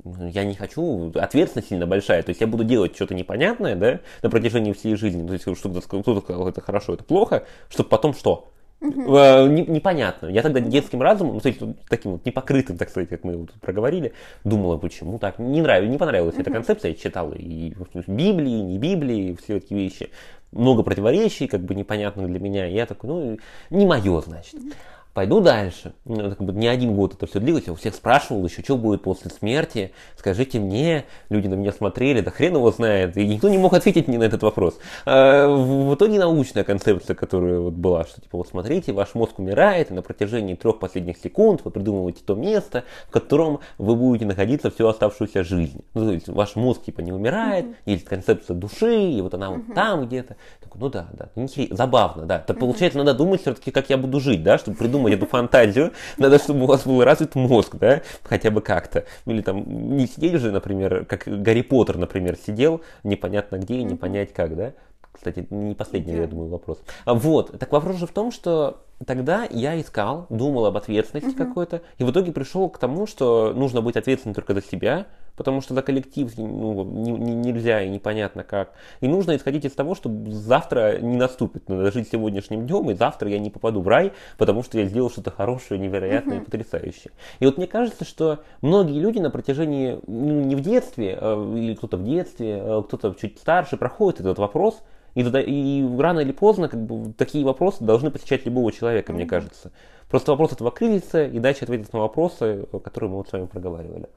[0.03, 4.31] Я не хочу, ответственность сильно большая, то есть я буду делать что-то непонятное, да, на
[4.31, 8.51] протяжении всей жизни, то есть что-то кто-то сказал, это хорошо, это плохо, чтобы потом что?
[8.81, 8.99] Угу.
[9.47, 10.27] непонятно.
[10.27, 13.53] Я тогда детским разумом, ну, то есть таким вот непокрытым, так сказать, как мы вот
[13.61, 14.13] проговорили,
[14.43, 15.37] думала, почему так.
[15.37, 16.41] Не нравилось, не понравилась угу.
[16.41, 16.89] эта концепция.
[16.89, 17.73] Я читал и
[18.07, 20.09] Библии, не Библии, все эти вещи.
[20.51, 22.67] Много противоречий, как бы непонятных для меня.
[22.67, 23.37] И я такой, ну,
[23.69, 24.55] не мое, значит.
[24.55, 24.71] Угу
[25.13, 25.93] пойду дальше.
[26.05, 28.77] Ну, как бы не один год это все длилось, я у всех спрашивал еще, что
[28.77, 33.49] будет после смерти, скажите мне, люди на меня смотрели, да хрен его знает, и никто
[33.49, 34.79] не мог ответить мне на этот вопрос.
[35.05, 39.91] А в итоге научная концепция, которая вот была, что типа вот смотрите, ваш мозг умирает,
[39.91, 44.71] и на протяжении трех последних секунд вы придумываете то место, в котором вы будете находиться
[44.71, 45.83] всю оставшуюся жизнь.
[45.93, 47.75] Ну, то есть ваш мозг типа не умирает, mm-hmm.
[47.85, 49.63] есть концепция души, и вот она mm-hmm.
[49.67, 50.37] вот там где-то.
[50.61, 52.39] Такой, ну да, да, интересно, забавно, да.
[52.39, 52.59] То, mm-hmm.
[52.59, 56.39] получается, надо думать все-таки, как я буду жить, да, чтобы придумать придумать эту фантазию, надо,
[56.39, 59.05] чтобы у вас был развит мозг, да, хотя бы как-то.
[59.25, 63.95] Или там не сидеть же, например, как Гарри Поттер, например, сидел непонятно где и не
[63.95, 64.73] понять как, да.
[65.11, 66.79] Кстати, не последний, я думаю, вопрос.
[67.05, 71.47] А вот, так вопрос же в том, что тогда я искал, думал об ответственности uh-huh.
[71.47, 75.61] какой-то, и в итоге пришел к тому, что нужно быть ответственным только за себя, потому
[75.61, 78.73] что за коллектив ну, не, не, нельзя и непонятно как.
[78.99, 81.67] И нужно исходить из того, что завтра не наступит.
[81.69, 85.09] Надо жить сегодняшним днем, и завтра я не попаду в рай, потому что я сделал
[85.09, 86.41] что-то хорошее, невероятное uh-huh.
[86.41, 87.11] и потрясающее.
[87.39, 91.75] И вот мне кажется, что многие люди на протяжении, ну, не в детстве, а, или
[91.75, 94.81] кто-то в детстве, а кто-то чуть старше, проходит этот вопрос,
[95.13, 99.71] и, и рано или поздно как бы, такие вопросы должны посещать любого человека, мне кажется.
[100.09, 104.09] Просто вопрос этого кризиса и дальше ответить на вопросы, которые мы вот с вами проговаривали.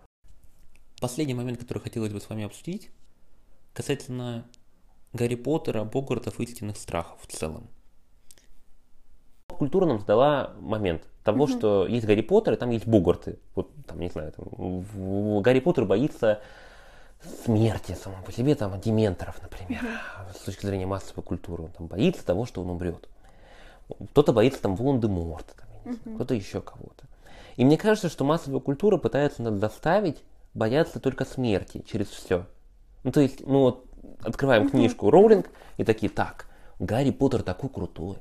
[1.00, 2.90] Последний момент, который хотелось бы с вами обсудить,
[3.72, 4.44] касательно
[5.12, 7.68] Гарри Поттера, Богартов и истинных страхов в целом.
[9.48, 11.58] Культура нам задала момент того, mm-hmm.
[11.58, 13.38] что есть Гарри Поттер, и там есть Богарты.
[13.54, 16.40] Вот там, не знаю, там, Гарри Поттер боится
[17.44, 19.82] смерти само по себе, там, дементоров, например,
[20.34, 21.64] с точки зрения массовой культуры.
[21.64, 23.08] Он там боится того, что он умрет.
[24.10, 25.52] Кто-то боится там Волан-де-Морта,
[25.84, 26.14] mm-hmm.
[26.14, 27.04] кто-то еще кого-то.
[27.56, 30.22] И мне кажется, что массовая культура пытается нас заставить
[30.54, 32.46] бояться только смерти через все.
[33.02, 33.86] Ну, то есть, ну вот,
[34.22, 36.46] открываем книжку Роулинг и такие, так,
[36.78, 38.16] Гарри Поттер такой крутой,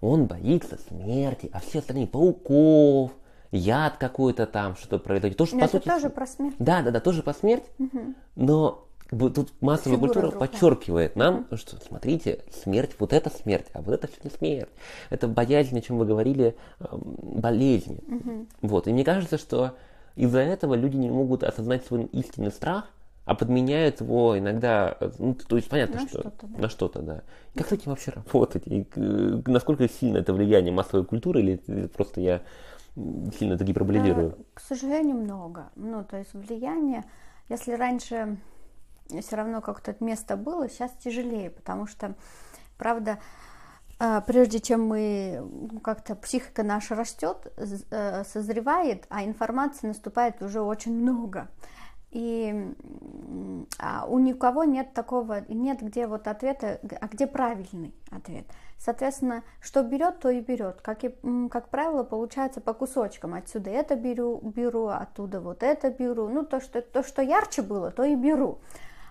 [0.00, 3.12] он боится смерти, а все остальные пауков,
[3.50, 5.38] яд какой-то там, что-то произойдет.
[5.38, 6.56] То, что, по это сути, тоже про смерть.
[6.58, 7.64] Да, да, да, тоже про смерть.
[7.78, 8.14] Угу.
[8.36, 10.46] Но тут массовая Фигура культура друга.
[10.46, 14.70] подчеркивает нам, что смотрите, смерть, вот это смерть, а вот это все не смерть.
[15.10, 18.00] Это боязнь, о чем вы говорили, эм, болезни.
[18.06, 18.46] Угу.
[18.62, 18.86] Вот.
[18.86, 19.76] И мне кажется, что
[20.14, 22.90] из-за этого люди не могут осознать свой истинный страх,
[23.24, 26.58] а подменяют его иногда, ну, то есть понятно, на что, что да.
[26.58, 27.22] на что-то, да.
[27.54, 28.62] Как с этим вообще работать?
[28.66, 32.40] И насколько сильно это влияние массовой культуры, или просто я
[33.38, 34.30] сильно это гиперболизирую?
[34.30, 35.70] Э, к сожалению, много.
[35.76, 37.04] Ну, то есть влияние,
[37.48, 38.38] если раньше
[39.20, 42.14] все равно как-то место было, сейчас тяжелее, потому что,
[42.76, 43.18] правда,
[44.00, 45.42] э, прежде чем мы
[45.82, 51.48] как-то психика наша растет, э, созревает, а информации наступает уже очень много.
[52.10, 52.74] И
[53.78, 58.46] а у никого нет такого, нет где вот ответа, а где правильный ответ.
[58.78, 60.80] Соответственно, что берет, то и берет.
[60.82, 61.12] Как, и,
[61.50, 63.34] как правило, получается по кусочкам.
[63.34, 66.28] Отсюда это беру, беру, оттуда вот это беру.
[66.28, 68.60] Ну, то, что, то, что ярче было, то и беру.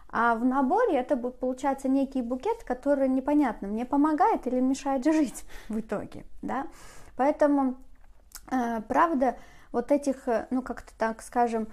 [0.09, 5.43] А в наборе это будет, получается, некий букет, который непонятно, мне помогает или мешает жить
[5.67, 6.67] в итоге, да.
[7.17, 7.75] Поэтому,
[8.49, 9.37] э, правда,
[9.73, 11.67] вот этих, э, ну, как-то так скажем,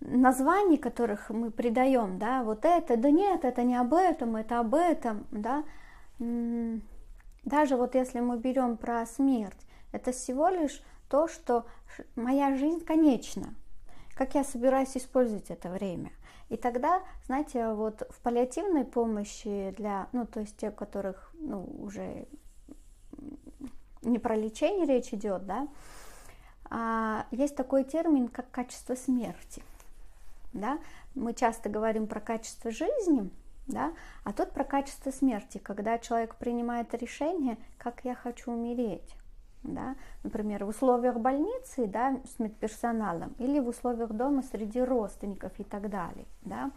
[0.00, 4.74] названий, которых мы придаем, да, вот это, да нет, это не об этом, это об
[4.74, 5.62] этом, да,
[7.44, 11.66] даже вот если мы берем про смерть, это всего лишь то, что
[12.14, 13.54] моя жизнь конечна.
[14.14, 16.12] Как я собираюсь использовать это время?
[16.48, 21.64] И тогда, знаете, вот в паллиативной помощи для, ну, то есть те, у которых, ну,
[21.80, 22.26] уже
[24.02, 25.68] не про лечение речь идет, да,
[26.70, 29.62] а есть такой термин, как качество смерти.
[30.52, 30.78] Да?
[31.14, 33.30] Мы часто говорим про качество жизни,
[33.70, 33.92] да?
[34.24, 39.16] А тут про качество смерти, когда человек принимает решение, как я хочу умереть.
[39.62, 39.94] Да?
[40.22, 45.90] Например, в условиях больницы да, с медперсоналом или в условиях дома среди родственников и так
[45.90, 46.26] далее.
[46.42, 46.70] Да?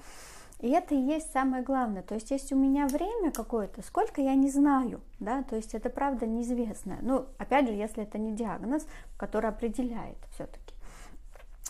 [0.59, 2.03] И это и есть самое главное.
[2.03, 5.89] То есть, есть у меня время какое-то, сколько я не знаю, да, то есть это
[5.89, 6.99] правда неизвестное.
[7.01, 8.87] Ну, опять же, если это не диагноз,
[9.17, 10.73] который определяет все-таки.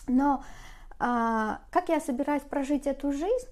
[0.06, 0.44] Но
[1.00, 3.48] а, как я собираюсь прожить эту жизнь,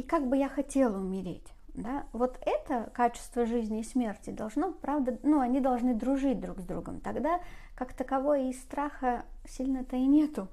[0.00, 1.46] и как бы я хотела умереть.
[1.74, 6.64] да, вот это качество жизни и смерти должно, правда, ну, они должны дружить друг с
[6.64, 7.00] другом.
[7.00, 7.40] Тогда,
[7.74, 10.48] как таковой, и страха сильно-то и нету.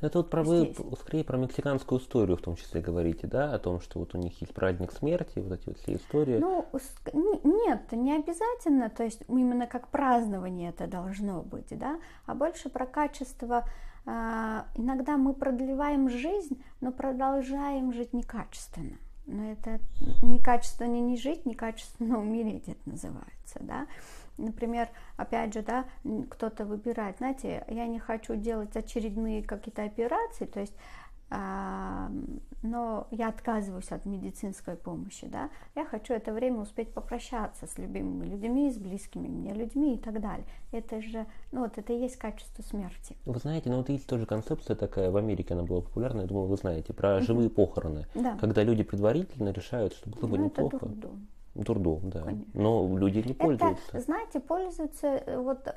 [0.00, 3.80] Это вот про вы скорее про мексиканскую историю в том числе говорите, да, о том,
[3.80, 6.36] что вот у них есть праздник смерти, вот эти вот все истории.
[6.36, 6.66] Ну,
[7.44, 12.86] нет, не обязательно, то есть именно как празднование это должно быть, да, а больше про
[12.86, 13.64] качество.
[14.06, 18.98] А, иногда мы продлеваем жизнь, но продолжаем жить некачественно.
[19.26, 19.80] Но это
[20.22, 23.86] некачественно не жить, некачественно умереть это называется, да.
[24.36, 25.84] Например, опять же, да,
[26.28, 30.74] кто-то выбирает, знаете, я не хочу делать очередные какие-то операции, то есть
[32.62, 38.26] но я отказываюсь от медицинской помощи, да, я хочу это время успеть попрощаться с любимыми
[38.26, 40.46] людьми, с близкими мне людьми и так далее.
[40.72, 43.16] Это же, ну вот это и есть качество смерти.
[43.26, 46.46] Вы знаете, ну вот есть тоже концепция такая, в Америке она была популярна, я думаю,
[46.46, 48.36] вы знаете, про живые похороны, да.
[48.38, 50.76] когда люди предварительно решают, что было бы ну, неплохо.
[50.76, 51.28] Это дурдом.
[51.54, 52.22] Дурдом, да.
[52.22, 52.50] Конечно.
[52.54, 53.84] Но люди не пользуются.
[53.88, 55.74] Это, знаете, пользуются э, вот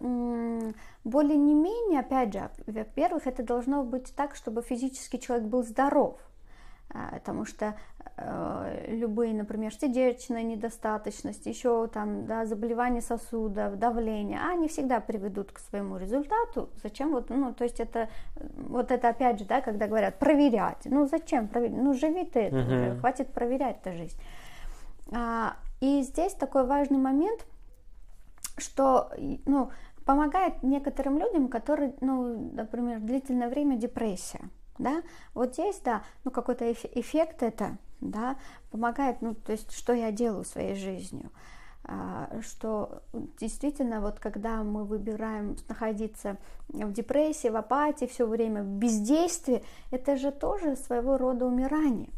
[1.03, 6.19] более не менее, опять же, во-первых, это должно быть так, чтобы физически человек был здоров.
[6.89, 7.75] А, потому что
[8.15, 15.59] э, любые, например, сердечная недостаточность, еще там, да, заболевания сосудов, давление, они всегда приведут к
[15.59, 16.69] своему результату.
[16.81, 21.05] Зачем вот, ну, то есть это, вот это опять же, да, когда говорят проверять, ну,
[21.07, 24.17] зачем проверять, ну, живи ты уже, хватит проверять эту жизнь.
[25.11, 27.45] А, и здесь такой важный момент,
[28.57, 29.11] что
[29.45, 29.69] ну,
[30.05, 34.49] помогает некоторым людям, которые, ну, например, длительное время депрессия.
[34.79, 35.01] Да?
[35.33, 38.37] Вот здесь, да, ну какой-то эф- эффект это, да,
[38.71, 41.31] помогает, ну, то есть, что я делаю своей жизнью.
[41.83, 43.01] А, что
[43.39, 46.37] действительно, вот когда мы выбираем находиться
[46.67, 52.09] в депрессии, в апатии все время, в бездействии, это же тоже своего рода умирание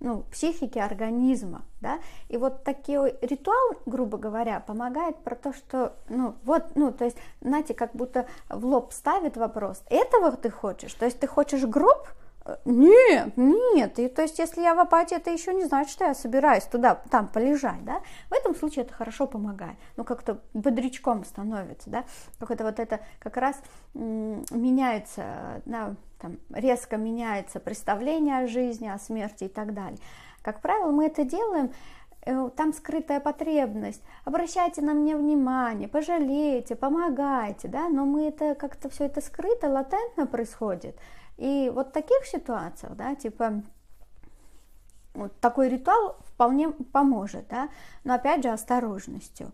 [0.00, 6.34] ну, психики организма, да, и вот такой ритуал, грубо говоря, помогает про то, что, ну,
[6.42, 11.04] вот, ну, то есть, знаете, как будто в лоб ставит вопрос, этого ты хочешь, то
[11.04, 12.08] есть ты хочешь гроб,
[12.64, 16.14] нет, нет, и то есть если я в апатии, это еще не значит, что я
[16.14, 18.00] собираюсь туда, там полежать, да,
[18.30, 22.04] в этом случае это хорошо помогает, ну как-то бодрячком становится, да,
[22.38, 23.56] какое-то вот это как раз
[23.92, 29.98] меняется, да, там, резко меняется представление о жизни, о смерти и так далее.
[30.42, 31.72] Как правило, мы это делаем,
[32.22, 38.88] э, там скрытая потребность, обращайте на меня внимание, пожалейте, помогайте, да, но мы это как-то
[38.88, 40.98] все это скрыто, латентно происходит.
[41.36, 43.62] И вот в таких ситуациях, да, типа,
[45.14, 47.68] вот такой ритуал вполне поможет, да,
[48.04, 49.52] но опять же осторожностью.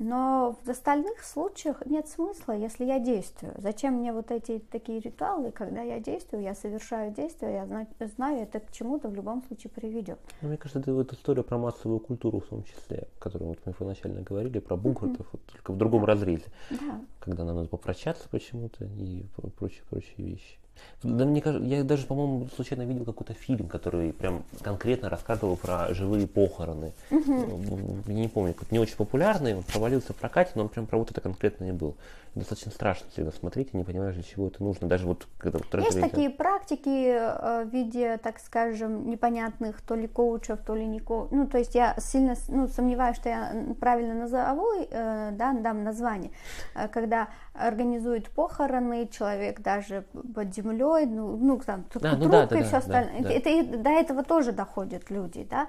[0.00, 3.52] Но в остальных случаях нет смысла, если я действую.
[3.58, 7.86] Зачем мне вот эти такие ритуалы, когда я действую, я совершаю действия, я знаю,
[8.16, 10.18] знаю это к чему-то в любом случае приведет.
[10.40, 13.58] Ну, мне кажется, это вот история про массовую культуру в том числе, о которой вот
[13.66, 16.46] мы изначально говорили, про бугуртов, вот только в другом разрезе.
[16.70, 17.02] Да.
[17.20, 19.26] Когда нам надо попрощаться почему-то и
[19.58, 20.59] прочие-прочие вещи.
[21.02, 25.94] Да, мне кажется, я даже, по-моему, случайно видел какой-то фильм, который прям конкретно рассказывал про
[25.94, 26.92] живые похороны.
[27.10, 28.02] Мгм.
[28.06, 30.98] Я не помню, как не очень популярный, он провалился в прокате, но он прям про
[30.98, 31.96] вот это конкретно не был.
[32.34, 34.86] Достаточно страшно всегда смотреть, и не понимаешь, для чего это нужно.
[34.86, 40.06] Даже вот когда вот Есть такие практики э, в виде, так скажем, непонятных то ли
[40.06, 41.32] коучев, то ли не коучев.
[41.32, 46.30] Ну, то есть я сильно ну, сомневаюсь, что я правильно назову, э, да, дам название.
[46.76, 52.56] Э, Когда организуют похороны, человек даже под землей, ну, ну там, А, ну да, да,
[52.56, 53.22] и да, все да, остальное.
[53.22, 53.30] да.
[53.30, 55.66] Это, и до этого тоже доходят люди, да.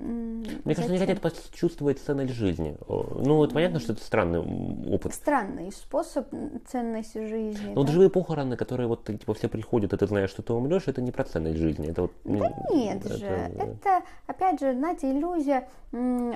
[0.00, 1.16] Мне кажется, они зачем?
[1.16, 1.20] хотят
[1.50, 2.76] почувствовать ценность жизни.
[2.88, 5.14] Ну, это понятно, что это странный опыт.
[5.14, 6.28] Странный способ
[6.66, 7.68] ценности жизни.
[7.74, 7.92] Но вот да.
[7.92, 11.10] живые похороны, которые вот типа все приходят, и ты знаешь, что ты умрешь, это не
[11.12, 11.88] про ценность жизни.
[11.90, 15.68] Это вот, Да м, нет это- же, это, опять же, знаете, иллюзия,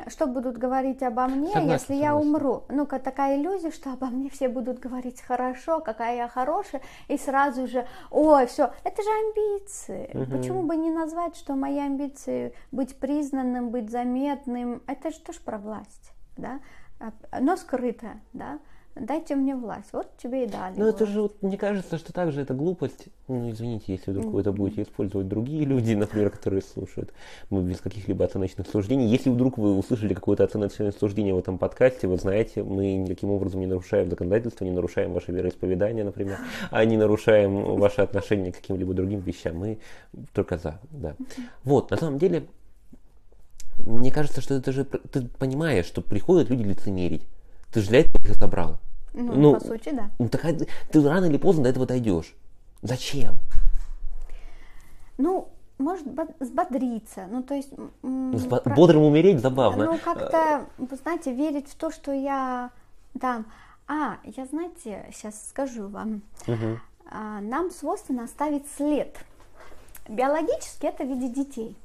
[0.09, 2.29] что будут говорить обо мне, Согласен, если я согласен.
[2.35, 2.63] умру.
[2.69, 7.67] Ну-ка, такая иллюзия, что обо мне все будут говорить хорошо, какая я хорошая, и сразу
[7.69, 10.11] же, ой, все, это же амбиции.
[10.13, 10.39] Мгм.
[10.39, 12.97] Почему бы не назвать, что мои амбиции быть
[13.55, 16.61] признанным, быть заметным, это же тоже про власть, да,
[17.01, 18.59] А- но скрытая, да.
[18.97, 20.79] Дайте мне власть, вот тебе и дали.
[20.79, 23.09] Ну, это же, вот, мне кажется, что также это глупость.
[23.27, 27.13] Ну, извините, если вдруг вы это будете использовать другие люди, например, которые слушают,
[27.51, 29.09] мы без каких-либо оценочных суждений.
[29.09, 33.59] Если вдруг вы услышали какое-то оценочное суждение в этом подкасте, вы знаете, мы никаким образом
[33.59, 36.39] не нарушаем законодательство, не нарушаем ваше вероисповедание, например,
[36.71, 39.59] а не нарушаем ваше отношение к каким-либо другим вещам.
[39.59, 39.79] Мы
[40.33, 41.17] только за, да.
[41.65, 42.47] Вот, на самом деле,
[43.79, 47.27] мне кажется, что это же, ты понимаешь, что приходят люди лицемерить.
[47.73, 48.79] Ты же для этого их собрал.
[49.13, 50.11] Ну, ну, по сути, да.
[50.19, 50.43] Ну, так,
[50.91, 52.35] ты рано или поздно до этого дойдешь.
[52.83, 53.37] Зачем?
[55.19, 55.49] Ну,
[55.79, 56.07] может
[56.39, 57.73] взбодриться, ну то есть...
[58.03, 58.75] Сбо- про...
[58.75, 59.87] Бодрым умереть забавно.
[59.87, 62.71] Ну как-то, вы знаете, верить в то, что я
[63.21, 63.47] там...
[63.87, 66.23] А, я, знаете, сейчас скажу вам.
[66.47, 66.79] Угу.
[67.13, 69.17] Нам свойственно оставить след.
[70.09, 71.77] Биологически это в виде детей.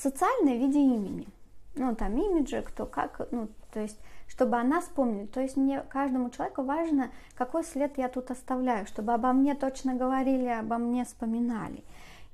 [0.00, 1.26] Социально в виде имени.
[1.74, 3.98] Ну, там имиджи, кто как, ну, то есть
[4.28, 5.26] чтобы она вспомнила.
[5.26, 9.94] То есть мне, каждому человеку важно, какой след я тут оставляю, чтобы обо мне точно
[9.94, 11.82] говорили, обо мне вспоминали.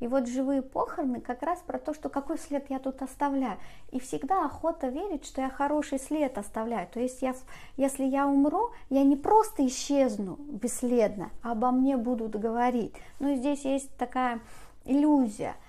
[0.00, 3.56] И вот живые похороны как раз про то, что какой след я тут оставляю.
[3.92, 6.86] И всегда охота верить, что я хороший след оставляю.
[6.92, 7.34] То есть я,
[7.78, 12.92] если я умру, я не просто исчезну бесследно, а обо мне будут говорить.
[13.20, 14.40] Но здесь есть такая
[14.84, 15.54] иллюзия–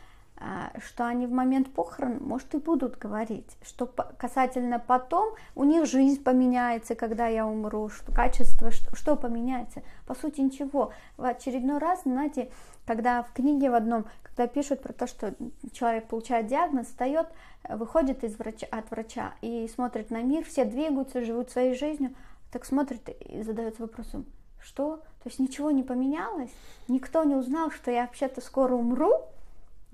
[0.83, 6.21] что они в момент похорон, может, и будут говорить, что касательно потом у них жизнь
[6.21, 9.81] поменяется, когда я умру, что качество, что, что поменяется.
[10.05, 10.91] По сути, ничего.
[11.15, 12.49] В очередной раз, знаете,
[12.85, 15.33] когда в книге в одном, когда пишут про то, что
[15.71, 17.27] человек получает диагноз, встает,
[17.69, 22.13] выходит из врача, от врача и смотрит на мир, все двигаются, живут своей жизнью,
[22.51, 24.25] так смотрит и задается вопросом,
[24.61, 24.97] что?
[25.23, 26.51] То есть ничего не поменялось?
[26.87, 29.11] Никто не узнал, что я вообще-то скоро умру?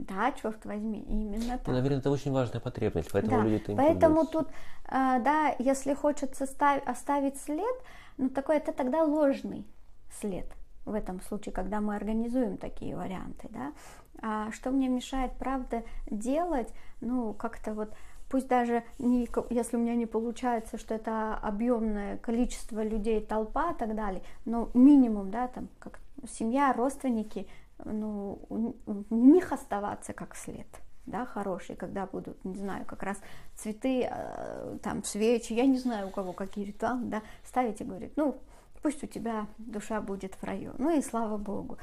[0.02, 1.68] Да, черт возьми, именно так.
[1.68, 4.48] Ну, наверное, это очень важная потребность, поэтому да, люди это Поэтому тут,
[4.88, 6.46] а, да, если хочется
[6.86, 7.76] оставить след,
[8.18, 9.64] ну такой это тогда ложный
[10.20, 10.48] след
[10.86, 13.74] в этом случае, когда мы организуем такие варианты, да.
[14.24, 17.94] А что мне мешает, правда, делать, ну как-то вот
[18.28, 23.78] пусть даже не, если у меня не получается, что это объемное количество людей, толпа и
[23.78, 27.48] так далее, но минимум, да, там, как семья, родственники,
[27.86, 30.68] ну, в них оставаться как след,
[31.06, 33.18] да, хороший, когда будут, не знаю, как раз
[33.56, 38.14] цветы, э, там, свечи, я не знаю, у кого какие ритуалы, да, ставить и говорить,
[38.16, 38.38] ну,
[38.82, 41.78] пусть у тебя душа будет в раю, ну и слава Богу.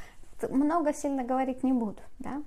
[0.50, 2.42] Много сильно говорить не буду, да,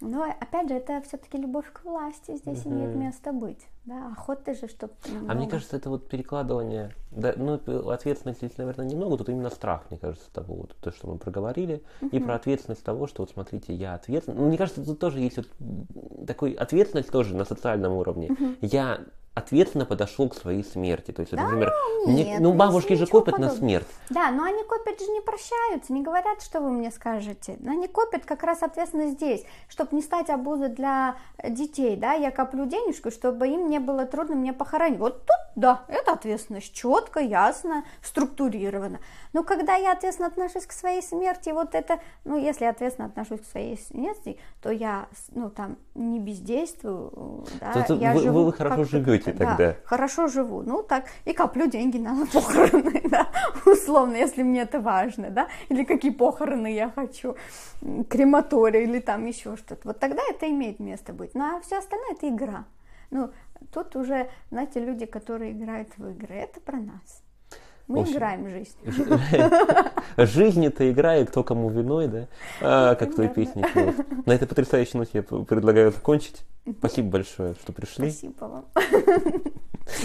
[0.00, 2.68] но опять же, это все-таки любовь к власти здесь mm-hmm.
[2.68, 3.66] имеет место быть.
[3.84, 4.94] Да, охота же, чтобы...
[5.28, 7.54] А мне кажется, это вот перекладывание, да, ну,
[7.90, 11.84] ответственность здесь, наверное, немного, тут именно страх, мне кажется, того, вот, то, что мы проговорили,
[12.00, 12.10] uh-huh.
[12.10, 14.38] и про ответственность того, что вот смотрите, я ответственный.
[14.38, 15.48] Ну, мне кажется, тут тоже есть вот
[16.26, 18.26] такой ответственность тоже на социальном уровне.
[18.26, 18.58] Uh-huh.
[18.60, 19.02] Я
[19.36, 21.10] ответственно подошел к своей смерти.
[21.12, 21.70] То есть, да, например,
[22.06, 23.52] нет, мне, ну бабушки же копят подобного.
[23.52, 23.86] на смерть.
[24.08, 27.58] Да, но они копят же не прощаются, не говорят, что вы мне скажете.
[27.66, 32.64] Они копят как раз ответственно здесь, чтобы не стать обузой для детей, да, я коплю
[32.64, 34.98] денежку, чтобы им не было трудно мне похоронить.
[34.98, 39.00] Вот тут, да, это ответственность четко, ясно, структурировано.
[39.34, 43.50] Но когда я ответственно отношусь к своей смерти, вот это, ну, если ответственно отношусь к
[43.50, 48.84] своей смерти, то я, ну, там, не бездействую, да, то, я вы, живу вы хорошо
[48.84, 49.56] живете живете тогда?
[49.56, 50.62] Да, хорошо живу.
[50.62, 53.28] Ну, так, и коплю деньги на похороны, да,
[53.64, 57.36] условно, если мне это важно, да, или какие похороны я хочу,
[58.08, 59.80] крематория или там еще что-то.
[59.84, 61.34] Вот тогда это имеет место быть.
[61.34, 62.64] Ну, а все остальное это игра.
[63.10, 63.30] Ну,
[63.72, 67.22] тут уже, знаете, люди, которые играют в игры, это про нас.
[67.88, 68.76] Мы общем, играем жизнь.
[70.16, 72.26] Жизнь это игра, и кто кому виной, да?
[72.60, 73.64] А, как той песни.
[74.26, 76.44] На этой потрясающей ноте я предлагаю закончить.
[76.78, 78.10] Спасибо большое, что пришли.
[78.10, 78.64] Спасибо вам.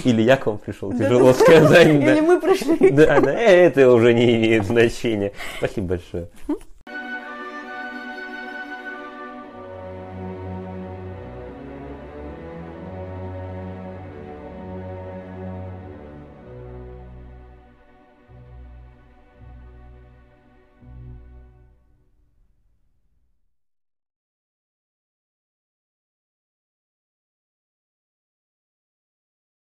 [0.04, 1.88] Или я к вам пришел, тяжело сказать.
[1.88, 2.92] Или мы пришли.
[2.92, 5.32] Да, да, это уже не имеет значения.
[5.58, 6.30] Спасибо большое.